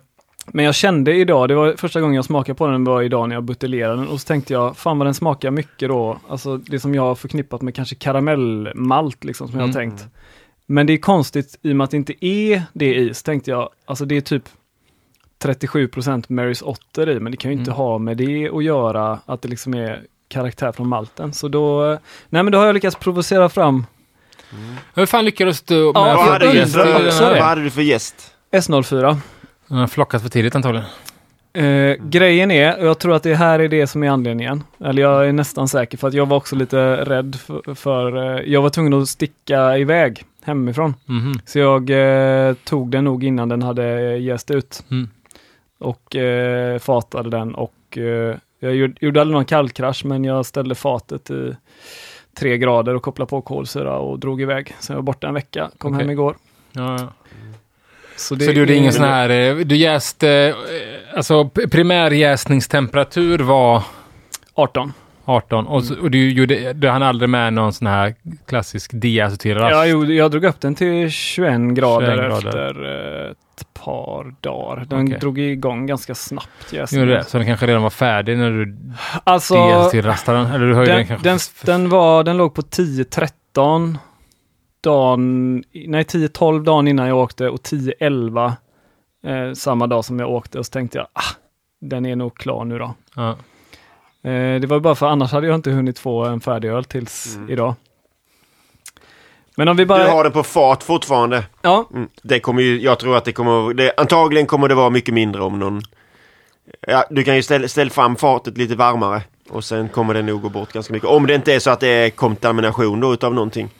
Men 0.46 0.64
jag 0.64 0.74
kände 0.74 1.14
idag, 1.14 1.48
det 1.48 1.54
var 1.54 1.74
första 1.76 2.00
gången 2.00 2.14
jag 2.14 2.24
smakade 2.24 2.56
på 2.56 2.66
den 2.66 2.84
var 2.84 3.02
idag 3.02 3.28
när 3.28 3.36
jag 3.36 3.44
buteljerade 3.44 3.96
den 3.96 4.08
och 4.08 4.20
så 4.20 4.26
tänkte 4.26 4.52
jag, 4.52 4.76
fan 4.76 4.98
vad 4.98 5.06
den 5.06 5.14
smakar 5.14 5.50
mycket 5.50 5.88
då, 5.88 6.18
alltså 6.28 6.56
det 6.56 6.80
som 6.80 6.94
jag 6.94 7.02
har 7.02 7.14
förknippat 7.14 7.62
med 7.62 7.74
kanske 7.74 7.94
karamellmalt 7.94 9.24
liksom 9.24 9.48
som 9.48 9.58
jag 9.60 9.66
har 9.66 9.80
Mm. 9.80 9.90
tänkt. 9.90 10.06
Men 10.66 10.86
det 10.86 10.92
är 10.92 10.98
konstigt 10.98 11.58
i 11.62 11.72
och 11.72 11.76
med 11.76 11.84
att 11.84 11.90
det 11.90 11.96
inte 11.96 12.26
är 12.26 12.62
det 12.72 12.94
i, 12.94 13.14
så 13.14 13.22
tänkte 13.22 13.50
jag, 13.50 13.68
alltså 13.84 14.04
det 14.04 14.16
är 14.16 14.20
typ 14.20 14.44
37% 15.44 16.24
Marys 16.28 16.62
Otter 16.62 17.08
i, 17.08 17.20
men 17.20 17.32
det 17.32 17.36
kan 17.38 17.50
ju 17.50 17.56
inte 17.58 17.70
Mm. 17.70 17.76
ha 17.78 17.98
med 17.98 18.16
det 18.16 18.48
att 18.48 18.64
göra, 18.64 19.18
att 19.26 19.42
det 19.42 19.48
liksom 19.48 19.74
är 19.74 20.02
karaktär 20.28 20.72
från 20.72 20.88
malten. 20.88 21.32
Så 21.32 21.48
då, 21.48 21.98
nej 22.28 22.42
men 22.42 22.52
då 22.52 22.58
har 22.58 22.66
jag 22.66 22.74
lyckats 22.74 22.96
provocera 22.96 23.48
fram 23.48 23.86
Hur 24.94 25.06
fan 25.06 25.24
lyckades 25.24 25.62
du 25.62 25.74
med 25.74 25.84
Ja, 25.86 25.92
Vad 25.92 26.18
hade, 26.18 26.46
undrar 26.46 26.54
gäst, 27.04 27.20
vad, 27.20 27.36
hade 27.36 27.62
du 27.62 27.70
för 27.70 27.82
gäst? 27.82 28.34
S04. 28.52 29.16
Den 29.68 29.78
har 29.78 29.86
flockat 29.86 30.22
för 30.22 30.28
tidigt 30.28 30.54
antagligen. 30.54 30.86
Eh, 31.52 31.96
grejen 32.04 32.50
är, 32.50 32.78
och 32.80 32.86
jag 32.86 32.98
tror 32.98 33.14
att 33.14 33.22
det 33.22 33.34
här 33.34 33.58
är 33.58 33.68
det 33.68 33.86
som 33.86 34.02
är 34.02 34.08
anledningen, 34.10 34.62
eller 34.84 35.02
jag 35.02 35.28
är 35.28 35.32
nästan 35.32 35.68
säker 35.68 35.98
för 35.98 36.08
att 36.08 36.14
jag 36.14 36.26
var 36.26 36.36
också 36.36 36.56
lite 36.56 36.96
rädd 37.04 37.36
för, 37.46 37.74
för 37.74 38.36
eh, 38.36 38.42
jag 38.52 38.62
var 38.62 38.70
tvungen 38.70 38.94
att 38.94 39.08
sticka 39.08 39.78
iväg 39.78 40.24
hemifrån. 40.44 40.94
Mhm. 41.06 41.32
Så 41.46 41.58
jag 41.58 41.90
eh, 41.90 42.54
tog 42.64 42.90
den 42.90 43.04
nog 43.04 43.24
innan 43.24 43.48
den 43.48 43.62
hade 43.62 44.16
jäst 44.16 44.50
ut 44.50 44.82
Mm. 44.90 45.08
Och 45.84 46.16
eh, 46.16 46.78
fatade 46.78 47.30
den 47.30 47.54
och 47.54 47.98
eh, 47.98 48.36
jag 48.60 48.74
gjorde, 48.74 48.94
gjorde 49.00 49.20
aldrig 49.20 49.34
någon 49.34 49.44
kallkrasch 49.44 50.04
men 50.04 50.24
jag 50.24 50.46
ställde 50.46 50.74
fatet 50.74 51.30
i 51.30 51.56
tre 52.38 52.58
grader 52.58 52.94
och 52.94 53.02
kopplade 53.02 53.28
på 53.28 53.40
kolsyra 53.42 53.98
och 53.98 54.18
drog 54.18 54.42
iväg. 54.42 54.74
Så 54.80 54.92
jag 54.92 54.96
var 54.96 55.02
borta 55.02 55.28
en 55.28 55.34
vecka, 55.34 55.70
kom 55.78 55.92
Okej. 55.92 56.02
hem 56.04 56.10
igår. 56.10 56.36
Ja, 56.72 56.96
ja. 57.00 57.08
Så, 58.16 58.28
Så 58.28 58.34
du 58.34 58.52
gjorde 58.52 58.74
ingen 58.74 58.92
sån 58.92 59.04
här, 59.04 59.30
eh, 59.30 59.56
du 59.56 59.76
jäste, 59.76 60.28
eh, 60.30 60.54
alltså 61.16 61.48
primärjäsningstemperatur 61.48 63.38
var 63.38 63.82
18. 64.54 64.92
18 65.24 65.66
och, 65.66 65.84
så, 65.84 66.00
och 66.00 66.10
du 66.10 66.30
gjorde, 66.30 66.72
du 66.72 66.88
hann 66.88 67.02
aldrig 67.02 67.28
med 67.30 67.52
någon 67.52 67.72
sån 67.72 67.86
här 67.86 68.14
klassisk 68.46 68.90
diacetyl 68.94 69.56
Ja, 69.56 69.86
jo, 69.86 70.04
jag 70.04 70.30
drog 70.30 70.44
upp 70.44 70.60
den 70.60 70.74
till 70.74 71.10
21 71.10 71.60
grader, 71.74 72.06
21 72.06 72.42
grader. 72.44 72.58
efter 72.68 73.28
eh, 73.28 73.34
ett 73.60 73.74
par 73.74 74.34
dagar. 74.40 74.84
Den 74.88 75.06
Okej. 75.06 75.18
drog 75.18 75.38
igång 75.38 75.86
ganska 75.86 76.14
snabbt. 76.14 76.48
Gjorde 76.72 76.76
jäsningen. 76.82 77.08
det? 77.08 77.24
Så 77.24 77.38
den 77.38 77.46
kanske 77.46 77.66
redan 77.66 77.82
var 77.82 77.90
färdig 77.90 78.38
när 78.38 78.50
du 78.50 78.76
Alltså, 79.24 79.54
diacetylrastade 79.54 80.38
den? 80.38 80.46
Eller 80.46 80.66
du 80.66 80.74
höjde 80.74 80.90
den, 80.92 80.98
den, 80.98 81.06
kanske? 81.06 81.28
den, 81.28 81.38
den, 81.82 81.88
var, 81.90 82.24
den 82.24 82.36
låg 82.36 82.54
på 82.54 82.62
10-13 82.62 83.96
dagen, 84.80 85.54
nej 85.72 86.02
10-12 86.04 86.64
dagen 86.64 86.88
innan 86.88 87.08
jag 87.08 87.18
åkte 87.18 87.48
och 87.48 87.60
10-11 87.60 88.52
eh, 89.26 89.52
samma 89.52 89.86
dag 89.86 90.04
som 90.04 90.18
jag 90.20 90.30
åkte 90.30 90.58
och 90.58 90.66
så 90.66 90.70
tänkte 90.70 90.98
jag, 90.98 91.06
ah, 91.12 91.34
den 91.80 92.06
är 92.06 92.16
nog 92.16 92.34
klar 92.36 92.64
nu 92.64 92.78
då. 92.78 92.94
Ja. 93.16 93.30
Eh, 94.30 94.60
det 94.60 94.66
var 94.66 94.80
bara 94.80 94.94
för 94.94 95.06
annars 95.06 95.32
hade 95.32 95.46
jag 95.46 95.54
inte 95.54 95.70
hunnit 95.70 95.98
få 95.98 96.24
en 96.24 96.40
färdig 96.40 96.68
öl 96.68 96.84
tills 96.84 97.36
Mm. 97.36 97.50
idag. 97.50 97.74
Men 99.56 99.68
om 99.68 99.76
vi 99.76 99.82
Du 99.82 99.86
bara... 99.86 100.04
har 100.10 100.24
den 100.24 100.32
på 100.32 100.42
fat 100.42 100.82
fortfarande. 100.82 101.42
Ja, 101.62 101.88
Mm. 101.94 102.08
Det 102.22 102.40
kommer 102.40 102.62
ju, 102.62 102.80
jag 102.80 102.98
tror 102.98 103.16
att 103.16 103.24
det 103.24 103.32
kommer, 103.32 103.74
det, 103.74 103.92
antagligen 103.96 104.46
kommer 104.46 104.68
det 104.68 104.74
vara 104.74 104.90
mycket 104.90 105.14
mindre 105.14 105.42
om 105.42 105.58
någon... 105.58 105.82
Ja, 106.86 107.04
du 107.10 107.24
kan 107.24 107.36
ju 107.36 107.42
ställa 107.42 107.68
ställ 107.68 107.90
fram 107.90 108.16
fatet 108.16 108.58
lite 108.58 108.74
varmare 108.74 109.22
och 109.50 109.64
sen 109.64 109.88
kommer 109.88 110.14
det 110.14 110.22
nog 110.22 110.42
gå 110.42 110.48
bort 110.48 110.72
ganska 110.72 110.92
mycket. 110.92 111.08
Om 111.08 111.26
det 111.26 111.34
inte 111.34 111.54
är 111.54 111.58
så 111.58 111.70
att 111.70 111.80
det 111.80 111.88
är 111.88 112.10
kontamination 112.10 113.00
då 113.00 113.12
utav 113.14 113.34
någonting. 113.34 113.70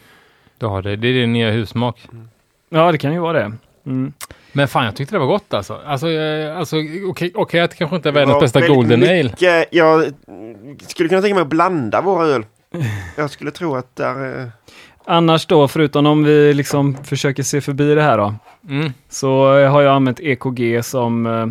Du 0.59 0.67
har 0.67 0.83
det. 0.83 0.97
Det 0.97 1.09
är 1.09 1.13
din 1.13 1.33
nya 1.33 1.51
husmak. 1.51 2.07
ja 2.69 2.93
det 2.93 2.99
kan 2.99 3.13
ju 3.13 3.19
vara 3.19 3.33
det. 3.39 3.53
Mm. 3.87 4.13
Men 4.53 4.69
fan, 4.69 4.85
jag 4.85 4.97
tyckte 4.97 5.15
det 5.15 5.19
var 5.19 5.27
gott 5.27 5.55
alltså. 5.55 5.81
Alltså, 5.87 6.09
eh, 6.11 6.59
alltså 6.59 6.77
okej 7.11 7.33
okej 7.35 7.61
att 7.61 7.71
det 7.71 7.77
kanske 7.77 7.97
inte 7.97 8.09
är 8.09 8.13
världens 8.13 8.41
bästa 8.41 8.67
Golden 8.69 9.03
Ale. 9.03 9.23
mycket- 9.25 9.69
Jag 9.71 10.13
skulle 10.87 11.09
kunna 11.09 11.21
tänka 11.23 11.35
mig 11.35 11.43
att 11.43 11.49
blanda 11.49 12.01
våra 12.01 12.27
öl. 12.27 12.45
Jag 13.17 13.31
skulle 13.31 13.51
tro 13.51 13.75
att 13.77 13.97
där... 13.97 14.51
eh, 15.07 15.13
Annars 15.17 15.47
då, 15.47 15.69
förutom 15.69 16.07
om 16.07 16.25
vi 16.25 16.55
liksom 16.55 17.05
försöker 17.05 17.43
se 17.43 17.61
förbi 17.61 17.95
det 17.95 18.03
här 18.03 18.19
då, 18.19 18.35
Mm. 18.69 18.93
så 19.09 19.59
eh, 19.59 19.71
har 19.71 19.83
jag 19.83 19.95
använt 19.95 20.21
EKG 20.21 20.83
som 20.85 21.27
eh, 21.27 21.47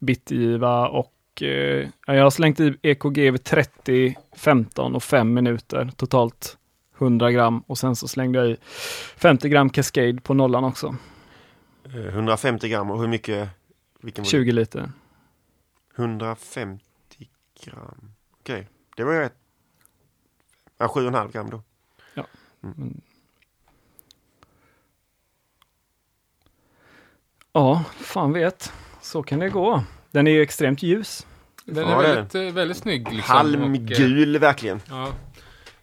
bitgiva 0.00 0.88
och 0.88 1.42
eh, 1.42 1.88
ja, 2.06 2.14
jag 2.14 2.22
har 2.22 2.30
slängt 2.30 2.60
i 2.60 2.74
EKG 2.82 3.18
vid 3.30 3.44
30, 3.44 4.14
15 4.36 4.94
och 4.94 5.02
5 5.02 5.34
minuter, 5.34 5.90
totalt 5.96 6.56
100 6.98 7.30
gram 7.32 7.60
och 7.66 7.78
sen 7.78 7.96
så 7.96 8.08
slängde 8.08 8.38
jag 8.38 8.48
i 8.48 8.56
50 9.16 9.48
gram 9.48 9.70
Cascade 9.70 10.20
på 10.20 10.34
nollan 10.34 10.64
också, 10.64 10.96
eh, 11.94 12.06
150 12.06 12.68
gram 12.68 12.90
och 12.90 13.00
hur 13.00 13.08
mycket? 13.08 13.48
Vilken 14.00 14.22
var 14.22 14.26
det? 14.26 14.30
20 14.30 14.52
liter. 14.52 14.90
150 15.96 16.80
gram. 17.64 18.10
Okej, 18.40 18.68
det 18.96 19.04
var 19.04 19.12
ju 19.12 19.18
rätt. 19.18 19.34
Ja, 20.78 20.86
7,5 20.86 21.32
gram 21.32 21.50
då. 21.50 21.62
Ja, 27.52 27.84
fan 27.96 28.32
vet, 28.32 28.72
så 29.02 29.22
kan 29.22 29.38
det 29.38 29.48
gå. 29.48 29.82
Den 30.10 30.26
är 30.26 30.30
ju 30.30 30.42
extremt 30.42 30.82
ljus. 30.82 31.26
Den 31.64 31.88
Ja, 31.88 32.02
är 32.02 32.02
det 32.02 32.08
är 32.08 32.14
väldigt, 32.14 32.34
eh, 32.34 32.42
väldigt 32.54 32.76
snygg. 32.76 33.12
Liksom. 33.12 33.16
Och, 33.18 33.30
eh, 33.30 33.36
Halmgul 33.36 34.38
verkligen. 34.38 34.80
ja. 34.88 35.12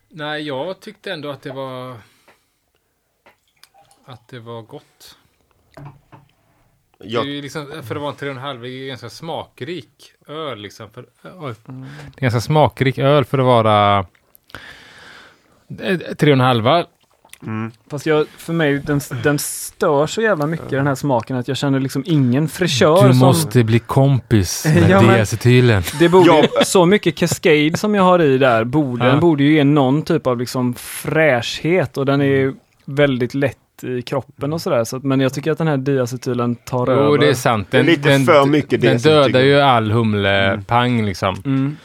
Nej, 0.10 0.42
jag 0.48 0.80
tyckte 0.80 1.14
ändå 1.14 1.30
att 1.30 1.42
det 1.42 1.52
var... 1.54 1.98
Att 4.06 4.28
det 4.28 4.40
var 4.40 4.62
gott. 4.62 5.18
Det 6.98 7.08
Jag, 7.08 7.24
är 7.26 7.30
ju 7.30 7.42
liksom, 7.42 7.68
för 7.84 7.96
att 7.96 8.02
vara 8.02 8.12
en 8.12 8.38
3,5 8.38 8.64
är 8.64 8.68
ju 8.68 8.88
ganska 8.88 9.10
smakrik 9.10 10.14
öl. 10.28 10.60
Liksom, 10.60 10.90
för, 10.92 11.10
oj. 11.24 11.56
Det 11.66 11.72
är 12.18 12.22
ganska 12.22 12.42
smakrik 12.42 12.98
öl 12.98 13.26
för 13.26 13.38
att 13.40 13.46
vara 13.46 14.06
eh, 15.82 15.98
3,5. 15.98 16.86
mm. 17.44 17.72
Fast 17.92 18.06
jag, 18.06 18.28
för 18.38 18.54
mig, 18.54 18.78
den, 18.86 19.02
den 19.24 19.40
stör 19.40 20.08
så 20.08 20.22
jävla 20.22 20.48
mycket 20.48 20.70
den 20.70 20.88
här 20.88 20.96
smaken 20.96 21.38
att 21.38 21.48
jag 21.48 21.58
känner 21.58 21.80
liksom 21.80 22.04
ingen 22.08 22.48
fräschör. 22.50 23.08
Du 23.08 23.14
som, 23.14 23.18
måste 23.18 23.64
bli 23.64 23.80
kompis 23.80 24.66
med 24.76 24.90
Ja, 24.90 25.02
diacetylen. 25.02 25.84
Det 26.00 26.10
borde, 26.10 26.28
Ja. 26.30 26.64
Så 26.66 26.86
mycket 26.86 27.16
Cascade 27.16 27.78
som 27.78 27.96
jag 27.96 28.04
har 28.04 28.22
i 28.22 28.38
där, 28.38 28.64
borde, 28.64 29.06
Ja. 29.06 29.12
den 29.12 29.20
borde 29.20 29.44
ju 29.44 29.54
ge 29.54 29.64
någon 29.64 30.02
typ 30.02 30.28
av 30.28 30.38
liksom 30.40 30.74
fräschhet 30.74 31.98
och 31.98 32.06
den 32.06 32.22
är 32.22 32.26
ju 32.26 32.54
väldigt 32.86 33.34
lätt 33.34 33.58
i 33.84 34.02
kroppen 34.02 34.54
och 34.54 34.62
sådär. 34.62 34.84
Så 34.84 34.98
att, 34.98 35.04
men 35.04 35.20
jag 35.20 35.34
tycker 35.34 35.52
att 35.52 35.58
den 35.58 35.68
här 35.68 35.78
diacetylen 35.78 36.56
tar 36.56 36.88
Jo, 36.88 36.94
över. 36.94 37.18
det 37.18 37.30
är 37.30 37.34
sant. 37.34 37.68
Det 37.72 37.78
är 37.78 37.84
Den, 37.84 37.92
lite 37.92 38.10
den, 38.10 38.26
för 38.26 38.46
mycket 38.46 38.82
Den 38.82 38.98
dödar 38.98 39.40
ju 39.40 39.60
all 39.62 39.92
humlepang 39.92 41.06
liksom. 41.06 41.42
Mm. 41.46 41.78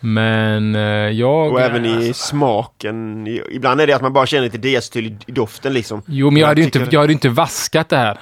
Men 0.00 0.74
eh, 0.74 0.80
jag... 1.10 1.52
Och 1.52 1.60
även 1.60 1.84
i 1.86 1.94
alltså- 1.94 2.26
smaken. 2.26 3.26
Ibland 3.50 3.80
är 3.80 3.86
det 3.86 3.92
att 3.92 4.02
man 4.02 4.12
bara 4.12 4.26
känner 4.26 4.44
lite 4.44 4.58
diacetyl 4.58 5.06
i, 5.06 5.18
i 5.26 5.32
doften 5.32 5.72
liksom. 5.72 6.02
Jo, 6.06 6.30
men 6.30 6.40
jag 6.40 6.48
hade 6.48 6.60
ju 6.60 6.64
inte, 6.64 6.86
jag 6.90 7.00
hade 7.00 7.12
inte 7.12 7.28
vaskat 7.28 7.88
det 7.88 7.96
här. 7.96 8.18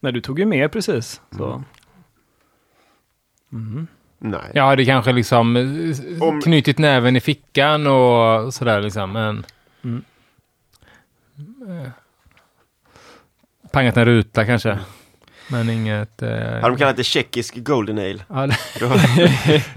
Nej, 0.00 0.12
du 0.12 0.20
tog 0.20 0.38
ju 0.38 0.46
med 0.46 0.72
precis. 0.72 1.20
Så. 1.36 1.64
Mm. 3.52 3.86
Nej. 4.18 4.50
Jag 4.54 4.66
hade 4.66 4.84
kanske 4.84 5.12
liksom 5.12 5.56
eh, 5.56 6.22
Om- 6.22 6.40
knutit 6.40 6.78
näven 6.78 7.16
i 7.16 7.20
fickan 7.20 7.86
och 7.86 8.54
sådär 8.54 8.80
liksom. 8.80 9.12
Men... 9.12 9.46
Mm. 9.84 10.04
Eh, 11.68 11.90
pangat 13.72 13.96
en 13.96 14.04
ruta 14.04 14.46
kanske. 14.46 14.78
Men 15.48 15.70
inget... 15.70 16.22
Eh, 16.22 16.28
Hade 16.30 16.60
de 16.68 16.76
kallat 16.76 16.96
det 16.96 17.04
tjeckisk 17.04 17.56
golden 17.56 17.98
ale. 17.98 18.18
ja, 18.28 18.46
det- 18.46 18.56
Då, 18.80 18.88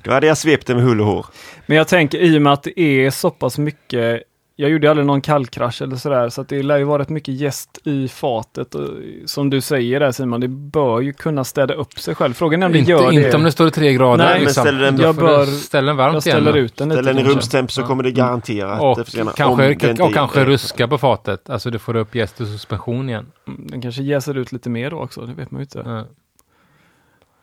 då 0.03 0.11
hade 0.11 0.27
jag 0.27 0.37
svept 0.37 0.67
det 0.67 0.75
med 0.75 0.83
hull 0.83 1.01
och 1.01 1.07
hår. 1.07 1.25
Men 1.65 1.77
jag 1.77 1.87
tänker 1.87 2.17
i 2.19 2.37
och 2.37 2.41
med 2.41 2.53
att 2.53 2.63
det 2.63 2.79
är 2.79 3.09
så 3.11 3.29
pass 3.29 3.57
mycket 3.57 4.21
jag 4.55 4.69
gjorde 4.69 4.89
aldrig 4.89 5.05
någon 5.07 5.21
kallkrasch 5.21 5.81
eller 5.81 5.95
sådär, 5.95 6.29
så 6.29 6.41
att 6.41 6.47
det 6.49 6.63
lär 6.63 6.77
ju 6.77 6.83
vara 6.83 7.01
rätt 7.01 7.09
mycket 7.09 7.33
gäst 7.35 7.79
i 7.83 8.07
fatet. 8.07 8.75
Och, 8.75 8.89
som 9.25 9.49
du 9.49 9.61
säger 9.61 9.99
där 9.99 10.11
Simon, 10.11 10.39
det 10.41 10.47
bör 10.47 11.01
ju 11.01 11.13
kunna 11.13 11.43
städa 11.43 11.73
upp 11.73 11.99
sig 11.99 12.15
själv. 12.15 12.33
Frågan 12.33 12.63
är 12.63 12.65
om 12.65 12.71
det 12.71 12.79
inte, 12.79 12.91
gör 12.91 13.11
det. 13.11 13.15
inte 13.25 13.37
om 13.37 13.43
det 13.43 13.51
står 13.51 13.67
i 13.67 13.71
tre 13.71 13.93
grader. 13.93 14.23
Nej, 14.23 14.33
men 14.33 14.41
liksom. 14.43 14.61
ställer 14.63 14.79
den- 14.81 14.99
Jag 14.99 15.15
bör- 15.15 15.45
ställa 15.45 15.87
den 15.87 15.97
varmt 15.97 16.13
jag 16.13 16.23
ställer 16.23 16.51
igen. 16.51 16.65
ut 16.65 16.77
den 16.77 16.91
Ställer 16.91 17.13
den 17.13 17.25
i 17.25 17.29
rumstemp 17.29 17.71
så 17.71 17.83
kommer 17.83 18.03
det 18.03 18.11
garanterat 18.11 18.81
Och 18.81 19.05
försvinna. 19.05 19.31
Om 19.31 19.35
kanske, 19.35 19.63
det 19.63 19.71
inte 19.89 20.03
och 20.03 20.09
är- 20.09 20.13
kanske 20.13 20.45
ruska 20.45 20.87
på 20.87 20.97
fatet. 20.97 21.49
Alltså 21.49 21.71
du 21.71 21.79
får 21.79 21.95
upp 21.95 22.15
jäst 22.15 22.41
och 22.41 22.47
suspension 22.47 23.09
igen. 23.09 23.25
Mm, 23.47 23.67
Den 23.67 23.81
kanske 23.81 24.03
jäser 24.03 24.37
ut 24.37 24.51
lite 24.51 24.69
mer 24.69 24.89
då 24.89 24.97
också, 24.99 25.21
det 25.21 25.33
vet 25.33 25.51
man 25.51 25.59
ju 25.59 25.63
inte. 25.63 25.83
Ja. 25.85 26.05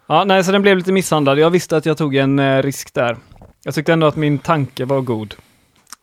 Ja, 0.07 0.25
nej, 0.25 0.45
så 0.45 0.53
den 0.53 0.63
blev 0.63 0.77
lite 0.77 0.93
misshandlad. 0.93 1.39
Jag 1.39 1.51
visste 1.51 1.77
att 1.77 1.87
jag 1.87 1.99
tog 1.99 2.15
en 2.17 2.39
eh, 2.39 2.63
risk 2.63 2.95
där. 2.95 3.17
Jag 3.65 3.75
tyckte 3.75 3.93
ändå 3.93 4.07
att 4.07 4.17
min 4.17 4.39
tanke 4.39 4.85
var 4.85 5.01
god. 5.01 5.35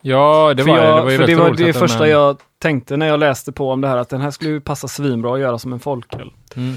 Ja, 0.07 0.53
det 0.53 0.63
för 0.63 0.71
var, 0.71 0.77
jag, 0.77 0.97
det 0.97 1.03
var 1.03 1.11
ju 1.11 1.17
för 1.17 1.27
det 1.27 1.35
var 1.35 1.53
det 1.53 1.63
den, 1.63 1.73
första 1.73 2.05
eh, 2.05 2.11
jag 2.11 2.37
tänkte 2.59 2.97
när 2.97 3.07
jag 3.07 3.19
läste 3.19 3.51
på 3.51 3.71
om 3.71 3.81
det 3.81 3.87
här, 3.87 3.97
att 3.97 4.09
den 4.09 4.21
här 4.21 4.31
skulle 4.31 4.51
ju 4.51 4.61
passa 4.61 4.87
svinbra 4.87 5.33
att 5.33 5.39
göra 5.39 5.59
som 5.59 5.73
en 5.73 5.79
folköl. 5.79 6.31
Mm. 6.55 6.75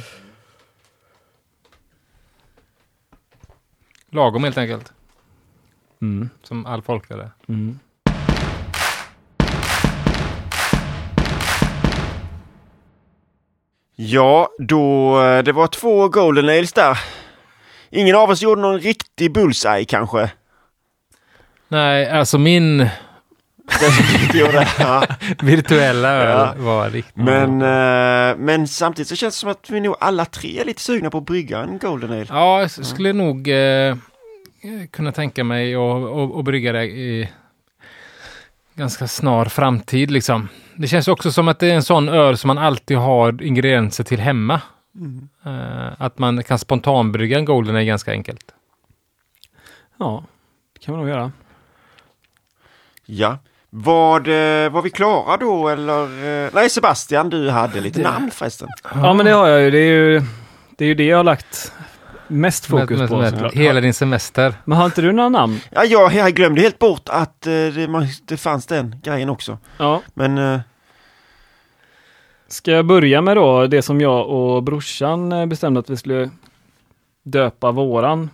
Lagom 4.10 4.44
helt 4.44 4.58
enkelt. 4.58 4.92
Mm. 6.02 6.30
Som 6.42 6.66
all 6.66 6.82
folköl 6.82 7.20
är. 7.20 7.30
Mm. 7.48 7.78
Ja, 13.96 14.48
då, 14.58 15.20
eh, 15.22 15.42
det 15.42 15.52
var 15.52 15.66
två 15.66 16.08
Golden 16.08 16.44
Ales 16.44 16.72
där. 16.72 16.98
Ingen 17.90 18.16
av 18.16 18.30
oss 18.30 18.42
gjorde 18.42 18.60
någon 18.60 18.80
riktig 18.80 19.32
bullseye 19.32 19.84
kanske. 19.84 20.30
Nej, 21.68 22.10
alltså 22.10 22.38
min 22.38 22.78
Det 22.78 22.84
som 22.84 22.86
inte 22.86 22.86
gjorde. 22.86 22.92
Ja. 24.78 25.06
virtuella 25.42 26.08
öl 26.08 26.28
Ja. 26.56 26.64
var 26.64 26.90
riktigt... 26.90 27.16
Men, 27.16 27.62
eh, 27.62 28.36
men 28.36 28.68
samtidigt 28.68 29.08
så 29.08 29.16
känns 29.16 29.34
det 29.34 29.38
som 29.38 29.50
att 29.50 29.70
vi 29.70 29.80
nog 29.80 29.96
alla 30.00 30.24
tre 30.24 30.60
är 30.60 30.64
lite 30.64 30.82
sugna 30.82 31.10
på 31.10 31.18
att 31.18 31.26
brygga 31.26 31.58
en 31.58 31.78
Golden 31.78 32.12
Ale. 32.12 32.26
Ja, 32.28 32.60
jag 32.60 32.70
skulle 32.70 33.12
nog 33.12 33.48
eh, 33.48 33.96
kunna 34.90 35.12
tänka 35.12 35.44
mig 35.44 35.74
att 35.74 35.78
och, 35.78 36.36
och 36.36 36.44
brygga 36.44 36.72
det 36.72 36.84
i 36.84 37.28
ganska 38.74 39.08
snar 39.08 39.44
framtid 39.44 40.10
liksom. 40.10 40.48
Det 40.76 40.88
känns 40.88 41.08
också 41.08 41.32
som 41.32 41.48
att 41.48 41.58
det 41.58 41.66
är 41.70 41.74
en 41.74 41.82
sån 41.82 42.08
öl 42.08 42.38
som 42.38 42.48
man 42.48 42.58
alltid 42.58 42.96
har 42.96 43.42
ingredienser 43.42 44.04
till 44.04 44.20
hemma. 44.20 44.60
Eh, 45.46 45.88
att 45.98 46.18
man 46.18 46.42
kan 46.42 46.58
spontanbrygga 46.58 47.38
en 47.38 47.44
Golden 47.44 47.76
är 47.76 47.82
ganska 47.82 48.10
enkelt. 48.10 48.54
Ja, 49.98 50.24
det 50.72 50.80
kan 50.84 50.94
man 50.94 51.00
nog 51.00 51.10
göra. 51.10 51.32
Ja. 53.04 53.38
Var, 53.70 54.20
det, 54.20 54.68
var 54.68 54.82
vi 54.82 54.90
klara 54.90 55.36
då 55.36 55.68
eller? 55.68 56.02
eh, 56.44 56.50
Nej 56.54 56.70
Sebastian, 56.70 57.30
du 57.30 57.50
hade 57.50 57.80
lite 57.80 58.02
namn 58.02 58.30
förresten. 58.30 58.68
Ja, 58.94 59.14
men 59.14 59.26
det 59.26 59.32
har 59.32 59.48
jag 59.48 59.62
ju. 59.62 59.70
Det 59.70 59.78
är 59.78 59.92
ju 59.92 60.22
det, 60.76 60.84
är 60.84 60.88
ju 60.88 60.94
det 60.94 61.04
jag 61.04 61.16
har 61.16 61.24
lagt 61.24 61.72
mest 62.28 62.66
fokus 62.66 62.90
Med- 62.90 62.98
med- 62.98 63.08
på. 63.08 63.16
med 63.18 63.30
såklart. 63.30 63.54
hela 63.54 63.80
din 63.80 63.94
semester. 63.94 64.54
Men 64.64 64.78
har 64.78 64.84
inte 64.84 65.02
du 65.02 65.12
några 65.12 65.28
namn? 65.28 65.60
Ja, 65.70 65.84
jag, 65.84 66.14
jag 66.14 66.32
glömde 66.34 66.60
helt 66.60 66.78
bort 66.78 67.08
att 67.08 67.46
eh, 67.46 67.52
det, 67.52 68.08
det 68.24 68.36
fanns 68.36 68.66
den 68.66 68.96
grejen 69.04 69.28
också. 69.30 69.58
Ja. 69.78 70.02
Men 70.14 70.38
eh, 70.38 70.60
Ska 72.48 72.70
jag 72.70 72.86
börja 72.86 73.20
med 73.20 73.36
då 73.36 73.66
det 73.66 73.82
som 73.82 74.00
jag 74.00 74.26
och 74.28 74.62
brorsan 74.62 75.32
eh, 75.32 75.46
bestämde 75.46 75.80
att 75.80 75.90
vi 75.90 75.96
skulle 75.96 76.30
döpa 77.24 77.70
våran 77.70 78.30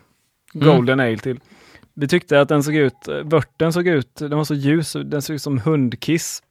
Mm. 0.55 0.67
Golden 0.69 1.01
Ale 1.01 1.19
till. 1.19 1.41
Vi 1.95 2.09
tyckte 2.09 2.41
att 2.41 2.49
den 2.49 2.63
såg 2.63 2.75
ut, 2.75 3.09
vörten 3.25 3.73
såg 3.73 3.87
ut, 3.89 4.15
den 4.15 4.37
var 4.37 4.45
så 4.45 4.55
ljus, 4.55 4.93
den 5.05 5.23
såg 5.23 5.35
ut 5.37 5.43
som 5.43 5.59
hundkiss. 5.59 6.43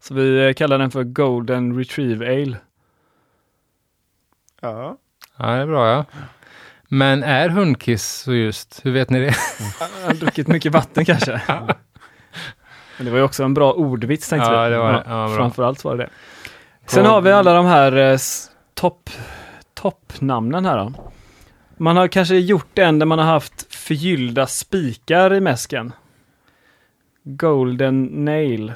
Så 0.00 0.14
vi 0.14 0.46
eh, 0.48 0.52
kallar 0.52 0.78
den 0.78 0.90
för 0.90 1.04
Golden 1.04 1.78
Retrieve 1.78 2.26
Ale. 2.42 2.56
ja. 4.60 4.96
Ja, 5.38 5.46
det 5.46 5.52
är 5.62 5.66
bra 5.66 5.88
ja. 5.88 6.04
Men 6.88 7.22
är 7.22 7.48
hundkiss 7.48 8.08
så 8.08 8.34
just? 8.34 8.80
Hur 8.86 8.92
vet 8.92 9.10
ni 9.10 9.20
det? 9.20 9.34
Jag 10.00 10.06
har 10.06 10.14
druckit 10.14 10.48
mycket 10.48 10.72
vatten 10.72 11.04
kanske. 11.04 11.40
Men 12.96 13.04
det 13.06 13.10
var 13.10 13.18
ju 13.18 13.24
också 13.24 13.44
en 13.44 13.54
bra 13.54 13.72
ordvits 13.72 14.28
tänkte 14.28 14.50
Ja, 14.50 14.64
vi. 14.64 14.70
det 14.70 14.78
var 14.78 14.92
det. 14.92 15.02
Ja, 15.06 15.26
bra. 15.26 15.36
Framförallt 15.36 15.84
var 15.84 15.96
det 15.96 16.04
det. 16.04 16.10
Sen 16.86 17.06
har 17.06 17.20
vi 17.20 17.32
alla 17.32 17.54
de 17.54 17.66
här 17.66 17.96
eh, 17.96 18.18
toppnamnen 19.74 20.64
här 20.64 20.78
då. 20.78 21.11
Man 21.76 21.96
har 21.96 22.08
kanske 22.08 22.36
gjort 22.36 22.78
en 22.78 22.98
där 22.98 23.06
man 23.06 23.18
har 23.18 23.26
haft 23.26 23.74
förgyllda 23.74 24.46
spikar 24.46 25.34
i 25.34 25.40
mäsken. 25.40 25.92
Golden 27.24 28.04
Nail. 28.04 28.72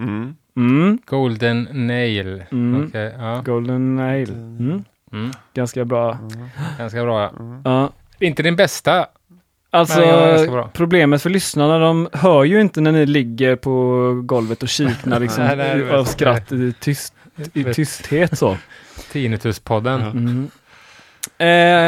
Mm. 0.00 0.36
Mm, 0.56 0.98
Golden 1.06 1.68
nail. 1.72 2.44
Mm. 2.52 2.84
Okej, 2.88 3.14
ja. 3.18 3.42
Golden 3.44 3.96
Nail. 3.96 4.30
Mm, 4.30 4.84
Mm. 5.12 5.30
ganska 5.54 5.84
bra. 5.84 6.18
Ganska 6.78 7.02
bra 7.04 7.22
ja. 7.22 7.32
Ja. 7.64 7.92
Inte 8.26 8.42
din 8.42 8.56
bästa. 8.56 9.06
Alltså, 9.70 10.68
problemet 10.72 11.22
för 11.22 11.30
lyssnarna, 11.30 11.78
de 11.78 12.08
hör 12.12 12.44
ju 12.44 12.60
inte 12.60 12.80
när 12.80 12.92
ni 12.92 13.06
ligger 13.06 13.56
på 13.56 14.12
golvet 14.24 14.62
och 14.62 14.68
kiknar 14.68 15.20
liksom, 15.20 15.44
Nej, 15.44 15.56
nej, 15.56 15.90
av 15.90 16.04
skratt 16.04 16.52
i, 16.52 16.72
tyst, 16.80 17.14
i 17.52 17.64
tysthet 17.64 18.38
så. 18.38 18.56
Tinnitus-podden. 19.12 20.00
Mm. 20.02 20.50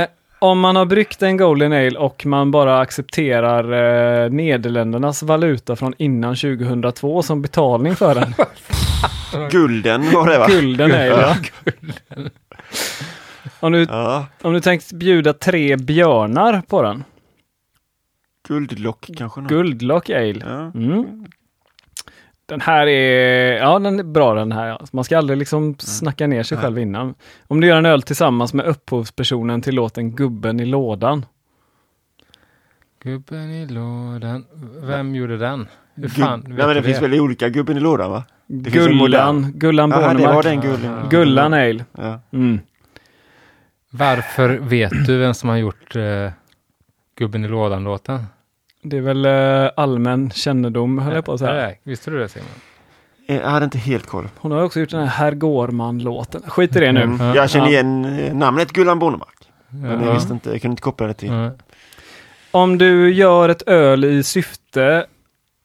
Eh, 0.03 0.09
om 0.39 0.61
man 0.61 0.77
har 0.77 0.85
bryggt 0.87 1.23
en 1.23 1.37
Golden 1.37 1.73
Ale 1.73 1.99
och 1.99 2.27
man 2.27 2.51
bara 2.51 2.81
accepterar 2.81 3.65
eh, 4.25 4.31
Nederländernas 4.31 5.23
valuta 5.23 5.77
från 5.77 5.95
innan 5.99 6.37
2002 6.37 7.23
som 7.23 7.43
betalning 7.43 7.97
för 7.97 8.15
den. 8.15 8.35
Gulden 9.51 10.11
var 10.11 10.29
det 10.31 10.39
va? 10.39 10.47
Gulden 10.47 10.91
Ale, 10.93 11.07
ja. 11.07 11.37
Om 13.61 13.73
du, 13.73 13.83
Ja. 13.83 14.27
om 14.43 14.53
du 14.53 14.61
tänkt 14.61 14.93
bjuda 14.93 15.33
tre 15.33 15.77
björnar 15.77 16.63
på 16.69 16.83
den. 16.83 17.05
Guldlock 18.49 19.11
kanske? 19.17 19.41
något. 19.41 19.49
Guldlock 19.49 20.11
Ale. 20.11 20.41
Ja. 20.47 20.71
Mm. 20.75 21.27
Den 22.53 22.61
här 22.61 22.87
är, 22.87 23.57
ja 23.57 23.79
den 23.79 23.99
är 23.99 24.03
bra 24.05 24.35
den 24.35 24.53
här. 24.53 24.79
Man 24.93 25.05
ska 25.05 25.19
aldrig 25.19 25.39
liksom 25.39 25.75
snacka 25.79 26.27
ner 26.27 26.43
sig 26.43 26.57
Nej. 26.57 26.65
själv 26.65 26.79
innan. 26.79 27.15
Om 27.47 27.61
du 27.61 27.67
gör 27.67 27.77
en 27.77 27.87
öl 27.87 28.03
tillsammans 28.03 28.55
med 28.55 28.67
upphovspersonen 28.67 29.63
till 29.63 29.75
låten 29.75 30.17
Gubben 30.17 30.61
i 30.61 30.67
lådan. 30.67 31.27
Gubben 33.03 33.51
i 33.51 33.67
lådan. 33.67 34.45
Vem 34.83 35.15
gjorde 35.15 35.37
den? 35.39 35.69
Hur 35.95 36.03
Gub- 36.09 36.09
fan 36.21 36.45
Nej 36.49 36.67
men 36.67 36.77
det 36.77 36.83
finns 36.83 37.03
väl 37.03 37.21
olika 37.21 37.49
gubben 37.49 37.77
i 37.77 37.81
lådan 37.81 38.11
va? 38.11 38.25
Gullan, 38.47 39.53
Gullan 39.55 39.91
Ja, 39.91 39.97
det 39.97 40.03
var 40.03 40.15
Bornemark. 40.15 40.45
den 40.45 40.61
gulden. 40.61 41.09
Gullan 41.11 41.55
Ale. 41.55 41.85
Ja. 41.93 42.21
Mm. 42.33 42.61
Varför 43.91 44.49
vet 44.59 45.07
du 45.07 45.19
vem 45.19 45.35
som 45.35 45.49
har 45.49 45.57
gjort 45.57 45.97
eh, 45.97 46.31
Gubben 47.19 47.45
i 47.45 47.49
lådan-låten? 47.49 48.25
Det 48.83 48.97
är 48.97 49.01
väl 49.01 49.25
eh, 49.25 49.71
allmän 49.77 50.31
kännedom 50.31 50.99
höll 50.99 51.15
jag 51.15 51.25
på 51.25 51.33
att 51.33 51.39
säga. 51.41 51.53
Nej, 51.53 51.81
Visste 51.83 52.11
du 52.11 52.19
det 52.19 52.29
Simon? 52.29 52.49
Eh, 53.29 53.37
Jag 53.37 53.49
hade 53.51 53.65
inte 53.65 53.79
helt 53.79 54.07
koll. 54.07 54.29
Hon 54.39 54.53
har 54.53 54.63
också 54.63 54.81
gjort 54.81 54.91
den 54.91 55.01
här 55.01 55.07
Herr 55.07 55.33
Gårman-låten. 55.33 56.43
Skit 56.47 56.77
i 56.77 56.81
det 56.81 56.93
nu. 56.93 57.03
Mm. 57.03 57.21
Ja. 57.27 57.35
Jag 57.37 57.51
känner 57.51 57.67
Ja. 57.67 57.71
igen 57.73 58.05
eh, 58.19 58.35
namnet 58.35 58.73
Gullan 58.73 58.99
Bornemark. 58.99 59.39
Men 59.69 59.91
jag 59.91 60.03
Ja. 60.07 60.15
visste 60.15 60.33
inte, 60.33 60.51
jag 60.51 60.61
kunde 60.63 60.73
inte 60.73 60.83
koppla 60.83 61.07
det 61.07 61.15
till. 61.15 61.29
Ja. 61.33 61.51
Om 62.51 62.79
du 62.79 63.13
gör 63.15 63.49
ett 63.49 63.63
öl 63.69 64.05
i 64.05 64.23
syfte 64.23 65.07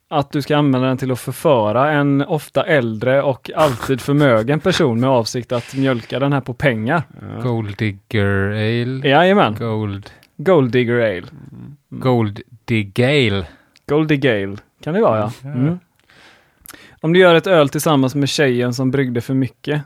att 0.09 0.31
du 0.31 0.41
ska 0.41 0.57
använda 0.57 0.87
den 0.87 0.97
till 0.97 1.11
att 1.11 1.19
förföra 1.19 1.91
en 1.91 2.21
ofta 2.21 2.63
äldre 2.63 3.21
och 3.21 3.51
alltid 3.55 4.01
förmögen 4.01 4.59
person 4.59 4.99
med 4.99 5.09
avsikt 5.09 5.51
att 5.51 5.75
mjölka 5.75 6.19
den 6.19 6.33
här 6.33 6.41
på 6.41 6.53
pengar. 6.53 7.03
Gold 7.43 7.77
Digger 7.77 8.47
Ale. 8.51 9.09
Jajamän, 9.09 9.55
Gold, 9.59 10.09
Gold 10.37 10.71
Digger 10.71 10.99
Ale. 10.99 11.27
Gold 11.89 12.41
Digale. 12.65 13.45
Goldie 13.89 14.17
Gale 14.17 14.57
kan 14.83 14.93
det 14.93 15.01
vara 15.01 15.19
ja. 15.19 15.31
Ja. 15.43 15.49
Mm. 15.49 15.79
Om 17.01 17.13
du 17.13 17.19
gör 17.19 17.35
ett 17.35 17.47
öl 17.47 17.69
tillsammans 17.69 18.15
med 18.15 18.29
tjejen 18.29 18.73
som 18.73 18.91
bryggde 18.91 19.21
för 19.21 19.33
mycket. 19.33 19.81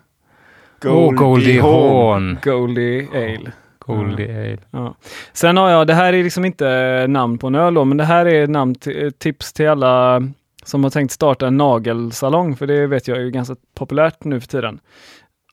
Goldie 0.82 1.60
Horn. 1.60 2.38
Goldie 2.44 3.08
Ale. 3.14 3.52
Goldie 3.80 4.30
Ale. 4.30 4.58
Ja. 4.72 4.96
Sen 5.34 5.58
har 5.58 5.70
jag, 5.70 5.88
det 5.88 5.94
här 5.94 6.14
är 6.14 6.24
liksom 6.24 6.46
inte 6.46 7.06
namn 7.08 7.38
på 7.38 7.48
en 7.48 7.56
öl 7.56 7.74
då, 7.74 7.86
men 7.86 7.98
det 7.98 8.04
här 8.04 8.26
är 8.26 8.48
namn 8.48 8.76
tips 9.20 9.54
till 9.54 9.70
alla 9.70 10.24
som 10.64 10.84
har 10.84 10.92
tänkt 10.92 11.12
starta 11.12 11.48
en 11.48 11.58
nagelsalong, 11.58 12.56
för 12.56 12.68
det 12.68 12.88
vet 12.88 13.08
jag 13.08 13.18
är 13.18 13.30
ganska 13.30 13.56
populärt 13.76 14.24
nu 14.24 14.40
för 14.40 14.48
tiden. 14.48 14.80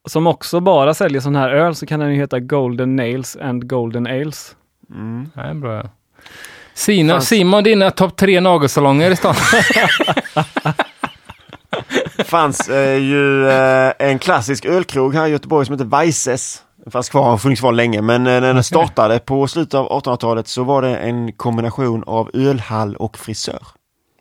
Som 0.04 0.26
också 0.26 0.60
bara 0.60 0.94
säljer 0.94 1.20
sån 1.20 1.36
här 1.36 1.50
öl 1.50 1.74
så 1.74 1.86
kan 1.86 2.00
den 2.00 2.10
ju 2.10 2.16
heta 2.16 2.40
Golden 2.40 2.96
Nails 2.96 3.36
and 3.36 3.68
Golden 3.68 4.06
Ales. 4.06 4.56
Mm. 4.94 5.30
Ja, 5.34 5.54
bra. 5.54 5.88
Sina, 6.74 7.14
Fanns- 7.14 7.20
Simon, 7.28 7.64
dina 7.64 7.90
topp 7.90 8.16
tre 8.16 8.40
nagelsalonger 8.40 9.10
i 9.10 9.16
stan. 9.16 9.34
fanns 12.24 12.68
eh, 12.68 12.96
ju 12.98 13.48
eh, 13.48 13.92
en 13.98 14.18
klassisk 14.18 14.64
ölkrog 14.64 15.14
här 15.14 15.26
i 15.26 15.30
Göteborg 15.30 15.66
som 15.66 15.72
heter 15.72 15.84
Weisses. 15.98 16.62
Den 16.84 16.90
fanns 16.92 17.08
kvar, 17.08 17.22
har 17.30 17.38
funnits 17.38 17.60
kvar 17.60 17.72
länge, 17.72 18.02
men 18.02 18.26
eh, 18.26 18.32
när 18.40 18.54
den 18.54 18.64
startade 18.64 19.18
på 19.18 19.46
slutet 19.48 19.74
av 19.74 19.88
1800-talet 20.02 20.48
så 20.48 20.64
var 20.64 20.82
det 20.82 20.96
en 20.96 21.32
kombination 21.32 22.04
av 22.06 22.30
ölhall 22.34 22.96
och 22.96 23.18
frisör. 23.18 23.62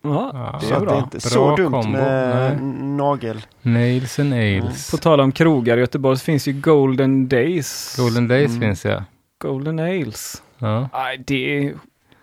Ja, 0.03 0.57
det 0.61 0.67
Så 0.67 0.73
är 0.73 0.77
att 0.77 0.79
det 0.81 0.85
bra. 0.85 0.95
är 0.95 0.99
inte 0.99 1.17
Bra 1.17 1.29
så 1.29 1.55
dumt 1.55 1.71
kombo. 1.71 1.89
med 1.89 2.35
Nej. 2.35 2.55
nagel. 2.97 3.45
Nails 3.61 4.19
and 4.19 4.33
Ales. 4.33 4.91
På 4.91 4.97
tal 4.97 5.19
om 5.21 5.31
krogar 5.31 5.77
i 5.77 5.79
Göteborg 5.79 6.17
så 6.17 6.23
finns 6.23 6.47
ju 6.47 6.53
Golden 6.53 7.27
Days. 7.27 7.95
Golden 7.97 8.27
Days 8.27 8.49
Mm. 8.49 8.61
finns 8.61 8.85
ja. 8.85 9.03
Golden 9.41 9.79
Ales. 9.79 10.41
Ja. 10.57 10.89
Nej, 10.93 11.23
det 11.27 11.57
är 11.67 11.73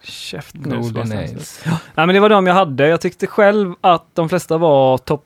käft 0.02 0.54
nu. 0.54 0.76
Golden. 0.76 1.12
Ales. 1.12 1.64
Nej, 1.66 2.06
men 2.06 2.08
det 2.08 2.20
var 2.20 2.28
de 2.28 2.46
jag 2.46 2.54
hade. 2.54 2.88
Jag 2.88 3.00
tyckte 3.00 3.26
själv 3.26 3.74
att 3.80 4.04
de 4.14 4.28
flesta 4.28 4.58
var 4.58 4.98
topp 4.98 5.24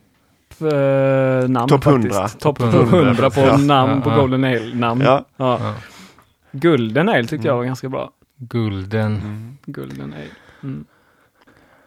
eh, 0.61 1.48
namn 1.48 1.68
Topp 1.68 1.86
100. 1.86 2.11
faktiskt. 2.14 2.40
Topp 2.40 2.59
Topp 2.59 2.74
100, 2.74 2.98
100 2.98 3.30
på 3.30 3.40
Ja. 3.40 3.56
namn 3.56 3.92
Ja, 3.96 4.00
på 4.00 4.11
ja. 4.11 4.16
Golden. 4.16 4.42
Ja. 4.80 4.96
Ja. 5.04 5.24
Ja. 5.36 5.74
Gulden 6.52 7.09
Ale 7.09 7.24
tyckte 7.26 7.48
jag 7.48 7.56
var 7.56 7.64
ganska 7.64 7.88
bra. 7.88 8.11
Gulden. 8.36 9.59
Golden 9.66 10.12
Ale. 10.12 10.24
Mm. 10.62 10.84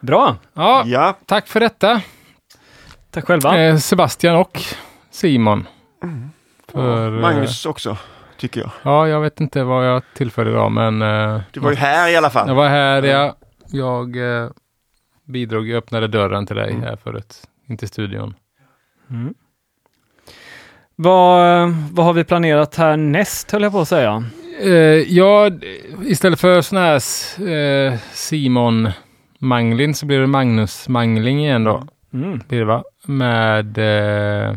Bra, 0.00 0.36
Ja, 0.54 0.82
Ja, 0.86 1.16
tack 1.26 1.46
för 1.46 1.60
detta. 1.60 2.00
tack 3.10 3.26
själva. 3.26 3.58
Eh, 3.60 3.76
Sebastian 3.76 4.36
och 4.36 4.62
Simon. 5.10 5.66
För, 6.72 7.14
eh, 7.16 7.20
Magnus 7.20 7.66
också, 7.66 7.96
tycker 8.42 8.60
jag. 8.60 8.70
Ja, 8.82 9.08
jag 9.08 9.20
vet 9.20 9.40
inte 9.40 9.64
vad 9.64 9.86
jag 9.86 10.02
tillförde 10.14 10.50
idag, 10.50 10.72
men 10.72 11.02
eh, 11.02 11.40
Du 11.52 11.60
var 11.60 11.70
ju 11.70 11.76
här 11.76 12.10
i 12.10 12.16
alla 12.16 12.30
fall. 12.30 12.48
jag 12.48 12.54
var 12.54 12.68
här. 12.68 13.02
Jag, 13.02 13.34
jag 13.70 14.16
eh, 14.42 14.50
bidrog, 15.24 15.68
jag 15.68 15.78
öppnade 15.78 16.08
dörren 16.08 16.46
till 16.46 16.56
dig 16.56 16.74
här 16.80 16.96
förut, 16.96 17.36
in 17.68 17.76
till 17.76 17.88
studion. 17.88 18.34
Mm. 19.10 19.34
Vad, 20.96 21.68
vad 21.92 22.06
har 22.06 22.12
vi 22.12 22.24
planerat 22.24 22.76
härnäst 22.76 23.50
höll 23.50 23.62
jag 23.62 23.72
på 23.72 23.80
att 23.80 23.88
säga. 23.88 24.24
Eh, 24.60 24.70
ja, 25.16 25.50
istället 26.04 26.40
för 26.40 26.60
sån 26.60 26.78
här 26.78 26.94
eh, 27.48 27.98
Simon 28.12 28.90
Manglin 29.38 29.94
så 29.94 30.06
blir 30.06 30.20
det 30.20 30.26
Magnus 30.26 30.88
Mangling 30.88 31.44
igen 31.44 31.64
då. 31.64 31.84
Mm. 32.12 32.40
Blir 32.48 32.58
det 32.58 32.64
va? 32.64 32.84
Med 33.06 33.78
eh, 33.78 34.50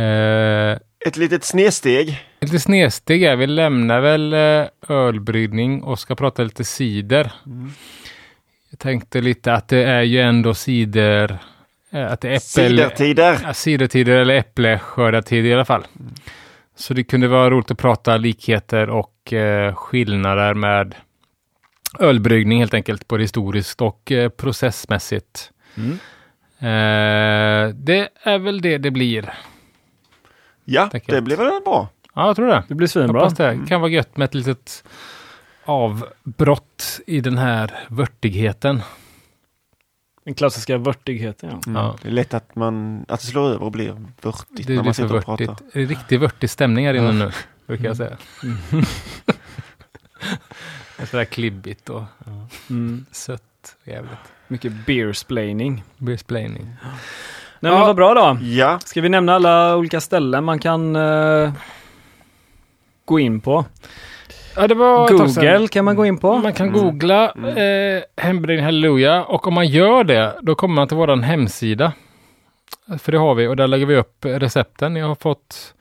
eh, 0.00 0.78
Ett 1.06 1.16
litet 1.16 1.44
snedsteg. 1.44 2.24
Lite 2.44 2.58
snedsteg 2.58 3.22
är 3.22 3.36
vi 3.36 3.46
lämnar 3.46 4.00
väl 4.00 4.32
eh, 4.32 4.96
ölbryggning 4.96 5.82
och 5.82 5.98
ska 5.98 6.14
prata 6.14 6.42
lite 6.42 6.64
cider. 6.64 7.32
Jag 8.70 8.78
tänkte 8.78 9.20
lite 9.20 9.52
att 9.52 9.68
det 9.68 9.84
är 9.84 10.02
ju 10.02 10.20
ändå 10.20 10.54
cider, 10.54 11.38
eh, 11.90 12.12
att 12.12 12.20
det 12.20 12.28
är 12.28 12.32
äppel, 12.32 12.40
Cidertider. 12.40 13.40
Ja, 13.42 13.54
cidertider 13.54 14.16
eller 14.16 14.34
äppleskördartider 14.34 15.48
i 15.48 15.54
alla 15.54 15.64
fall. 15.64 15.86
Så 16.76 16.94
det 16.94 17.04
kunde 17.04 17.28
vara 17.28 17.50
roligt 17.50 17.70
att 17.70 17.78
prata 17.78 18.16
likheter 18.16 18.90
och 18.90 19.32
eh, 19.32 19.74
skillnader 19.74 20.54
med 20.54 20.94
ölbryggning 21.98 22.58
helt 22.58 22.74
enkelt, 22.74 23.08
både 23.08 23.22
historiskt 23.22 23.80
och 23.80 24.12
eh, 24.12 24.28
processmässigt. 24.28 25.50
Mm. 25.76 25.92
Eh, 26.58 27.74
det 27.74 28.08
är 28.22 28.38
väl 28.38 28.60
det 28.60 28.78
det 28.78 28.90
blir. 28.90 29.34
Ja, 30.64 30.90
det 31.06 31.20
blir 31.20 31.36
väl 31.36 31.62
bra. 31.64 31.88
Ja, 32.14 32.26
jag 32.26 32.36
tror 32.36 32.46
det. 32.46 32.62
Det 32.68 32.74
blir 32.74 32.88
svinbra. 32.88 33.20
Hoppas 33.20 33.34
det. 33.34 33.58
Kan 33.68 33.80
vara 33.80 33.90
gött 33.90 34.16
med 34.16 34.24
ett 34.24 34.34
litet 34.34 34.84
avbrott 35.64 37.00
i 37.06 37.20
den 37.20 37.38
här 37.38 37.70
vörtigheten. 37.88 38.82
Den 40.24 40.34
klassiska 40.34 40.78
vörtigheten. 40.78 41.50
Ja. 41.52 41.70
Mm. 41.70 41.82
Ja. 41.82 41.96
Det 42.02 42.08
är 42.08 42.12
lätt 42.12 42.34
att, 42.34 42.54
man, 42.56 43.04
att 43.08 43.20
det 43.20 43.26
slår 43.26 43.48
över 43.48 43.62
och 43.62 43.72
blir 43.72 43.96
vörtigt 44.22 44.66
Det 44.66 44.72
när 44.74 44.80
är 44.80 44.84
man 44.84 44.94
sitter 44.94 45.16
och 45.16 45.28
vörtigt. 45.28 45.48
pratar. 45.48 45.66
Det 45.72 45.82
är 45.82 45.86
riktigt 45.86 46.20
vörtig 46.20 46.50
stämning 46.50 46.86
här 46.86 46.94
inne 46.94 47.06
Ja. 47.06 47.12
nu, 47.12 47.30
brukar 47.66 47.84
jag 47.84 47.96
säga. 47.96 48.16
Det 50.96 51.02
är 51.02 51.06
sådär 51.06 51.24
klibbigt 51.24 51.88
och 51.88 52.02
Mm. 52.70 53.06
sött. 53.12 53.76
Jävligt. 53.84 54.12
Mycket 54.48 54.72
beersplaining. 54.86 55.84
Beersplaining. 55.96 56.64
Nej 56.64 57.72
Ja. 57.72 57.78
men 57.78 57.80
vad 57.80 57.96
bra 57.96 58.14
då. 58.14 58.38
Ja, 58.44 58.78
Ska 58.84 59.00
vi 59.00 59.08
nämna 59.08 59.34
alla 59.34 59.76
olika 59.76 60.00
ställen 60.00 60.44
man 60.44 60.58
kan 60.58 60.96
eh, 60.96 61.52
gå 63.04 63.18
in 63.18 63.40
på? 63.40 63.64
Ja. 64.56 64.66
Google 65.10 65.68
kan 65.68 65.84
man 65.84 65.96
gå 65.96 66.06
in 66.06 66.18
på. 66.18 66.38
Man 66.38 66.52
kan 66.52 66.68
Mm. 66.68 66.80
googla 66.80 67.24
eh, 67.24 68.02
Hembryggning 68.16 68.64
Halleluja 68.64 69.24
och 69.24 69.46
om 69.46 69.54
man 69.54 69.66
gör 69.66 70.04
det, 70.04 70.34
då 70.42 70.54
kommer 70.54 70.74
man 70.74 70.88
till 70.88 70.96
vår 70.96 71.16
hemsida. 71.22 71.92
För 72.98 73.12
det 73.12 73.18
har 73.18 73.34
vi 73.34 73.46
och 73.46 73.56
där 73.56 73.66
lägger 73.66 73.86
vi 73.86 73.96
upp 73.96 74.24
recepten. 74.24 74.96
Jag 74.96 75.06
har 75.08 75.14
fått 75.14 75.74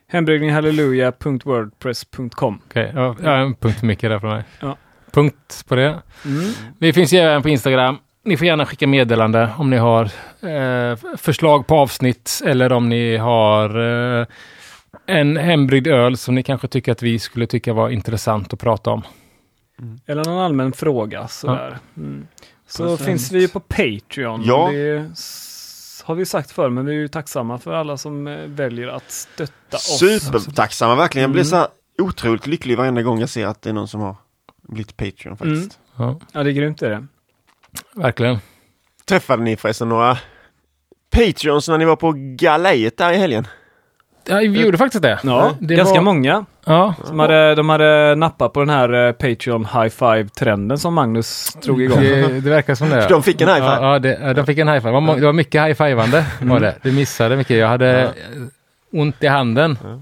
Hembryggningshalleluja.wordpress.com 0.08 2.60
Okej, 2.66 2.92
ja, 2.94 3.16
ja, 3.22 3.36
en 3.36 3.54
punkt 3.54 3.78
för 3.78 3.86
mycket 3.86 4.10
där 4.10 4.18
för 4.18 4.28
mig. 4.28 4.44
Ja. 4.60 4.76
Punkt 5.12 5.64
på 5.68 5.74
det. 5.74 6.02
mm. 6.24 6.52
Vi 6.78 6.92
finns 6.92 7.12
ju 7.12 7.18
även 7.18 7.42
på 7.42 7.48
Instagram. 7.48 7.98
Ni 8.22 8.36
får 8.36 8.46
gärna 8.46 8.66
skicka 8.66 8.86
meddelande 8.86 9.50
om 9.58 9.70
ni 9.70 9.76
har 9.76 10.04
eh, 10.40 10.96
förslag 11.16 11.66
på 11.66 11.74
avsnitt 11.76 12.40
eller 12.44 12.72
om 12.72 12.88
ni 12.88 13.16
har 13.16 13.80
eh, 14.20 14.26
en 15.06 15.36
hembryggd 15.36 15.86
öl 15.86 16.16
som 16.16 16.34
ni 16.34 16.42
kanske 16.42 16.68
tycker 16.68 16.92
att 16.92 17.02
vi 17.02 17.18
skulle 17.18 17.46
tycka 17.46 17.72
var 17.72 17.88
intressant 17.90 18.52
att 18.52 18.60
prata 18.60 18.90
om. 18.90 19.02
Eller 20.06 20.24
någon 20.24 20.38
allmän 20.38 20.72
fråga 20.72 21.28
sådär. 21.28 21.78
Mm. 21.96 22.26
Så 22.66 22.82
Procent. 22.84 23.06
finns 23.06 23.32
vi 23.32 23.40
ju 23.40 23.48
på 23.48 23.60
Patreon. 23.60 24.42
Ja. 24.44 24.70
Det 24.72 25.04
har 26.04 26.14
vi 26.14 26.26
sagt 26.26 26.50
förr, 26.50 26.70
men 26.70 26.86
vi 26.86 26.92
är 26.92 26.96
ju 26.98 27.08
tacksamma 27.08 27.58
för 27.58 27.72
alla 27.72 27.96
som 27.96 28.26
eh, 28.26 28.36
väljer 28.46 28.88
att 28.88 29.10
stötta 29.10 29.76
oss. 29.76 29.98
Supertacksamma 29.98 30.94
verkligen. 30.94 31.22
Jag 31.22 31.30
blir 31.32 31.42
Mm. 31.42 31.50
så 31.50 31.56
här 31.56 31.66
otroligt 31.98 32.46
lycklig 32.46 32.76
varenda 32.78 33.02
gång 33.02 33.20
jag 33.20 33.28
ser 33.28 33.46
att 33.46 33.62
det 33.62 33.68
är 33.70 33.74
någon 33.74 33.88
som 33.88 34.00
har 34.00 34.16
blivit 34.62 34.96
Patreon 34.96 35.36
faktiskt. 35.36 35.78
Ja, 35.96 36.20
Ja, 36.32 36.42
det 36.42 36.50
är 36.50 36.52
grymt 36.52 36.82
är 36.82 36.90
det. 36.90 37.06
Verkligen. 37.94 38.38
Träffade 39.08 39.42
ni 39.42 39.56
förresten 39.56 39.88
några 39.88 40.18
Patreons 41.10 41.68
när 41.68 41.78
ni 41.78 41.84
var 41.84 41.96
på 41.96 42.14
galejet 42.16 42.96
där 42.96 43.12
i 43.12 43.16
helgen? 43.16 43.46
Ja, 44.28 44.36
vi 44.36 44.60
gjorde 44.60 44.78
faktiskt 44.78 45.02
det. 45.02 45.18
Ja, 45.22 45.52
Det 45.60 45.74
ganska 45.74 45.94
var- 45.94 46.02
många. 46.02 46.44
Ja, 46.64 46.94
Som 47.04 47.18
hade, 47.18 47.54
de 47.54 47.68
hade 47.68 48.14
nappat 48.14 48.52
på 48.52 48.60
den 48.60 48.68
här 48.70 49.06
eh, 49.06 49.12
Patreon 49.12 49.64
high 49.64 49.88
five-trenden 49.88 50.78
som 50.78 50.94
Magnus 50.94 51.54
drog 51.62 51.82
igång. 51.82 52.00
det, 52.00 52.40
det 52.40 52.50
verkar 52.50 52.74
som 52.74 52.90
det. 52.90 53.06
De 53.08 53.22
fick 53.22 53.40
en 53.40 53.48
high 53.48 53.56
five. 53.58 53.66
Ja, 53.74 53.92
ja 53.92 53.98
det, 53.98 54.32
de 54.34 54.46
fick 54.46 54.58
en 54.58 54.68
high 54.68 54.80
five. 54.80 55.00
Det 55.16 55.26
var, 55.26 55.32
mycket 55.32 55.62
high 55.66 55.74
fivande 55.74 56.26
var 56.40 56.60
det. 56.60 56.74
Det 56.82 56.92
missade 56.92 57.36
mycket. 57.36 57.56
Jag 57.56 57.68
hade 57.68 57.86
Ja. 58.00 58.08
ont 59.00 59.22
i 59.22 59.26
handen 59.26 59.78
Ja. 59.82 60.00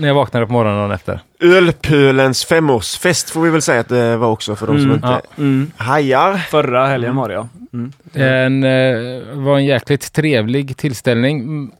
När 0.00 0.08
jag 0.08 0.14
vaknade 0.14 0.46
på 0.46 0.52
morgonen 0.52 0.90
efter. 0.90 1.20
Ölpölens 1.40 2.44
femårsfest 2.44 3.30
får 3.30 3.40
vi 3.42 3.50
väl 3.50 3.62
säga 3.62 3.80
att 3.80 3.88
det 3.88 4.16
var 4.16 4.28
också 4.28 4.56
för 4.56 4.66
de 4.66 4.72
som 4.78 4.84
Mm, 4.84 4.94
inte 4.94 5.08
ja. 5.08 5.20
Mm. 5.38 5.70
hajar. 5.76 6.36
Förra 6.36 6.86
helgen 6.86 7.16
var 7.16 7.28
det 7.28 7.34
ja. 7.34 7.48
Mm. 7.72 7.92
En, 8.12 8.64
eh, 8.64 9.22
var 9.44 9.56
en 9.56 9.64
jäkligt 9.64 10.12
trevlig 10.12 10.76
tillställning 10.76 11.40
mm, 11.40 11.70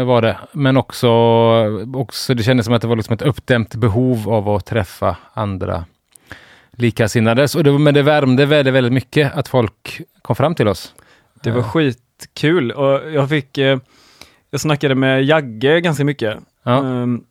eh, 0.00 0.04
var 0.04 0.22
det. 0.22 0.36
Men 0.52 0.76
också, 0.76 1.08
också, 1.94 2.34
det 2.34 2.42
kändes 2.42 2.66
som 2.66 2.74
att 2.74 2.82
det 2.82 2.88
var 2.88 2.96
liksom 2.96 3.14
ett 3.14 3.22
uppdämt 3.22 3.74
behov 3.74 4.28
av 4.30 4.48
att 4.48 4.66
träffa 4.66 5.16
andra 5.34 5.84
likasinnades. 6.72 7.54
Och 7.54 7.64
det, 7.64 7.70
var- 7.70 7.78
men 7.78 7.94
det 7.94 8.02
värmde 8.02 8.46
väldigt, 8.46 8.74
väldigt 8.74 8.92
mycket 8.92 9.32
att 9.36 9.48
folk 9.48 10.00
kom 10.22 10.36
fram 10.36 10.54
till 10.54 10.68
oss. 10.68 10.94
Det 11.42 11.50
var 11.50 11.58
Eh, 11.60 11.68
skitkul 11.68 12.70
och 12.72 13.12
jag 13.12 13.28
fick, 13.28 13.58
eh, 13.58 13.78
jag 14.50 14.60
snackade 14.60 14.94
med 14.94 15.24
Jagge 15.24 15.80
ganska 15.80 16.04
mycket. 16.04 16.36
Ja, 16.62 16.78
Ehm, 16.78 17.24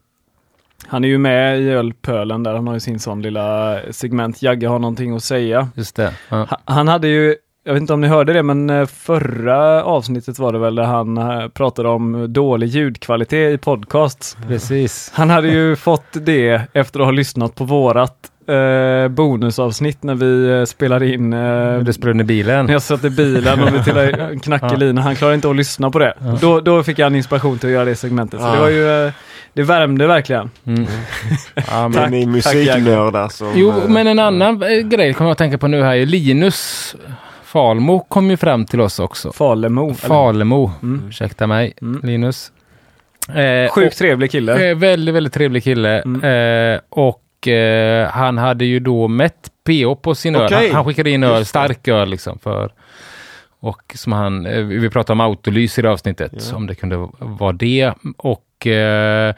han 0.87 1.03
är 1.03 1.07
ju 1.07 1.17
med 1.17 1.61
i 1.61 1.69
Ölpölen 1.69 2.43
där, 2.43 2.53
han 2.53 2.67
har 2.67 2.73
ju 2.73 2.79
sin 2.79 2.99
sån 2.99 3.21
lilla 3.21 3.77
segment. 3.91 4.41
Jagge 4.41 4.67
har 4.67 4.79
någonting 4.79 5.15
att 5.15 5.23
säga. 5.23 5.69
just 5.75 5.95
det. 5.95 6.13
Ja. 6.29 6.37
Ha- 6.49 6.59
Han 6.65 6.87
hade 6.87 7.07
ju, 7.07 7.35
jag 7.63 7.73
vet 7.73 7.81
inte 7.81 7.93
om 7.93 8.01
ni 8.01 8.07
hörde 8.07 8.33
det, 8.33 8.43
men 8.43 8.69
eh, 8.69 8.85
förra 8.85 9.83
avsnittet 9.83 10.39
var 10.39 10.53
det 10.53 10.59
väl 10.59 10.75
där 10.75 10.83
han 10.83 11.17
eh, 11.17 11.47
pratade 11.47 11.89
om 11.89 12.33
dålig 12.33 12.67
ljudkvalitet 12.67 13.53
i 13.53 13.57
podcasts. 13.57 14.37
Precis. 14.47 15.11
Han 15.13 15.29
hade 15.29 15.47
ju 15.47 15.75
fått 15.75 16.05
det 16.25 16.61
efter 16.73 16.99
att 16.99 17.05
ha 17.05 17.11
lyssnat 17.11 17.55
på 17.55 17.63
vårat 17.63 18.15
eh, 18.49 19.07
bonusavsnitt 19.07 20.03
när 20.03 20.15
vi 20.15 20.49
eh, 20.59 20.65
spelade 20.65 21.07
in 21.13 21.33
eh, 21.33 21.79
Det 21.79 21.93
sprang 21.93 22.21
i 22.21 22.23
bilen. 22.23 22.65
när 22.65 22.73
jag 22.73 22.81
satt 22.81 23.03
i 23.03 23.09
bilen 23.09 23.63
och 23.63 23.73
vi 23.75 23.83
till 23.83 23.97
en 24.19 24.39
knackig 24.39 24.77
lina. 24.77 25.01
Han 25.01 25.15
klarade 25.15 25.35
inte 25.35 25.49
att 25.49 25.55
lyssna 25.55 25.91
på 25.91 25.99
det. 25.99 26.13
Ja. 26.19 26.37
Då, 26.41 26.59
då 26.61 26.83
fick 26.83 26.99
jag 26.99 27.07
en 27.07 27.15
inspiration 27.15 27.57
till 27.57 27.69
att 27.69 27.73
göra 27.73 27.85
det 27.85 27.95
segmentet. 27.95 28.39
Så 28.39 28.45
Ah. 28.47 28.53
det 28.53 28.59
var 28.59 28.69
ju, 28.69 29.05
eh, 29.07 29.11
det 29.53 29.63
värmde 29.63 30.07
verkligen. 30.07 30.49
Mm. 30.65 30.85
Ja, 31.71 31.87
men, 31.87 32.11
ni 32.11 32.25
musiknördar 32.25 33.29
som... 33.29 33.51
jo, 33.55 33.69
eh, 33.69 33.75
men 33.89 34.07
en 34.07 34.19
annan 34.19 34.63
eh, 34.63 34.69
grej 34.79 35.13
kommer 35.13 35.27
jag 35.29 35.31
att 35.31 35.37
tänka 35.37 35.57
på 35.57 35.67
nu 35.67 35.83
här 35.83 35.95
är 35.95 36.05
Linus 36.05 36.95
Falmo 37.43 37.99
kom 37.99 38.29
ju 38.29 38.37
fram 38.37 38.65
till 38.65 38.81
oss 38.81 38.99
också. 38.99 39.31
Falemo. 39.31 39.93
Falemo, 39.93 40.71
Mm. 40.83 41.01
ursäkta 41.09 41.47
mig 41.47 41.73
Mm. 41.81 42.01
Linus. 42.03 42.51
Eh, 43.35 43.71
Sjukt 43.71 43.97
trevlig 43.97 44.31
kille. 44.31 44.69
Eh, 44.69 44.77
väldigt, 44.77 45.15
väldigt 45.15 45.33
trevlig 45.33 45.63
kille. 45.63 46.01
Mm. 46.01 46.73
Eh, 46.73 46.79
och 46.89 47.21
eh, 47.47 48.07
han 48.09 48.37
hade 48.37 48.65
ju 48.65 48.79
då 48.79 49.07
mätt 49.07 49.51
PO 49.63 49.95
på 49.95 50.15
sin 50.15 50.35
öl. 50.35 50.53
Han, 50.53 50.71
han 50.71 50.85
skickade 50.85 51.09
in 51.09 51.23
öl, 51.23 51.45
stark 51.45 51.87
öl 51.87 52.09
liksom. 52.09 52.39
För, 52.39 52.71
och 53.59 53.81
som 53.95 54.11
han, 54.11 54.45
eh, 54.45 54.63
vi 54.63 54.89
pratade 54.89 55.13
om 55.13 55.19
autolys 55.21 55.79
i 55.79 55.81
det 55.81 55.89
avsnittet, 55.91 56.31
Ja. 56.51 56.55
om 56.55 56.67
det 56.67 56.75
kunde 56.75 57.07
vara 57.19 57.51
det. 57.51 57.93
Och 58.17 58.67
eh, 58.67 59.33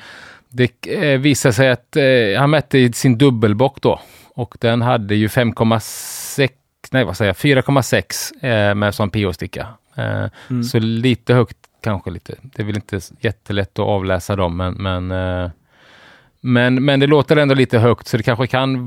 det 0.49 0.87
eh, 0.87 1.19
visade 1.19 1.53
sig 1.53 1.69
att 1.69 1.95
eh, 1.95 2.39
han 2.39 2.49
mätte 2.49 2.93
sin 2.93 3.17
dubbelbock 3.17 3.81
då. 3.81 3.99
Och 4.35 4.55
den 4.59 4.81
hade 4.81 5.15
ju 5.15 5.27
5,6, 5.27 6.49
nej 6.91 7.03
vad 7.03 7.17
säger 7.17 7.29
jag, 7.29 7.63
4,6 7.63 8.45
eh, 8.69 8.75
med 8.75 8.95
sån 8.95 9.09
PO-sticka. 9.09 9.67
Eh, 9.95 10.25
Mm. 10.49 10.63
så 10.63 10.79
lite 10.79 11.33
högt 11.33 11.57
kanske 11.83 12.09
lite. 12.11 12.35
Det 12.41 12.61
är 12.61 12.65
väl 12.65 12.75
inte 12.75 12.99
jättelätt 13.19 13.79
att 13.79 13.85
avläsa 13.85 14.35
dem, 14.35 14.57
men, 14.57 14.73
men, 14.73 15.11
eh, 15.11 15.49
men, 16.41 16.85
men 16.85 16.99
det 16.99 17.07
låter 17.07 17.37
ändå 17.37 17.55
lite 17.55 17.79
högt, 17.79 18.07
så 18.07 18.17
det 18.17 18.23
kanske 18.23 18.47
kan 18.47 18.77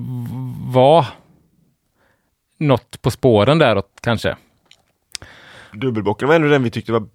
vara 0.72 1.06
något 2.58 3.02
på 3.02 3.10
spåren 3.10 3.58
däråt 3.58 3.88
kanske. 4.02 4.36
Dubbelbocken 5.72 6.28
var 6.28 6.34
ändå 6.34 6.48
den 6.48 6.62
vi 6.62 6.70
tyckte 6.70 6.92
var 6.92 7.06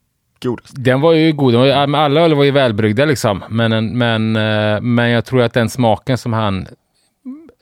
godast. 0.42 0.74
Den 0.78 1.02
var 1.02 1.14
ju 1.14 1.32
god. 1.34 1.56
Alla 1.56 2.22
öl 2.22 2.34
var 2.36 2.44
ju 2.44 2.52
välbryggda 2.52 3.06
liksom. 3.06 3.44
Men, 3.50 3.74
en- 3.74 3.98
men, 3.98 4.36
eh, 4.36 4.82
men 4.82 5.10
jag 5.10 5.26
tror 5.26 5.42
att 5.42 5.54
den 5.54 5.70
smaken 5.70 6.18
som 6.18 6.34
han 6.34 6.68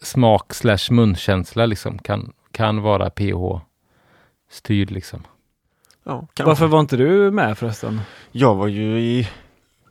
smak 0.03 0.53
slash 0.53 0.91
munkänsla 0.91 1.65
liksom 1.65 1.97
kan, 1.97 2.33
kan 2.51 2.81
vara 2.81 3.09
pH 3.09 3.59
styrd 4.51 4.91
liksom. 4.91 5.23
Ja. 6.03 6.27
Varför 6.43 6.67
var 6.67 6.79
inte 6.79 6.97
du 6.97 7.31
med 7.31 7.57
förresten? 7.57 8.01
Jag 8.31 8.55
var 8.55 8.67
ju 8.67 8.99
i 8.99 9.27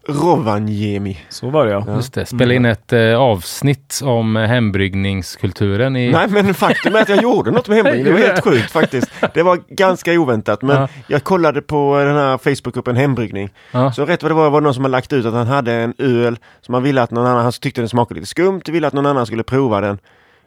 Rovaniemi. 0.08 1.18
Så 1.28 1.50
var 1.50 1.64
det 1.66 1.72
ja. 1.72 1.84
Ja. 1.86 1.94
Just 1.96 2.14
det. 2.14 2.26
Spela 2.26 2.54
in 2.54 2.64
ett 2.64 2.92
eh, 2.92 3.14
avsnitt 3.20 4.00
om 4.04 4.36
eh, 4.36 4.42
hembryggningskulturen 4.46 5.96
i... 5.96 6.12
Nej 6.12 6.28
men 6.28 6.54
faktum 6.54 6.94
är 6.94 7.02
att 7.02 7.08
jag 7.08 7.22
gjorde 7.22 7.50
något 7.50 7.68
med 7.68 7.76
hembryggning. 7.76 8.04
Det 8.04 8.12
var 8.12 8.18
helt 8.32 8.44
sjukt 8.44 8.70
faktiskt. 8.70 9.10
Det 9.34 9.42
var 9.42 9.58
ganska 9.68 10.12
oväntat 10.12 10.62
men 10.62 10.76
Ja. 10.76 10.88
jag 11.06 11.24
kollade 11.24 11.62
på 11.62 11.96
den 12.04 12.16
här 12.16 12.38
Facebookgruppen 12.38 12.96
Hembryggning. 12.96 13.50
Ja. 13.72 13.92
Så 13.92 14.04
rätt 14.06 14.22
vad 14.22 14.30
det 14.30 14.34
var 14.34 14.50
var 14.50 14.60
det 14.60 14.64
någon 14.64 14.74
som 14.74 14.84
hade 14.84 14.92
lagt 14.92 15.12
ut 15.12 15.26
att 15.26 15.34
han 15.34 15.46
hade 15.46 15.72
en 15.72 15.94
öl 15.98 16.38
som 16.60 16.74
han 16.74 16.82
ville 16.82 17.02
att 17.02 17.10
någon 17.10 17.26
annan, 17.26 17.42
han 17.42 17.52
tyckte 17.52 17.80
den 17.80 17.88
smakade 17.88 18.20
lite 18.20 18.30
skumt, 18.30 18.60
ville 18.66 18.86
att 18.86 18.92
någon 18.92 19.06
annan 19.06 19.26
skulle 19.26 19.42
prova 19.42 19.80
den. 19.80 19.98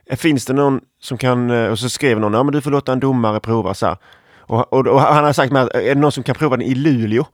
Eh, 0.09 0.17
Finns 0.17 0.45
det 0.45 0.53
någon 0.53 0.79
som 1.01 1.17
kan, 1.17 1.49
eh, 1.51 1.71
och 1.71 1.79
så 1.79 1.89
skrev 1.89 2.19
någon, 2.19 2.33
ja 2.33 2.43
men 2.43 2.53
du 2.53 2.61
får 2.61 2.71
låta 2.71 2.91
en 2.91 2.99
domare 2.99 3.39
prova 3.39 3.73
så 3.73 3.85
här. 3.85 3.97
Och, 4.39 4.73
och, 4.73 4.87
och 4.87 5.01
han 5.01 5.23
har 5.23 5.33
sagt 5.33 5.51
med 5.53 5.63
att, 5.63 5.69
är 5.75 5.95
det 5.95 6.01
någon 6.01 6.11
som 6.11 6.23
kan 6.23 6.35
prova 6.35 6.57
den 6.57 6.65
i 6.67 6.75
Luleå? 6.75 7.25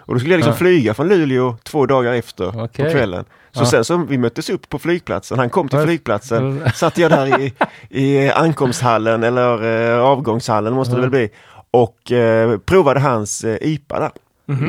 Och 0.00 0.14
då 0.14 0.20
skulle 0.20 0.34
jag 0.34 0.38
liksom 0.38 0.52
Ja. 0.52 0.56
flyga 0.58 0.94
från 0.94 1.08
Luleå 1.08 1.56
två 1.62 1.86
dagar 1.86 2.12
efter 2.12 2.50
på 2.52 2.60
Okej. 2.60 2.92
kvällen. 2.92 3.24
Så 3.52 3.60
Ja. 3.62 3.66
sen 3.66 3.84
så 3.84 3.96
vi 3.96 4.18
möttes 4.18 4.50
upp 4.50 4.68
på 4.68 4.78
flygplatsen, 4.78 5.38
han 5.38 5.50
kom 5.50 5.68
till 5.68 5.78
flygplatsen, 5.78 6.62
satt 6.74 6.98
jag 6.98 7.10
där 7.10 7.40
i, 7.40 7.54
i 7.90 8.30
ankomsthallen 8.30 9.22
eller 9.24 9.62
eh, 9.98 10.04
avgångshallen 10.04 10.72
måste 10.72 10.94
det 10.94 11.00
väl 11.00 11.10
bli 11.10 11.30
och 11.70 12.12
eh, 12.12 12.58
provade 12.58 13.00
hans 13.00 13.44
eh, 13.44 13.56
IPA 13.60 14.00
där. 14.00 14.10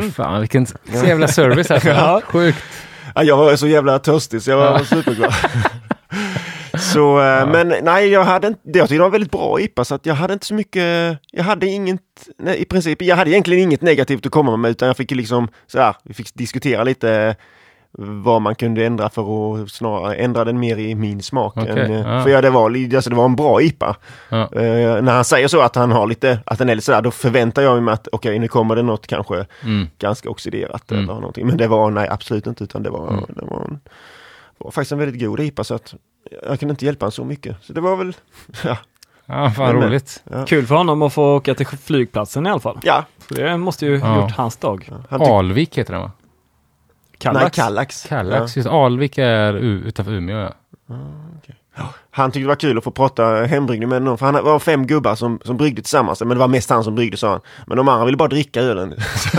Fy 0.01 0.11
Fan 0.11 0.39
vilken 0.39 0.65
så 0.67 0.75
jävla 1.05 1.27
service 1.27 1.69
här. 1.69 1.81
Ja. 1.85 2.21
Sjukt. 2.25 2.63
Ja, 3.15 3.23
jag 3.23 3.37
var 3.37 3.55
så 3.55 3.67
jävla 3.67 3.99
törstig 3.99 4.41
så 4.41 4.51
jag 4.51 4.57
var 4.57 4.79
superglad. 4.79 5.33
så, 6.81 7.21
eh, 7.21 7.47
men 7.51 7.73
nej, 7.83 8.07
jag 8.09 8.23
hade 8.23 8.47
inte, 8.47 8.59
jag 8.63 8.73
tyckte 8.83 8.95
det 8.95 9.01
var 9.03 9.09
väldigt 9.09 9.31
bra 9.31 9.59
IPA 9.59 9.85
så 9.85 9.95
att 9.95 10.05
jag 10.05 10.15
hade 10.15 10.33
inte 10.33 10.45
så 10.45 10.53
mycket, 10.53 11.17
jag 11.31 11.43
hade 11.43 11.67
inget, 11.67 12.01
nej, 12.37 12.61
i 12.61 12.65
princip, 12.65 13.01
jag 13.01 13.15
hade 13.15 13.31
egentligen 13.31 13.63
inget 13.63 13.81
negativt 13.81 14.25
att 14.25 14.31
komma 14.31 14.57
med 14.57 14.71
utan 14.71 14.87
jag 14.87 14.97
fick 14.97 15.11
liksom 15.11 15.47
sådär, 15.67 15.95
vi 16.03 16.13
fick 16.13 16.33
diskutera 16.33 16.83
lite 16.83 17.35
vad 18.23 18.41
man 18.41 18.55
kunde 18.55 18.85
ändra 18.85 19.09
för 19.09 19.21
att 19.63 19.69
snarare 19.71 20.15
ändra 20.15 20.45
den 20.45 20.59
mer 20.59 20.77
i 20.77 20.95
min 20.95 21.21
smak. 21.21 21.53
Okej, 21.57 21.69
än, 21.69 21.91
eh, 21.93 21.99
ja. 22.15 22.23
För 22.23 22.29
ja, 22.29 22.41
det, 22.41 22.49
var, 22.49 22.95
alltså, 22.95 23.09
det 23.09 23.15
var 23.15 23.25
en 23.25 23.35
bra 23.35 23.61
IPA. 23.61 23.95
Ja. 24.29 24.41
Eh, 24.41 25.01
när 25.01 25.11
han 25.11 25.25
säger 25.25 25.47
så 25.47 25.61
att 25.61 25.75
han 25.75 25.91
har 25.91 26.07
lite, 26.07 26.39
att 26.45 26.57
den 26.59 26.69
är 26.69 26.75
lite 26.75 26.85
sådär, 26.85 27.01
då 27.01 27.11
förväntar 27.11 27.61
jag 27.61 27.83
mig 27.83 27.93
att 27.93 28.07
okej 28.11 28.39
nu 28.39 28.47
kommer 28.47 28.75
det 28.75 28.81
något 28.81 29.07
kanske 29.07 29.45
Mm. 29.63 29.87
ganska 29.99 30.29
oxiderat 30.29 30.91
Mm. 30.91 31.03
eller 31.03 31.13
någonting. 31.13 31.47
Men 31.47 31.57
det 31.57 31.67
var, 31.67 31.91
nej 31.91 32.07
absolut 32.09 32.47
inte, 32.47 32.63
utan 32.63 32.83
det 32.83 32.89
var, 32.89 33.07
Mm. 33.07 33.23
det 33.27 33.45
var, 33.45 33.61
en, 33.65 33.79
var 34.57 34.71
faktiskt 34.71 34.91
en 34.91 34.99
väldigt 34.99 35.21
god 35.21 35.39
IPA 35.39 35.63
så 35.63 35.75
att 35.75 35.93
jag 36.47 36.59
kunde 36.59 36.71
inte 36.71 36.85
hjälpa 36.85 37.05
honom 37.05 37.11
så 37.11 37.25
mycket. 37.25 37.57
Så 37.61 37.73
det 37.73 37.81
var 37.81 37.95
väl, 37.95 38.15
ja. 38.63 38.77
Ja, 39.25 39.49
fan 39.51 39.75
Men- 39.75 39.83
roligt. 39.85 40.23
ja. 40.31 40.45
Kul 40.45 40.65
för 40.67 40.75
honom 40.75 41.01
att 41.01 41.13
få 41.13 41.35
åka 41.35 41.55
till 41.55 41.65
flygplatsen 41.67 42.47
i 42.47 42.49
alla 42.49 42.59
fall. 42.59 42.79
Ja, 42.83 43.05
Så 43.27 43.33
det 43.33 43.57
måste 43.57 43.85
ju 43.85 43.97
Ja. 43.99 44.21
gjort 44.21 44.31
hans 44.31 44.57
dag. 44.57 44.89
han 45.09 45.19
tyck- 45.21 45.37
Alvik 45.37 45.77
heter 45.77 45.93
den 45.93 46.01
va? 46.01 46.11
Kallax. 47.17 47.43
Nej, 47.43 47.51
Kallax. 47.51 48.03
Kallax. 48.09 48.57
Just 48.57 48.69
Alvik 48.69 49.17
är 49.17 49.53
utanför 49.53 50.11
Umeå 50.13 50.37
ja. 50.37 50.95
Han 52.13 52.31
tyckte 52.31 52.43
det 52.43 52.47
var 52.47 52.55
kul 52.55 52.77
att 52.77 52.83
få 52.83 52.91
prata 52.91 53.23
hembryggning 53.45 53.89
med 53.89 54.01
någon, 54.01 54.17
för 54.17 54.25
han 54.25 54.43
var 54.43 54.59
fem 54.59 54.87
gubbar 54.87 55.15
som, 55.15 55.39
som 55.45 55.57
bryggde 55.57 55.81
tillsammans, 55.81 56.19
men 56.19 56.29
det 56.29 56.35
var 56.35 56.47
mest 56.47 56.69
han 56.69 56.83
som 56.83 56.95
bryggde 56.95 57.17
sa 57.17 57.31
han. 57.31 57.41
Men 57.67 57.77
de 57.77 57.87
andra 57.87 58.05
ville 58.05 58.17
bara 58.17 58.27
dricka 58.29 58.61
ölen. 58.61 58.93
så, 59.15 59.37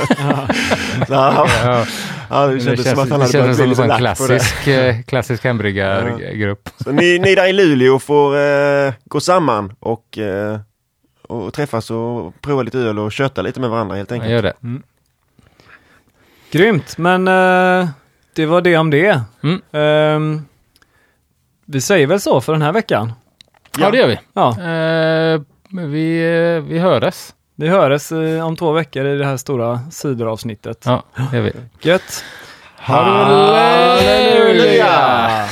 ja, 1.08 1.46
ja 1.64 1.84
ja, 2.30 2.46
det 2.46 2.54
det 2.54 2.60
kändes 2.60 2.84
känns, 2.84 2.90
som 2.94 3.02
att 3.02 3.10
han 3.10 3.20
det 3.20 3.24
hade 3.26 3.32
känns 3.32 3.32
börjat 3.32 3.56
som 3.56 3.64
bli 3.64 3.64
en 3.64 3.68
lite 3.68 3.92
det. 3.92 3.98
klassisk, 3.98 4.66
eh, 4.66 4.96
klassisk 5.02 5.44
hembryggargrupp. 5.44 6.68
Så 6.84 6.92
ni, 6.92 7.18
ni 7.18 7.34
där 7.34 7.46
i 7.46 7.52
Luleå 7.52 7.98
får 7.98 8.36
eh, 8.38 8.92
gå 9.04 9.20
samman 9.20 9.72
och, 9.80 10.18
eh, 10.18 10.58
och 11.28 11.54
träffas 11.54 11.90
och 11.90 12.40
prova 12.40 12.62
lite 12.62 12.78
öl 12.78 12.98
och 12.98 13.12
köta 13.12 13.42
lite 13.42 13.60
med 13.60 13.70
varandra 13.70 13.96
helt 13.96 14.10
Ja, 14.10 14.14
enkelt. 14.14 14.32
gör 14.32 14.42
det. 14.42 14.52
Grymt, 16.50 16.98
men 16.98 17.28
eh, 17.28 17.88
det 18.34 18.46
var 18.46 18.60
det 18.60 18.76
om 18.76 18.90
det. 18.90 19.20
Mm. 19.42 19.60
Ehm, 19.72 20.42
vi 21.72 21.80
säger 21.80 22.06
väl 22.06 22.20
så 22.20 22.40
för 22.40 22.52
den 22.52 22.62
här 22.62 22.72
veckan. 22.72 23.12
Ja, 23.78 23.90
det 23.90 23.98
gör 23.98 24.06
vi. 24.06 24.18
Ja, 24.32 24.48
Eh, 24.60 25.40
vi, 25.86 26.24
eh, 26.56 26.62
vi 26.70 26.78
höres. 26.78 27.34
vi 27.56 27.68
hörs 27.68 28.12
eh, 28.12 28.46
om 28.46 28.56
två 28.56 28.72
veckor 28.72 29.06
i 29.06 29.18
det 29.18 29.26
här 29.26 29.36
stora 29.36 29.80
sidoravsnittet. 29.90 30.82
Ja, 30.86 31.02
det 31.30 31.36
gör 31.36 31.42
vi. 31.44 31.52
Gött! 31.80 32.24
Halleluja! 34.12 35.46